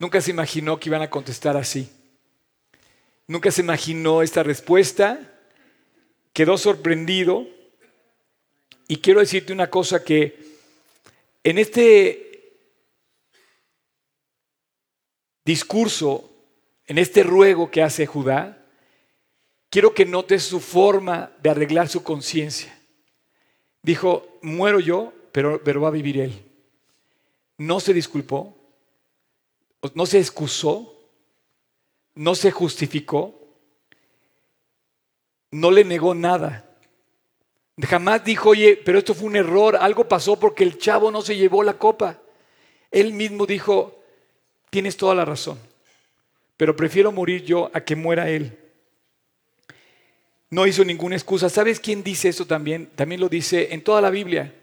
Nunca 0.00 0.20
se 0.20 0.32
imaginó 0.32 0.80
que 0.80 0.88
iban 0.88 1.00
a 1.00 1.08
contestar 1.08 1.56
así. 1.56 1.88
Nunca 3.28 3.52
se 3.52 3.60
imaginó 3.60 4.20
esta 4.20 4.42
respuesta. 4.42 5.20
Quedó 6.32 6.58
sorprendido. 6.58 7.46
Y 8.88 8.96
quiero 8.96 9.20
decirte 9.20 9.52
una 9.52 9.70
cosa 9.70 10.02
que 10.02 10.36
En 11.44 11.58
este 11.58 12.58
discurso, 15.44 16.28
en 16.86 16.98
este 16.98 17.22
ruego 17.22 17.70
que 17.70 17.84
hace 17.84 18.06
Judá, 18.06 18.61
quiero 19.72 19.94
que 19.94 20.04
notes 20.04 20.42
su 20.42 20.60
forma 20.60 21.32
de 21.42 21.48
arreglar 21.48 21.88
su 21.88 22.02
conciencia. 22.02 22.78
Dijo, 23.80 24.38
muero 24.42 24.78
yo, 24.78 25.14
pero, 25.32 25.64
pero 25.64 25.80
va 25.80 25.88
a 25.88 25.92
vivir 25.92 26.20
él. 26.20 26.44
No 27.56 27.80
se 27.80 27.94
disculpó, 27.94 28.54
no 29.94 30.04
se 30.04 30.18
excusó, 30.18 30.94
no 32.14 32.34
se 32.34 32.50
justificó, 32.50 33.34
no 35.50 35.70
le 35.70 35.84
negó 35.84 36.14
nada. 36.14 36.68
Jamás 37.80 38.22
dijo, 38.24 38.50
oye, 38.50 38.76
pero 38.76 38.98
esto 38.98 39.14
fue 39.14 39.28
un 39.28 39.36
error, 39.36 39.76
algo 39.76 40.06
pasó 40.06 40.38
porque 40.38 40.64
el 40.64 40.76
chavo 40.76 41.10
no 41.10 41.22
se 41.22 41.34
llevó 41.34 41.62
la 41.62 41.78
copa. 41.78 42.20
Él 42.90 43.14
mismo 43.14 43.46
dijo, 43.46 43.98
tienes 44.68 44.98
toda 44.98 45.14
la 45.14 45.24
razón, 45.24 45.58
pero 46.58 46.76
prefiero 46.76 47.10
morir 47.10 47.42
yo 47.42 47.70
a 47.72 47.80
que 47.80 47.96
muera 47.96 48.28
él. 48.28 48.58
No 50.52 50.66
hizo 50.66 50.84
ninguna 50.84 51.16
excusa. 51.16 51.48
¿Sabes 51.48 51.80
quién 51.80 52.02
dice 52.02 52.28
eso 52.28 52.46
también? 52.46 52.90
También 52.94 53.22
lo 53.22 53.30
dice 53.30 53.72
en 53.72 53.82
toda 53.82 54.02
la 54.02 54.10
Biblia. 54.10 54.54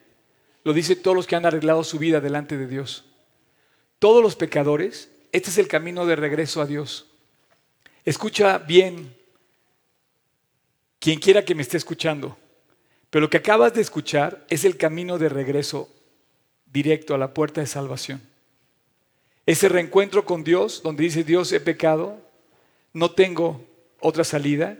Lo 0.64 0.72
dice 0.72 0.96
todos 0.96 1.18
los 1.18 1.26
que 1.26 1.36
han 1.36 1.48
arreglado 1.48 1.84
su 1.84 1.98
vida 1.98 2.22
delante 2.22 2.58
de 2.58 2.68
Dios. 2.68 3.06
Todos 3.98 4.22
los 4.22 4.36
pecadores, 4.36 5.10
este 5.32 5.50
es 5.50 5.58
el 5.58 5.68
camino 5.68 6.06
de 6.06 6.16
regreso 6.16 6.62
a 6.62 6.68
Dios. 6.68 7.08
Escucha 8.06 8.60
bien 8.60 9.16
quien 11.00 11.18
quiera 11.18 11.44
que 11.44 11.56
me 11.56 11.64
esté 11.64 11.78
escuchando. 11.78 12.38
Pero 13.10 13.24
lo 13.24 13.32
que 13.32 13.38
acabas 13.38 13.74
de 13.74 13.82
escuchar 13.82 14.46
es 14.48 14.66
el 14.66 14.78
camino 14.78 15.18
de 15.18 15.30
regreso 15.30 15.90
directo 16.72 17.16
a 17.16 17.18
la 17.18 17.34
puerta 17.34 17.62
de 17.62 17.68
salvación. 17.68 18.22
Ese 19.48 19.68
reencuentro 19.68 20.24
con 20.24 20.44
Dios, 20.44 20.84
donde 20.84 21.02
dice 21.02 21.24
Dios 21.24 21.52
he 21.52 21.60
pecado, 21.60 22.22
no 22.94 23.10
tengo 23.10 23.66
otra 24.00 24.24
salida. 24.24 24.78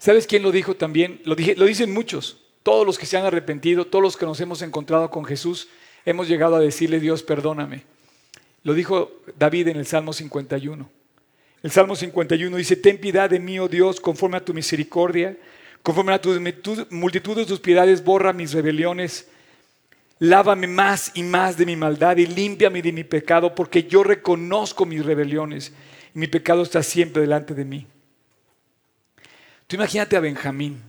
¿Sabes 0.00 0.26
quién 0.26 0.42
lo 0.42 0.50
dijo 0.50 0.74
también? 0.74 1.20
Lo, 1.24 1.34
dicen 1.34 1.92
muchos. 1.92 2.38
Todos 2.62 2.86
los 2.86 2.98
que 2.98 3.04
se 3.04 3.18
han 3.18 3.26
arrepentido, 3.26 3.86
todos 3.86 4.02
los 4.02 4.16
que 4.16 4.24
nos 4.24 4.40
hemos 4.40 4.62
encontrado 4.62 5.10
con 5.10 5.26
Jesús, 5.26 5.68
hemos 6.06 6.26
llegado 6.26 6.56
a 6.56 6.60
decirle, 6.60 7.00
Dios, 7.00 7.22
perdóname. 7.22 7.82
Lo 8.62 8.72
dijo 8.72 9.12
David 9.38 9.68
en 9.68 9.76
el 9.76 9.84
Salmo 9.84 10.14
51. 10.14 10.88
El 11.62 11.70
Salmo 11.70 11.94
51 11.94 12.56
dice, 12.56 12.76
ten 12.76 12.96
piedad 12.96 13.28
de 13.28 13.38
mí, 13.38 13.58
oh 13.58 13.68
Dios, 13.68 14.00
conforme 14.00 14.38
a 14.38 14.44
tu 14.44 14.54
misericordia, 14.54 15.36
conforme 15.82 16.14
a 16.14 16.20
tu 16.20 16.30
multitud 16.88 17.36
de 17.36 17.44
tus 17.44 17.60
piedades, 17.60 18.02
borra 18.02 18.32
mis 18.32 18.54
rebeliones. 18.54 19.28
Lávame 20.18 20.66
más 20.66 21.12
y 21.14 21.22
más 21.22 21.58
de 21.58 21.66
mi 21.66 21.76
maldad 21.76 22.16
y 22.16 22.26
límpiame 22.26 22.80
de 22.80 22.92
mi 22.92 23.04
pecado, 23.04 23.54
porque 23.54 23.82
yo 23.82 24.02
reconozco 24.02 24.86
mis 24.86 25.04
rebeliones 25.04 25.74
y 26.14 26.18
mi 26.18 26.26
pecado 26.26 26.62
está 26.62 26.82
siempre 26.82 27.20
delante 27.20 27.52
de 27.52 27.66
mí. 27.66 27.86
Tú 29.70 29.76
imagínate 29.76 30.16
a 30.16 30.20
Benjamín. 30.20 30.82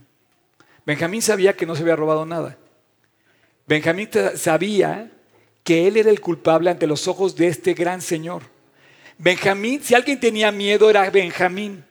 Benjamín 0.84 1.22
sabía 1.22 1.52
que 1.52 1.64
no 1.64 1.76
se 1.76 1.82
había 1.82 1.94
robado 1.94 2.26
nada. 2.26 2.58
Benjamín 3.64 4.10
sabía 4.34 5.08
que 5.62 5.86
él 5.86 5.98
era 5.98 6.10
el 6.10 6.20
culpable 6.20 6.68
ante 6.68 6.88
los 6.88 7.06
ojos 7.06 7.36
de 7.36 7.46
este 7.46 7.74
gran 7.74 8.00
Señor. 8.02 8.42
Benjamín, 9.18 9.80
si 9.84 9.94
alguien 9.94 10.18
tenía 10.18 10.50
miedo 10.50 10.90
era 10.90 11.08
Benjamín, 11.10 11.84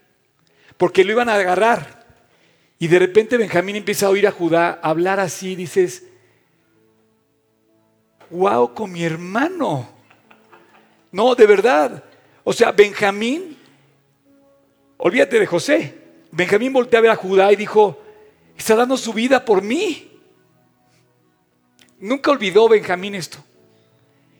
porque 0.75 1.05
lo 1.05 1.13
iban 1.13 1.29
a 1.29 1.35
agarrar. 1.35 2.05
Y 2.77 2.89
de 2.89 2.99
repente 2.99 3.37
Benjamín 3.37 3.77
empieza 3.77 4.07
a 4.07 4.09
oír 4.09 4.27
a 4.27 4.31
Judá 4.31 4.77
hablar 4.83 5.21
así, 5.21 5.55
dices, 5.55 6.03
wow, 8.29 8.73
con 8.73 8.91
mi 8.91 9.05
hermano. 9.05 9.89
No, 11.09 11.35
de 11.35 11.47
verdad. 11.47 12.03
O 12.43 12.51
sea, 12.51 12.73
Benjamín, 12.73 13.57
olvídate 14.97 15.39
de 15.39 15.45
José. 15.45 16.00
Benjamín 16.31 16.71
voltea 16.71 16.99
a 16.99 17.01
ver 17.01 17.11
a 17.11 17.15
Judá 17.15 17.51
y 17.51 17.55
dijo, 17.55 18.01
está 18.57 18.75
dando 18.75 18.95
su 18.95 19.13
vida 19.13 19.43
por 19.43 19.61
mí. 19.61 20.09
Nunca 21.99 22.31
olvidó 22.31 22.69
Benjamín 22.69 23.15
esto. 23.15 23.37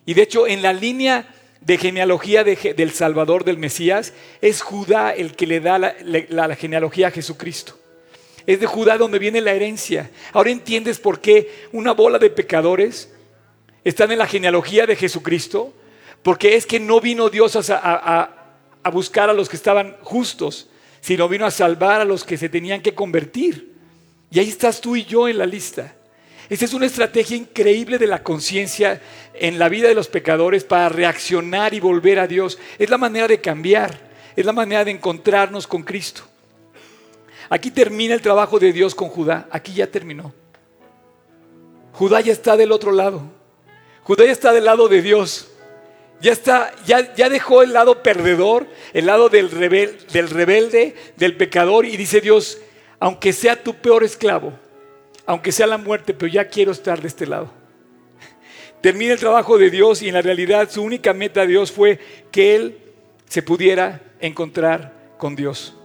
Y 0.05 0.13
de 0.13 0.23
hecho, 0.23 0.47
en 0.47 0.61
la 0.61 0.73
línea 0.73 1.35
de 1.59 1.77
genealogía 1.77 2.43
del 2.43 2.91
Salvador, 2.91 3.43
del 3.43 3.57
Mesías, 3.57 4.13
es 4.41 4.61
Judá 4.61 5.13
el 5.13 5.35
que 5.35 5.45
le 5.45 5.59
da 5.59 5.77
la, 5.77 6.55
genealogía 6.55 7.09
a 7.09 7.11
Jesucristo. 7.11 7.77
Es 8.47 8.59
de 8.59 8.65
Judá 8.65 8.97
donde 8.97 9.19
viene 9.19 9.41
la 9.41 9.51
herencia. 9.51 10.09
Ahora 10.33 10.49
entiendes 10.49 10.99
por 10.99 11.19
qué 11.19 11.67
una 11.71 11.91
bola 11.91 12.17
de 12.17 12.31
pecadores 12.31 13.13
están 13.83 14.11
en 14.11 14.17
la 14.17 14.25
genealogía 14.25 14.87
de 14.87 14.95
Jesucristo. 14.95 15.73
Porque 16.23 16.55
es 16.55 16.65
que 16.65 16.79
no 16.79 17.01
vino 17.01 17.29
Dios 17.29 17.69
a, 17.69 18.29
a 18.83 18.89
buscar 18.89 19.29
a 19.29 19.33
los 19.33 19.49
que 19.49 19.55
estaban 19.55 19.97
justos, 20.01 20.70
sino 21.01 21.27
vino 21.27 21.45
a 21.45 21.51
salvar 21.51 21.99
a 21.99 22.05
los 22.05 22.23
que 22.23 22.37
se 22.37 22.47
tenían 22.47 22.81
que 22.81 22.95
convertir. 22.95 23.73
Y 24.29 24.39
ahí 24.39 24.47
estás 24.47 24.79
tú 24.79 24.95
y 24.95 25.03
yo 25.03 25.27
en 25.27 25.37
la 25.37 25.45
lista. 25.45 25.95
Esta 26.49 26.65
es 26.65 26.73
una 26.73 26.85
estrategia 26.85 27.37
increíble 27.37 27.97
de 27.97 28.07
la 28.07 28.23
conciencia 28.23 29.01
en 29.33 29.57
la 29.57 29.69
vida 29.69 29.87
de 29.87 29.95
los 29.95 30.07
pecadores 30.07 30.63
para 30.63 30.89
reaccionar 30.89 31.73
y 31.73 31.79
volver 31.79 32.19
a 32.19 32.27
Dios. 32.27 32.59
Es 32.77 32.89
la 32.89 32.97
manera 32.97 33.27
de 33.27 33.41
cambiar, 33.41 33.97
es 34.35 34.45
la 34.45 34.53
manera 34.53 34.85
de 34.85 34.91
encontrarnos 34.91 35.65
con 35.65 35.83
Cristo. 35.83 36.23
Aquí 37.49 37.71
termina 37.71 38.13
el 38.13 38.21
trabajo 38.21 38.59
de 38.59 38.71
Dios 38.71 38.95
con 38.95 39.09
Judá, 39.09 39.47
aquí 39.51 39.73
ya 39.73 39.87
terminó. 39.87 40.33
Judá 41.93 42.21
ya 42.21 42.31
está 42.31 42.55
del 42.55 42.71
otro 42.71 42.91
lado. 42.91 43.23
Judá 44.03 44.25
ya 44.25 44.31
está 44.31 44.53
del 44.53 44.65
lado 44.65 44.87
de 44.87 45.01
Dios. 45.01 45.50
Ya 46.21 46.31
está, 46.31 46.71
ya, 46.85 47.13
ya 47.15 47.29
dejó 47.29 47.63
el 47.63 47.73
lado 47.73 48.03
perdedor, 48.03 48.67
el 48.93 49.07
lado 49.07 49.29
del, 49.29 49.49
del 49.49 50.29
rebelde, 50.29 50.95
del 51.17 51.35
pecador, 51.35 51.85
y 51.85 51.97
dice 51.97 52.21
Dios, 52.21 52.59
aunque 52.99 53.33
sea 53.33 53.61
tu 53.61 53.73
peor 53.73 54.03
esclavo, 54.03 54.53
aunque 55.25 55.51
sea 55.51 55.65
la 55.65 55.79
muerte, 55.79 56.13
pero 56.13 56.31
ya 56.31 56.47
quiero 56.47 56.71
estar 56.71 57.01
de 57.01 57.07
este 57.07 57.25
lado. 57.25 57.51
Termina 58.81 59.13
el 59.13 59.19
trabajo 59.19 59.57
de 59.57 59.69
Dios 59.69 60.01
y 60.01 60.09
en 60.09 60.13
la 60.13 60.21
realidad 60.21 60.69
su 60.69 60.83
única 60.83 61.13
meta 61.13 61.41
de 61.41 61.47
Dios 61.47 61.71
fue 61.71 61.99
que 62.31 62.55
él 62.55 62.77
se 63.27 63.41
pudiera 63.41 64.01
encontrar 64.19 64.93
con 65.17 65.35
Dios. 65.35 65.75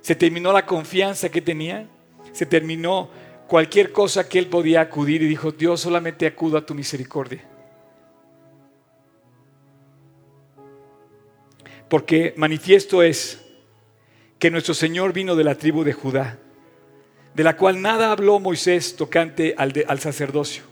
Se 0.00 0.14
terminó 0.14 0.52
la 0.52 0.64
confianza 0.64 1.28
que 1.28 1.40
tenía, 1.40 1.86
se 2.32 2.46
terminó 2.46 3.10
cualquier 3.46 3.92
cosa 3.92 4.28
que 4.28 4.38
él 4.38 4.46
podía 4.46 4.80
acudir 4.80 5.22
y 5.22 5.26
dijo, 5.26 5.52
Dios 5.52 5.80
solamente 5.80 6.26
acudo 6.26 6.58
a 6.58 6.64
tu 6.66 6.74
misericordia. 6.74 7.44
Porque 11.88 12.34
manifiesto 12.36 13.02
es 13.02 13.40
que 14.38 14.50
nuestro 14.50 14.74
Señor 14.74 15.12
vino 15.12 15.36
de 15.36 15.44
la 15.44 15.54
tribu 15.56 15.84
de 15.84 15.92
Judá 15.92 16.38
de 17.38 17.44
la 17.44 17.56
cual 17.56 17.80
nada 17.80 18.10
habló 18.10 18.40
Moisés 18.40 18.96
tocante 18.96 19.54
al, 19.56 20.00
sacerdocio. 20.00 20.64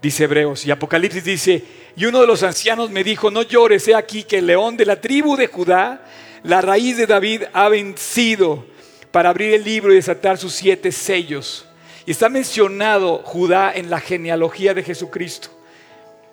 Dice 0.00 0.22
Hebreos 0.22 0.64
y 0.64 0.70
Apocalipsis 0.70 1.24
dice, 1.24 1.64
y 1.96 2.04
uno 2.04 2.20
de 2.20 2.28
los 2.28 2.44
ancianos 2.44 2.90
me 2.90 3.02
dijo, 3.02 3.28
no 3.32 3.42
llores, 3.42 3.88
he 3.88 3.94
aquí 3.96 4.22
que 4.22 4.38
el 4.38 4.46
león 4.46 4.76
de 4.76 4.86
la 4.86 5.00
tribu 5.00 5.36
de 5.36 5.48
Judá, 5.48 6.06
la 6.44 6.60
raíz 6.60 6.96
de 6.96 7.08
David, 7.08 7.42
ha 7.52 7.68
vencido 7.68 8.64
para 9.10 9.30
abrir 9.30 9.52
el 9.52 9.64
libro 9.64 9.92
y 9.92 9.96
desatar 9.96 10.38
sus 10.38 10.52
siete 10.52 10.92
sellos. 10.92 11.66
Y 12.06 12.12
está 12.12 12.28
mencionado 12.28 13.18
Judá 13.24 13.72
en 13.74 13.90
la 13.90 13.98
genealogía 13.98 14.74
de 14.74 14.84
Jesucristo. 14.84 15.48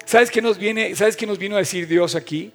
¿Sabes 0.06 0.30
qué 0.30 0.44
nos 0.44 0.60
viene, 0.60 0.94
¿sabes 0.94 1.18
qué 1.18 1.26
nos 1.26 1.40
vino 1.40 1.56
a 1.56 1.60
decir 1.60 1.88
Dios 1.88 2.14
aquí? 2.14 2.52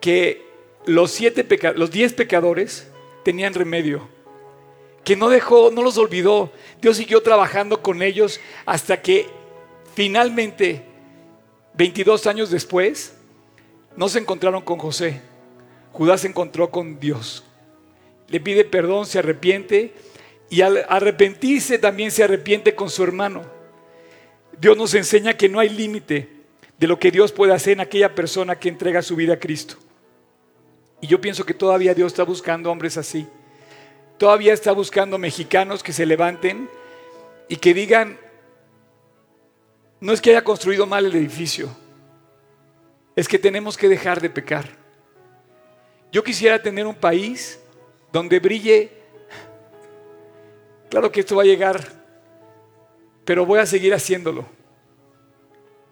Que 0.00 0.47
los 0.88 1.10
siete 1.10 1.46
los 1.76 1.90
diez 1.90 2.12
pecadores 2.12 2.88
tenían 3.24 3.54
remedio 3.54 4.08
que 5.08 5.16
no 5.16 5.30
dejó, 5.30 5.70
no 5.70 5.82
los 5.82 5.96
olvidó. 5.96 6.52
Dios 6.82 6.98
siguió 6.98 7.22
trabajando 7.22 7.80
con 7.80 8.02
ellos 8.02 8.40
hasta 8.66 9.00
que 9.00 9.26
finalmente, 9.94 10.82
22 11.72 12.26
años 12.26 12.50
después, 12.50 13.14
no 13.96 14.10
se 14.10 14.18
encontraron 14.18 14.60
con 14.60 14.78
José. 14.78 15.22
Judá 15.92 16.18
se 16.18 16.28
encontró 16.28 16.70
con 16.70 17.00
Dios. 17.00 17.42
Le 18.28 18.38
pide 18.38 18.66
perdón, 18.66 19.06
se 19.06 19.20
arrepiente 19.20 19.94
y 20.50 20.60
al 20.60 20.84
arrepentirse 20.90 21.78
también 21.78 22.10
se 22.10 22.24
arrepiente 22.24 22.74
con 22.74 22.90
su 22.90 23.02
hermano. 23.02 23.46
Dios 24.60 24.76
nos 24.76 24.92
enseña 24.92 25.38
que 25.38 25.48
no 25.48 25.58
hay 25.58 25.70
límite 25.70 26.28
de 26.78 26.86
lo 26.86 26.98
que 26.98 27.10
Dios 27.10 27.32
puede 27.32 27.54
hacer 27.54 27.72
en 27.72 27.80
aquella 27.80 28.14
persona 28.14 28.58
que 28.58 28.68
entrega 28.68 29.00
su 29.00 29.16
vida 29.16 29.32
a 29.32 29.38
Cristo. 29.38 29.76
Y 31.00 31.06
yo 31.06 31.20
pienso 31.20 31.44
que 31.44 31.54
todavía 31.54 31.94
Dios 31.94 32.12
está 32.12 32.24
buscando 32.24 32.70
hombres 32.70 32.96
así 32.96 33.28
todavía 34.18 34.52
está 34.52 34.72
buscando 34.72 35.16
mexicanos 35.16 35.82
que 35.82 35.92
se 35.92 36.04
levanten 36.04 36.68
y 37.48 37.56
que 37.56 37.72
digan, 37.72 38.18
no 40.00 40.12
es 40.12 40.20
que 40.20 40.30
haya 40.30 40.44
construido 40.44 40.86
mal 40.86 41.06
el 41.06 41.14
edificio, 41.14 41.70
es 43.16 43.26
que 43.28 43.38
tenemos 43.38 43.76
que 43.76 43.88
dejar 43.88 44.20
de 44.20 44.28
pecar. 44.28 44.68
Yo 46.12 46.22
quisiera 46.22 46.60
tener 46.60 46.86
un 46.86 46.94
país 46.94 47.60
donde 48.12 48.40
brille, 48.40 48.90
claro 50.90 51.10
que 51.10 51.20
esto 51.20 51.36
va 51.36 51.42
a 51.42 51.46
llegar, 51.46 51.80
pero 53.24 53.46
voy 53.46 53.60
a 53.60 53.66
seguir 53.66 53.94
haciéndolo. 53.94 54.46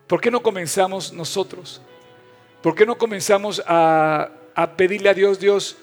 ¿Por 0.07 0.21
qué 0.21 0.31
no 0.31 0.43
comenzamos 0.43 1.13
nosotros? 1.13 1.81
¿Por 2.63 2.75
qué 2.75 2.87
no 2.87 2.97
comenzamos 2.97 3.63
a, 3.67 4.31
a 4.57 4.75
pedirle 4.75 5.11
a 5.11 5.15
Dios, 5.15 5.39
Dios, 5.39 5.77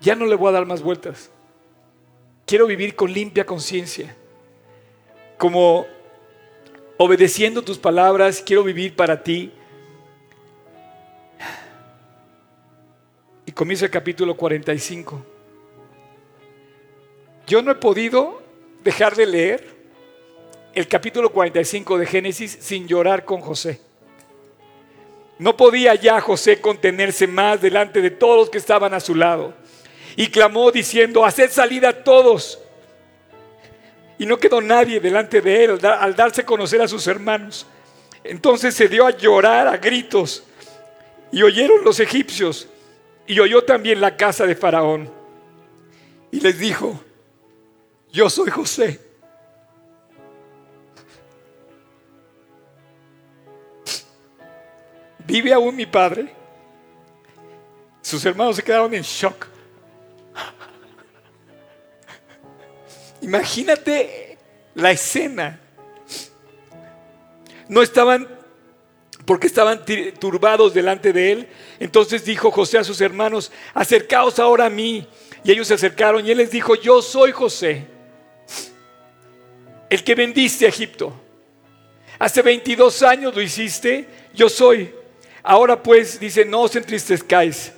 ya 0.00 0.14
no 0.14 0.24
le 0.24 0.36
voy 0.36 0.48
a 0.48 0.52
dar 0.52 0.64
más 0.64 0.80
vueltas? 0.80 1.28
Quiero 2.46 2.66
vivir 2.66 2.94
con 2.94 3.12
limpia 3.12 3.44
conciencia, 3.44 4.16
como 5.36 5.86
obedeciendo 6.96 7.62
tus 7.62 7.78
palabras, 7.78 8.42
quiero 8.46 8.62
vivir 8.62 8.94
para 8.94 9.20
ti. 9.22 9.52
Y 13.44 13.50
comienza 13.50 13.86
el 13.86 13.90
capítulo 13.90 14.36
45. 14.36 15.26
Yo 17.48 17.60
no 17.60 17.72
he 17.72 17.74
podido 17.74 18.40
dejar 18.84 19.16
de 19.16 19.26
leer 19.26 19.76
el 20.74 20.86
capítulo 20.86 21.32
45 21.32 21.98
de 21.98 22.06
Génesis 22.06 22.56
sin 22.60 22.86
llorar 22.86 23.24
con 23.24 23.40
José. 23.40 23.89
No 25.40 25.56
podía 25.56 25.94
ya 25.94 26.20
José 26.20 26.60
contenerse 26.60 27.26
más 27.26 27.62
delante 27.62 28.02
de 28.02 28.10
todos 28.10 28.50
que 28.50 28.58
estaban 28.58 28.92
a 28.92 29.00
su 29.00 29.14
lado. 29.14 29.54
Y 30.14 30.26
clamó 30.26 30.70
diciendo, 30.70 31.24
haced 31.24 31.50
salida 31.50 31.88
a 31.88 32.04
todos. 32.04 32.58
Y 34.18 34.26
no 34.26 34.36
quedó 34.36 34.60
nadie 34.60 35.00
delante 35.00 35.40
de 35.40 35.64
él 35.64 35.78
al 35.82 36.14
darse 36.14 36.42
a 36.42 36.44
conocer 36.44 36.82
a 36.82 36.88
sus 36.88 37.06
hermanos. 37.06 37.66
Entonces 38.22 38.74
se 38.74 38.86
dio 38.86 39.06
a 39.06 39.16
llorar 39.16 39.66
a 39.66 39.78
gritos. 39.78 40.44
Y 41.32 41.42
oyeron 41.42 41.84
los 41.84 42.00
egipcios. 42.00 42.68
Y 43.26 43.40
oyó 43.40 43.64
también 43.64 43.98
la 44.02 44.18
casa 44.18 44.44
de 44.44 44.54
Faraón. 44.54 45.10
Y 46.30 46.40
les 46.40 46.58
dijo, 46.58 47.02
yo 48.12 48.28
soy 48.28 48.50
José. 48.50 49.00
¿Vive 55.30 55.52
aún 55.52 55.76
mi 55.76 55.86
padre? 55.86 56.34
Sus 58.02 58.24
hermanos 58.24 58.56
se 58.56 58.64
quedaron 58.64 58.92
en 58.92 59.02
shock. 59.02 59.46
Imagínate 63.22 64.38
la 64.74 64.90
escena. 64.90 65.60
No 67.68 67.80
estaban, 67.80 68.26
porque 69.24 69.46
estaban 69.46 69.84
turbados 70.18 70.74
delante 70.74 71.12
de 71.12 71.32
él. 71.32 71.48
Entonces 71.78 72.24
dijo 72.24 72.50
José 72.50 72.78
a 72.78 72.84
sus 72.84 73.00
hermanos, 73.00 73.52
acercaos 73.72 74.40
ahora 74.40 74.66
a 74.66 74.70
mí. 74.70 75.06
Y 75.44 75.52
ellos 75.52 75.68
se 75.68 75.74
acercaron 75.74 76.26
y 76.26 76.32
él 76.32 76.38
les 76.38 76.50
dijo, 76.50 76.74
yo 76.74 77.00
soy 77.02 77.30
José 77.30 77.86
el 79.88 80.02
que 80.02 80.14
vendiste 80.16 80.66
a 80.66 80.70
Egipto. 80.70 81.12
Hace 82.18 82.42
22 82.42 83.02
años 83.04 83.34
lo 83.34 83.40
hiciste, 83.40 84.08
yo 84.34 84.48
soy. 84.48 84.99
Ahora 85.42 85.82
pues, 85.82 86.20
dice, 86.20 86.44
no 86.44 86.62
os 86.62 86.76
entristezcáis, 86.76 87.72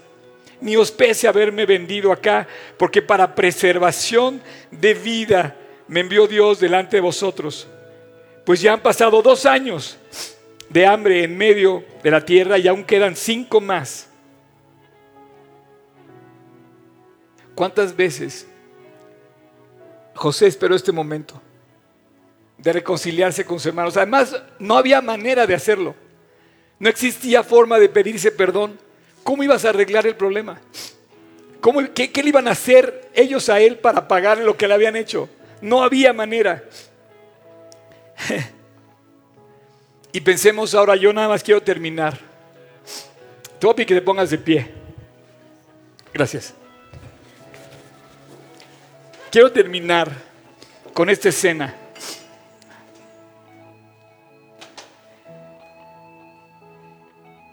ni 0.61 0.77
os 0.77 0.91
pese 0.91 1.29
haberme 1.29 1.67
vendido 1.67 2.13
acá, 2.13 2.47
porque 2.77 3.03
para 3.03 3.35
preservación 3.35 4.41
de 4.71 4.95
vida 4.95 5.57
me 5.89 6.01
envió 6.01 6.27
Dios 6.27 6.61
delante 6.61 6.97
de 6.97 7.01
vosotros. 7.01 7.69
Pues 8.45 8.61
ya 8.61 8.73
han 8.73 8.81
pasado 8.81 9.23
dos 9.23 9.47
años 9.47 9.99
de 10.69 10.87
hambre 10.87 11.25
en 11.25 11.37
medio 11.37 11.85
de 12.03 12.11
la 12.11 12.25
tierra 12.25 12.59
y 12.59 12.67
aún 12.67 12.85
quedan 12.85 13.15
cinco 13.15 13.61
más. 13.61 14.09
¿Cuántas 17.55 17.95
veces 17.95 18.47
José 20.15 20.47
esperó 20.47 20.75
este 20.75 20.91
momento? 20.91 21.41
de 22.63 22.73
reconciliarse 22.73 23.45
con 23.45 23.59
sus 23.59 23.67
hermanos. 23.67 23.97
Además, 23.97 24.41
no 24.59 24.77
había 24.77 25.01
manera 25.01 25.47
de 25.47 25.55
hacerlo. 25.55 25.95
No 26.83 26.89
existía 26.89 27.45
forma 27.45 27.79
de 27.79 27.89
pedirse 27.89 28.33
perdón. 28.33 28.77
¿Cómo 29.23 29.45
ibas 29.45 29.65
a 29.65 29.69
arreglar 29.69 30.05
el 30.05 30.17
problema? 30.17 30.61
¿Cómo, 31.61 31.81
qué, 31.95 32.11
le 32.13 32.29
iban 32.29 32.49
a 32.49 32.51
hacer 32.51 33.09
ellos 33.15 33.49
a 33.49 33.61
él 33.61 33.79
para 33.79 34.09
pagar 34.09 34.39
lo 34.39 34.57
que 34.57 34.67
le 34.67 34.75
habían 34.75 34.97
hecho? 34.97 35.29
No 35.61 35.85
había 35.85 36.13
manera. 36.13 36.65
y 40.13 40.21
pensemos 40.23 40.75
ahora, 40.75 40.97
yo 40.97 41.13
nada 41.13 41.29
más 41.29 41.45
quiero 41.45 41.63
terminar. 41.63 42.19
Te 43.61 43.87
que 43.87 43.95
te 43.95 44.03
pongas 44.03 44.31
de 44.31 44.39
pie. 44.39 44.69
Gracias. 46.13 46.53
Quiero 49.31 49.53
terminar 49.53 50.11
con 50.93 51.09
esta 51.09 51.29
escena. 51.29 51.77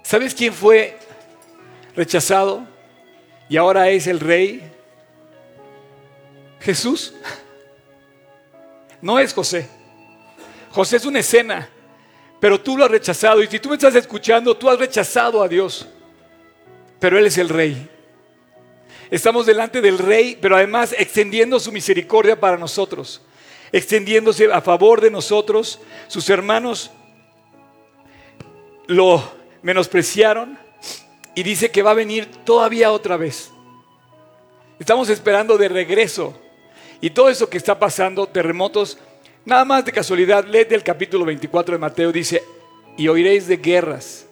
¿Sabes 0.09 0.33
quién 0.33 0.51
fue 0.51 0.97
rechazado 1.95 2.65
y 3.47 3.57
ahora 3.57 3.91
es 3.91 4.07
el 4.07 4.19
rey? 4.19 4.59
Jesús. 6.59 7.13
No 9.03 9.19
es 9.19 9.31
José. 9.35 9.69
José 10.71 10.97
es 10.97 11.05
una 11.05 11.19
escena, 11.19 11.69
pero 12.39 12.59
tú 12.59 12.75
lo 12.75 12.85
has 12.85 12.89
rechazado. 12.89 13.43
Y 13.43 13.45
si 13.45 13.59
tú 13.59 13.69
me 13.69 13.75
estás 13.75 13.93
escuchando, 13.93 14.57
tú 14.57 14.67
has 14.67 14.79
rechazado 14.79 15.43
a 15.43 15.47
Dios. 15.47 15.87
Pero 16.99 17.19
Él 17.19 17.27
es 17.27 17.37
el 17.37 17.47
rey. 17.47 17.87
Estamos 19.11 19.45
delante 19.45 19.79
del 19.79 19.99
rey, 19.99 20.39
pero 20.41 20.55
además 20.55 20.95
extendiendo 20.97 21.59
su 21.59 21.71
misericordia 21.71 22.39
para 22.39 22.57
nosotros. 22.57 23.21
Extendiéndose 23.71 24.51
a 24.51 24.59
favor 24.61 25.01
de 25.01 25.11
nosotros. 25.11 25.79
Sus 26.07 26.27
hermanos 26.31 26.89
lo 28.87 29.37
menospreciaron 29.61 30.57
y 31.35 31.43
dice 31.43 31.71
que 31.71 31.81
va 31.81 31.91
a 31.91 31.95
venir 31.95 32.27
todavía 32.43 32.91
otra 32.91 33.17
vez. 33.17 33.51
Estamos 34.79 35.09
esperando 35.09 35.57
de 35.57 35.67
regreso. 35.67 36.33
Y 37.01 37.09
todo 37.09 37.29
eso 37.29 37.49
que 37.49 37.57
está 37.57 37.79
pasando, 37.79 38.27
terremotos, 38.27 38.97
nada 39.45 39.63
más 39.65 39.85
de 39.85 39.91
casualidad, 39.91 40.45
léete 40.45 40.75
el 40.75 40.83
capítulo 40.83 41.25
24 41.25 41.73
de 41.75 41.79
Mateo, 41.79 42.11
dice, 42.11 42.43
y 42.97 43.07
oiréis 43.07 43.47
de 43.47 43.57
guerras, 43.57 44.25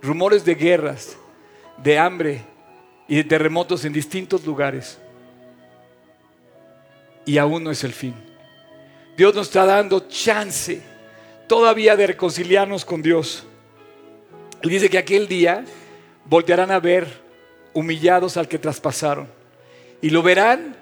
rumores 0.00 0.44
de 0.44 0.54
guerras, 0.54 1.16
de 1.76 1.98
hambre 1.98 2.44
y 3.06 3.16
de 3.16 3.24
terremotos 3.24 3.84
en 3.84 3.92
distintos 3.92 4.44
lugares. 4.46 4.98
Y 7.26 7.36
aún 7.36 7.64
no 7.64 7.70
es 7.70 7.84
el 7.84 7.92
fin. 7.92 8.14
Dios 9.16 9.34
nos 9.34 9.48
está 9.48 9.66
dando 9.66 10.08
chance 10.08 10.80
todavía 11.46 11.96
de 11.96 12.06
reconciliarnos 12.06 12.84
con 12.84 13.02
Dios. 13.02 13.47
Y 14.62 14.68
dice 14.68 14.90
que 14.90 14.98
aquel 14.98 15.28
día 15.28 15.64
voltearán 16.24 16.70
a 16.70 16.80
ver 16.80 17.06
humillados 17.72 18.36
al 18.36 18.48
que 18.48 18.58
traspasaron. 18.58 19.28
Y 20.00 20.10
lo 20.10 20.22
verán 20.22 20.76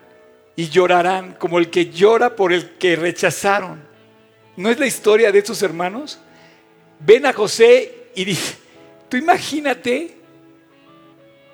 y 0.54 0.68
llorarán 0.68 1.34
como 1.34 1.58
el 1.58 1.70
que 1.70 1.90
llora 1.90 2.36
por 2.36 2.52
el 2.52 2.76
que 2.76 2.96
rechazaron. 2.96 3.82
¿No 4.56 4.70
es 4.70 4.78
la 4.78 4.86
historia 4.86 5.30
de 5.30 5.38
estos 5.38 5.62
hermanos? 5.62 6.18
Ven 7.00 7.26
a 7.26 7.32
José 7.32 8.08
y 8.14 8.24
dice, 8.24 8.56
tú 9.10 9.18
imagínate 9.18 10.16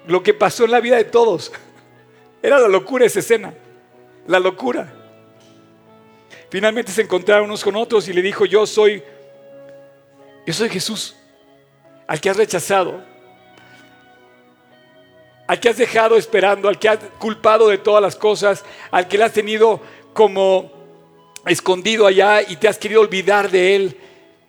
lo 0.07 0.23
que 0.23 0.35
pasó 0.35 0.65
en 0.65 0.71
la 0.71 0.81
vida 0.81 0.97
de 0.97 1.05
todos. 1.05 1.53
Era 2.43 2.61
la 2.61 2.69
locura 2.69 3.05
esa 3.05 3.19
escena, 3.19 3.53
la 4.29 4.39
locura. 4.39 4.93
Finalmente 6.51 6.93
se 6.93 7.03
encontraron 7.03 7.47
unos 7.47 7.65
con 7.65 7.75
otros 7.75 8.07
y 8.09 8.13
le 8.13 8.23
dijo, 8.23 8.45
yo 8.45 8.67
soy, 8.67 9.03
yo 10.47 10.53
soy 10.53 10.69
Jesús 10.69 11.17
al 12.07 12.21
que 12.21 12.31
has 12.31 12.37
rechazado, 12.37 13.03
al 15.47 15.61
que 15.61 15.69
has 15.69 15.77
dejado 15.77 16.17
esperando, 16.17 16.69
al 16.69 16.79
que 16.79 16.89
has 16.89 16.99
culpado 17.19 17.69
de 17.69 17.79
todas 17.79 18.03
las 18.03 18.17
cosas, 18.17 18.65
al 18.91 19.09
que 19.09 19.19
le 19.19 19.25
has 19.25 19.33
tenido 19.33 19.81
como 20.13 20.71
escondido 21.47 22.07
allá 22.07 22.43
y 22.43 22.57
te 22.57 22.69
has 22.69 22.79
querido 22.79 23.01
olvidar 23.01 23.51
de 23.51 23.77
él. 23.77 24.01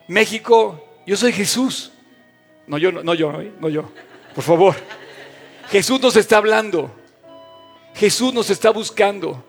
México, 0.08 0.84
yo 1.06 1.18
soy 1.18 1.32
Jesús. 1.34 1.92
No 2.68 2.78
yo, 2.78 2.92
no, 2.92 3.14
yo, 3.14 3.42
¿eh? 3.42 3.52
no 3.60 3.70
yo. 3.70 3.90
Por 4.34 4.44
favor. 4.44 4.76
Jesús 5.70 6.00
nos 6.00 6.16
está 6.16 6.38
hablando. 6.38 6.92
Jesús 7.96 8.34
nos 8.34 8.50
está 8.50 8.70
buscando. 8.70 9.44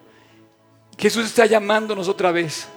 Jesús 0.99 1.27
está 1.27 1.47
llamándonos 1.47 2.09
otra 2.09 2.33
vez. 2.33 2.69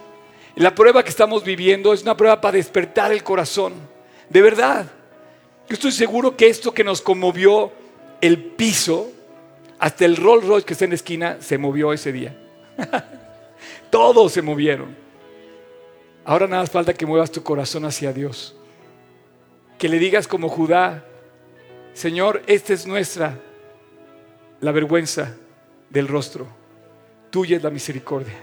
La 0.54 0.74
prueba 0.74 1.02
que 1.02 1.10
estamos 1.10 1.44
viviendo 1.44 1.92
es 1.92 2.02
una 2.02 2.16
prueba 2.16 2.40
para 2.40 2.56
despertar 2.56 3.12
el 3.12 3.22
corazón. 3.22 3.74
De 4.28 4.42
verdad. 4.42 4.86
Yo 5.68 5.74
estoy 5.74 5.92
seguro 5.92 6.34
que 6.34 6.48
esto 6.48 6.72
que 6.72 6.82
nos 6.82 7.02
conmovió 7.02 7.70
el 8.22 8.42
piso, 8.42 9.12
hasta 9.78 10.06
el 10.06 10.16
Rolls 10.16 10.46
Royce 10.46 10.66
que 10.66 10.72
está 10.72 10.86
en 10.86 10.92
la 10.92 10.96
esquina, 10.96 11.36
se 11.40 11.58
movió 11.58 11.92
ese 11.92 12.10
día. 12.10 12.34
Todos 13.90 14.32
se 14.32 14.40
movieron. 14.40 14.96
Ahora 16.24 16.46
nada 16.46 16.62
más 16.62 16.70
falta 16.70 16.94
que 16.94 17.04
muevas 17.04 17.30
tu 17.30 17.42
corazón 17.42 17.84
hacia 17.84 18.14
Dios. 18.14 18.56
Que 19.78 19.90
le 19.90 19.98
digas 19.98 20.26
como 20.26 20.48
Judá, 20.48 21.04
Señor, 21.92 22.42
esta 22.46 22.72
es 22.72 22.86
nuestra, 22.86 23.38
la 24.60 24.72
vergüenza 24.72 25.36
del 25.90 26.08
rostro. 26.08 26.46
Tuya 27.30 27.58
es 27.58 27.62
la 27.62 27.70
misericordia. 27.70 28.36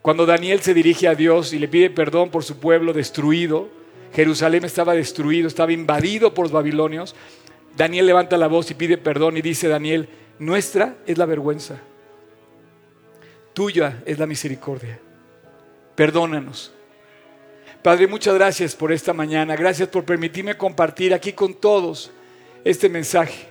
Cuando 0.00 0.24
Daniel 0.24 0.60
se 0.60 0.72
dirige 0.72 1.06
a 1.06 1.14
Dios 1.14 1.52
y 1.52 1.58
le 1.58 1.68
pide 1.68 1.90
perdón 1.90 2.30
por 2.30 2.44
su 2.44 2.58
pueblo 2.58 2.94
destruido, 2.94 3.68
Jerusalén 4.14 4.64
estaba 4.64 4.94
destruido, 4.94 5.48
estaba 5.48 5.72
invadido 5.72 6.34
por 6.34 6.44
los 6.44 6.52
babilonios. 6.52 7.14
Daniel 7.76 8.06
levanta 8.06 8.36
la 8.36 8.46
voz 8.46 8.70
y 8.70 8.74
pide 8.74 8.96
perdón 8.96 9.36
y 9.36 9.42
dice 9.42 9.66
Daniel, 9.66 10.08
nuestra 10.38 10.96
es 11.06 11.18
la 11.18 11.26
vergüenza, 11.26 11.80
tuya 13.52 14.02
es 14.06 14.18
la 14.18 14.26
misericordia. 14.26 15.00
Perdónanos. 15.96 16.72
Padre, 17.82 18.06
muchas 18.06 18.34
gracias 18.34 18.74
por 18.74 18.92
esta 18.92 19.12
mañana. 19.12 19.56
Gracias 19.56 19.88
por 19.88 20.04
permitirme 20.04 20.56
compartir 20.56 21.12
aquí 21.12 21.32
con 21.32 21.54
todos 21.54 22.10
este 22.64 22.88
mensaje. 22.88 23.48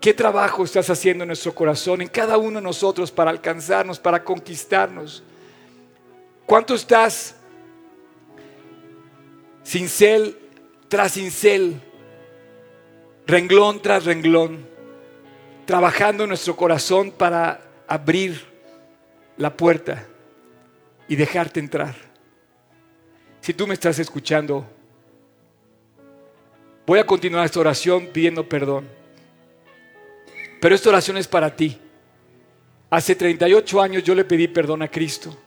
¿Qué 0.00 0.14
trabajo 0.14 0.64
estás 0.64 0.88
haciendo 0.88 1.24
en 1.24 1.28
nuestro 1.28 1.54
corazón, 1.54 2.00
en 2.00 2.08
cada 2.08 2.38
uno 2.38 2.58
de 2.58 2.64
nosotros 2.64 3.10
para 3.10 3.30
alcanzarnos, 3.30 3.98
para 3.98 4.24
conquistarnos? 4.24 5.22
¿Cuánto 6.46 6.74
estás 6.74 7.36
cincel 9.70 10.36
tras 10.88 11.12
cincel, 11.12 11.80
renglón 13.24 13.80
tras 13.80 14.04
renglón, 14.04 14.66
trabajando 15.64 16.24
en 16.24 16.30
nuestro 16.30 16.56
corazón 16.56 17.12
para 17.12 17.60
abrir 17.86 18.44
la 19.36 19.56
puerta 19.56 20.08
y 21.06 21.14
dejarte 21.14 21.60
entrar? 21.60 21.94
Si 23.40 23.54
tú 23.54 23.68
me 23.68 23.74
estás 23.74 24.00
escuchando, 24.00 24.66
voy 26.84 26.98
a 26.98 27.06
continuar 27.06 27.44
esta 27.44 27.60
oración 27.60 28.08
pidiendo 28.08 28.48
perdón. 28.48 28.88
Pero 30.60 30.74
esta 30.74 30.88
oración 30.88 31.16
es 31.16 31.28
para 31.28 31.54
ti. 31.54 31.78
Hace 32.90 33.14
38 33.14 33.80
años 33.80 34.02
yo 34.02 34.16
le 34.16 34.24
pedí 34.24 34.48
perdón 34.48 34.82
a 34.82 34.88
Cristo 34.88 35.38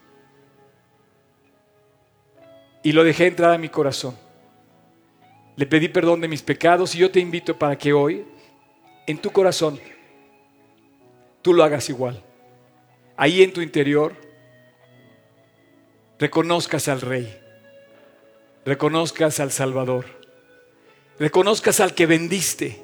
y 2.84 2.92
lo 2.92 3.04
dejé 3.06 3.28
entrar 3.28 3.54
a 3.54 3.58
mi 3.58 3.70
corazón. 3.70 4.16
Le 5.56 5.66
pedí 5.66 5.88
perdón 5.88 6.20
de 6.22 6.28
mis 6.28 6.42
pecados 6.42 6.94
y 6.94 7.00
yo 7.00 7.10
te 7.10 7.22
invito 7.22 7.58
para 7.58 7.78
que 7.78 7.94
hoy, 7.94 8.26
en 9.08 9.18
tu 9.18 9.32
corazón, 9.32 9.80
tú 11.42 11.54
lo 11.54 11.64
hagas 11.64 11.90
igual. 11.90 12.22
Ahí 13.16 13.42
en 13.42 13.54
tu 13.54 13.62
interior, 13.62 14.16
reconozcas 16.20 16.88
al 16.90 17.02
Rey, 17.02 17.40
reconozcas 18.66 19.40
al 19.40 19.52
Salvador, 19.52 20.06
reconozcas 21.20 21.80
al 21.80 21.94
que 21.94 22.06
vendiste, 22.06 22.84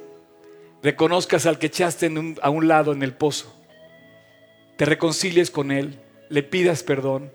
reconozcas 0.81 1.45
al 1.45 1.59
que 1.59 1.67
echaste 1.67 2.11
a 2.41 2.49
un 2.49 2.67
lado 2.67 2.93
en 2.93 3.03
el 3.03 3.13
pozo, 3.13 3.53
te 4.77 4.85
reconcilies 4.85 5.51
con 5.51 5.71
Él, 5.71 5.99
le 6.29 6.43
pidas 6.43 6.83
perdón, 6.83 7.33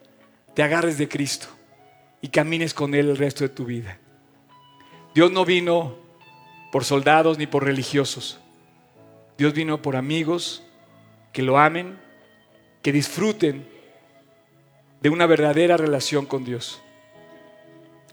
te 0.55 0.63
agarres 0.63 0.97
de 0.97 1.09
Cristo 1.09 1.49
y 2.25 2.29
camines 2.29 2.73
con 2.73 2.95
Él 2.95 3.11
el 3.11 3.19
resto 3.19 3.45
de 3.45 3.51
tu 3.51 3.67
vida. 3.67 3.99
Dios 5.15 5.31
no 5.31 5.45
vino 5.45 5.95
por 6.73 6.83
soldados 6.83 7.37
ni 7.37 7.47
por 7.47 7.65
religiosos. 7.65 8.41
Dios 9.37 9.53
vino 9.53 9.83
por 9.83 9.95
amigos 9.95 10.63
que 11.35 11.43
lo 11.43 11.59
amen, 11.59 11.99
que 12.81 12.93
disfruten 12.93 13.69
de 15.03 15.11
una 15.11 15.27
verdadera 15.27 15.77
relación 15.77 16.25
con 16.25 16.47
Dios. 16.47 16.81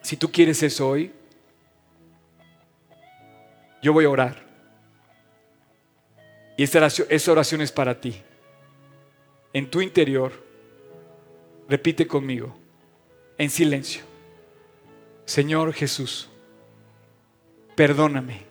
Si 0.02 0.18
tú 0.18 0.30
quieres 0.30 0.62
eso 0.62 0.90
hoy, 0.90 1.14
yo 3.82 3.94
voy 3.94 4.04
a 4.04 4.10
orar. 4.10 4.46
Y 6.58 6.64
esta 6.64 6.80
oración, 6.80 7.08
esta 7.10 7.32
oración 7.32 7.62
es 7.62 7.72
para 7.72 8.02
ti. 8.02 8.22
En 9.54 9.72
tu 9.72 9.80
interior, 9.80 10.34
repite 11.70 12.06
conmigo 12.08 12.61
en 13.42 13.50
silencio. 13.50 14.04
Señor 15.26 15.74
Jesús, 15.74 16.30
perdóname. 17.76 18.44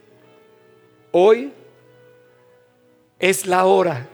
Hoy 1.13 1.53
es 3.21 3.47
la 3.47 3.67
hora. 3.67 4.09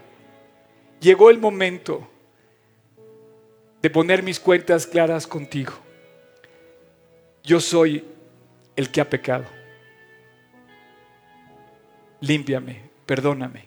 Llegó 1.01 1.31
el 1.31 1.39
momento 1.39 2.07
de 3.81 3.89
poner 3.89 4.23
mis 4.23 4.39
cuentas 4.39 4.87
claras 4.87 5.27
contigo. 5.27 5.73
Yo 7.43 7.59
soy 7.59 8.05
el 8.77 8.91
que 8.91 9.01
ha 9.01 9.09
pecado. 9.09 9.47
Límpiame, 12.21 12.83
perdóname. 13.07 13.67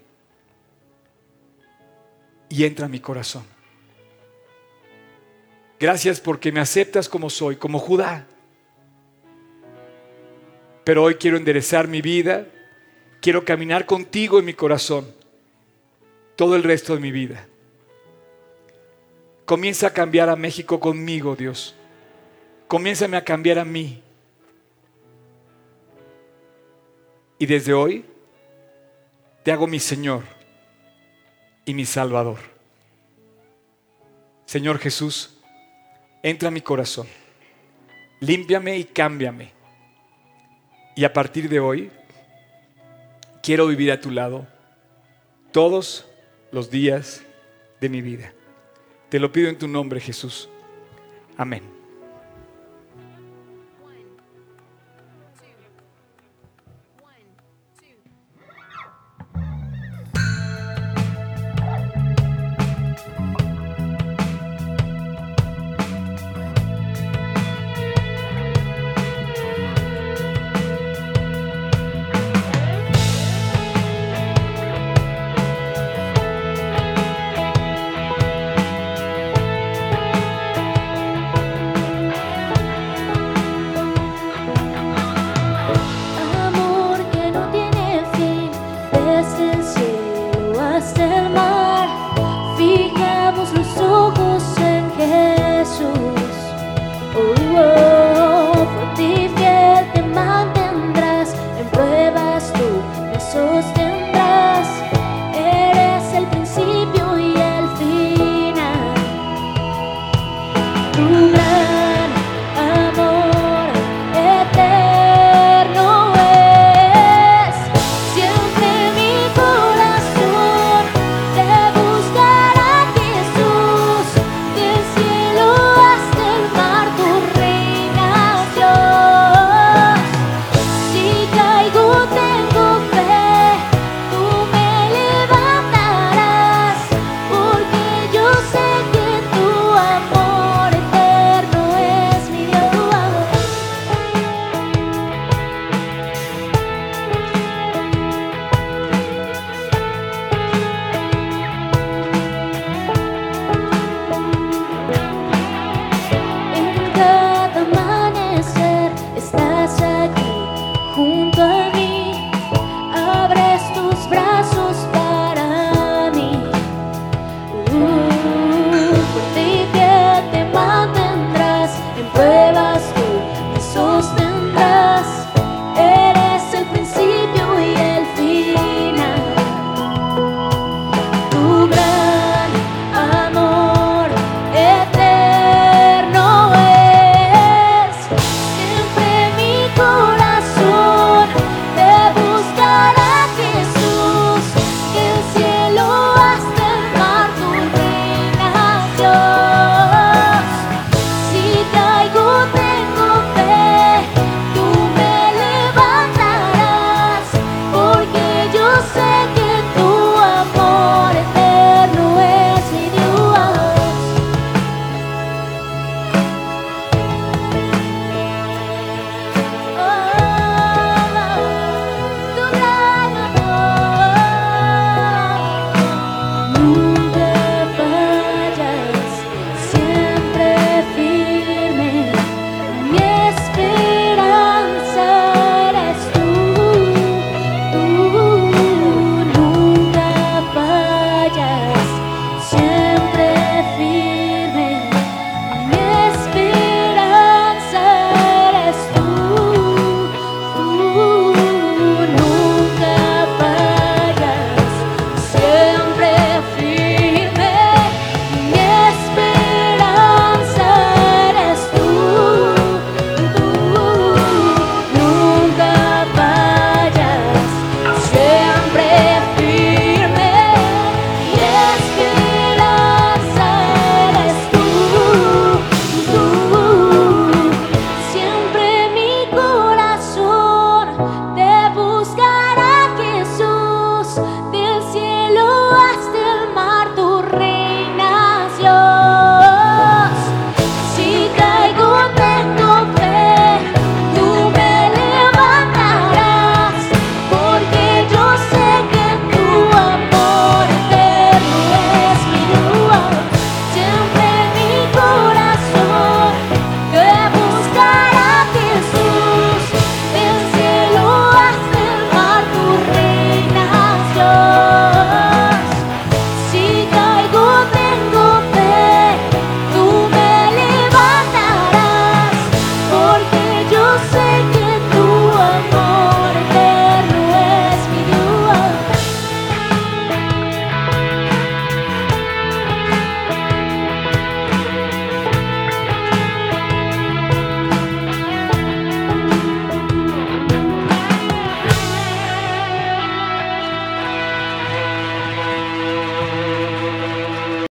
Y 2.49 2.65
entra 2.65 2.85
a 2.85 2.89
mi 2.89 2.99
corazón. 2.99 3.58
Gracias 5.79 6.19
porque 6.19 6.51
me 6.51 6.59
aceptas 6.59 7.07
como 7.07 7.29
soy, 7.29 7.55
como 7.55 7.79
Judá. 7.79 8.27
Pero 10.83 11.03
hoy 11.03 11.15
quiero 11.15 11.37
enderezar 11.37 11.87
mi 11.87 12.01
vida, 12.01 12.47
quiero 13.21 13.45
caminar 13.45 13.85
contigo 13.85 14.39
en 14.39 14.45
mi 14.45 14.53
corazón 14.53 15.13
todo 16.35 16.55
el 16.55 16.63
resto 16.63 16.95
de 16.95 16.99
mi 16.99 17.11
vida. 17.11 17.47
Comienza 19.45 19.87
a 19.87 19.93
cambiar 19.93 20.29
a 20.29 20.35
México 20.35 20.79
conmigo, 20.79 21.35
Dios. 21.35 21.75
Comiénzame 22.67 23.17
a 23.17 23.23
cambiar 23.23 23.59
a 23.59 23.65
mí. 23.65 24.01
Y 27.39 27.45
desde 27.45 27.73
hoy 27.73 28.05
te 29.43 29.51
hago 29.51 29.65
mi 29.65 29.79
Señor 29.79 30.23
y 31.65 31.73
mi 31.73 31.85
Salvador. 31.85 32.39
Señor 34.45 34.77
Jesús, 34.79 35.38
entra 36.23 36.49
a 36.49 36.51
mi 36.51 36.61
corazón, 36.61 37.07
límpiame 38.19 38.77
y 38.77 38.83
cámbiame. 38.83 39.51
Y 40.95 41.05
a 41.05 41.13
partir 41.13 41.47
de 41.47 41.59
hoy, 41.59 41.91
quiero 43.41 43.67
vivir 43.67 43.91
a 43.91 44.01
tu 44.01 44.11
lado 44.11 44.47
todos 45.51 46.05
los 46.51 46.69
días 46.69 47.23
de 47.79 47.89
mi 47.89 48.01
vida. 48.01 48.33
Te 49.09 49.19
lo 49.19 49.31
pido 49.31 49.49
en 49.49 49.57
tu 49.57 49.67
nombre, 49.67 49.99
Jesús. 49.99 50.49
Amén. 51.37 51.78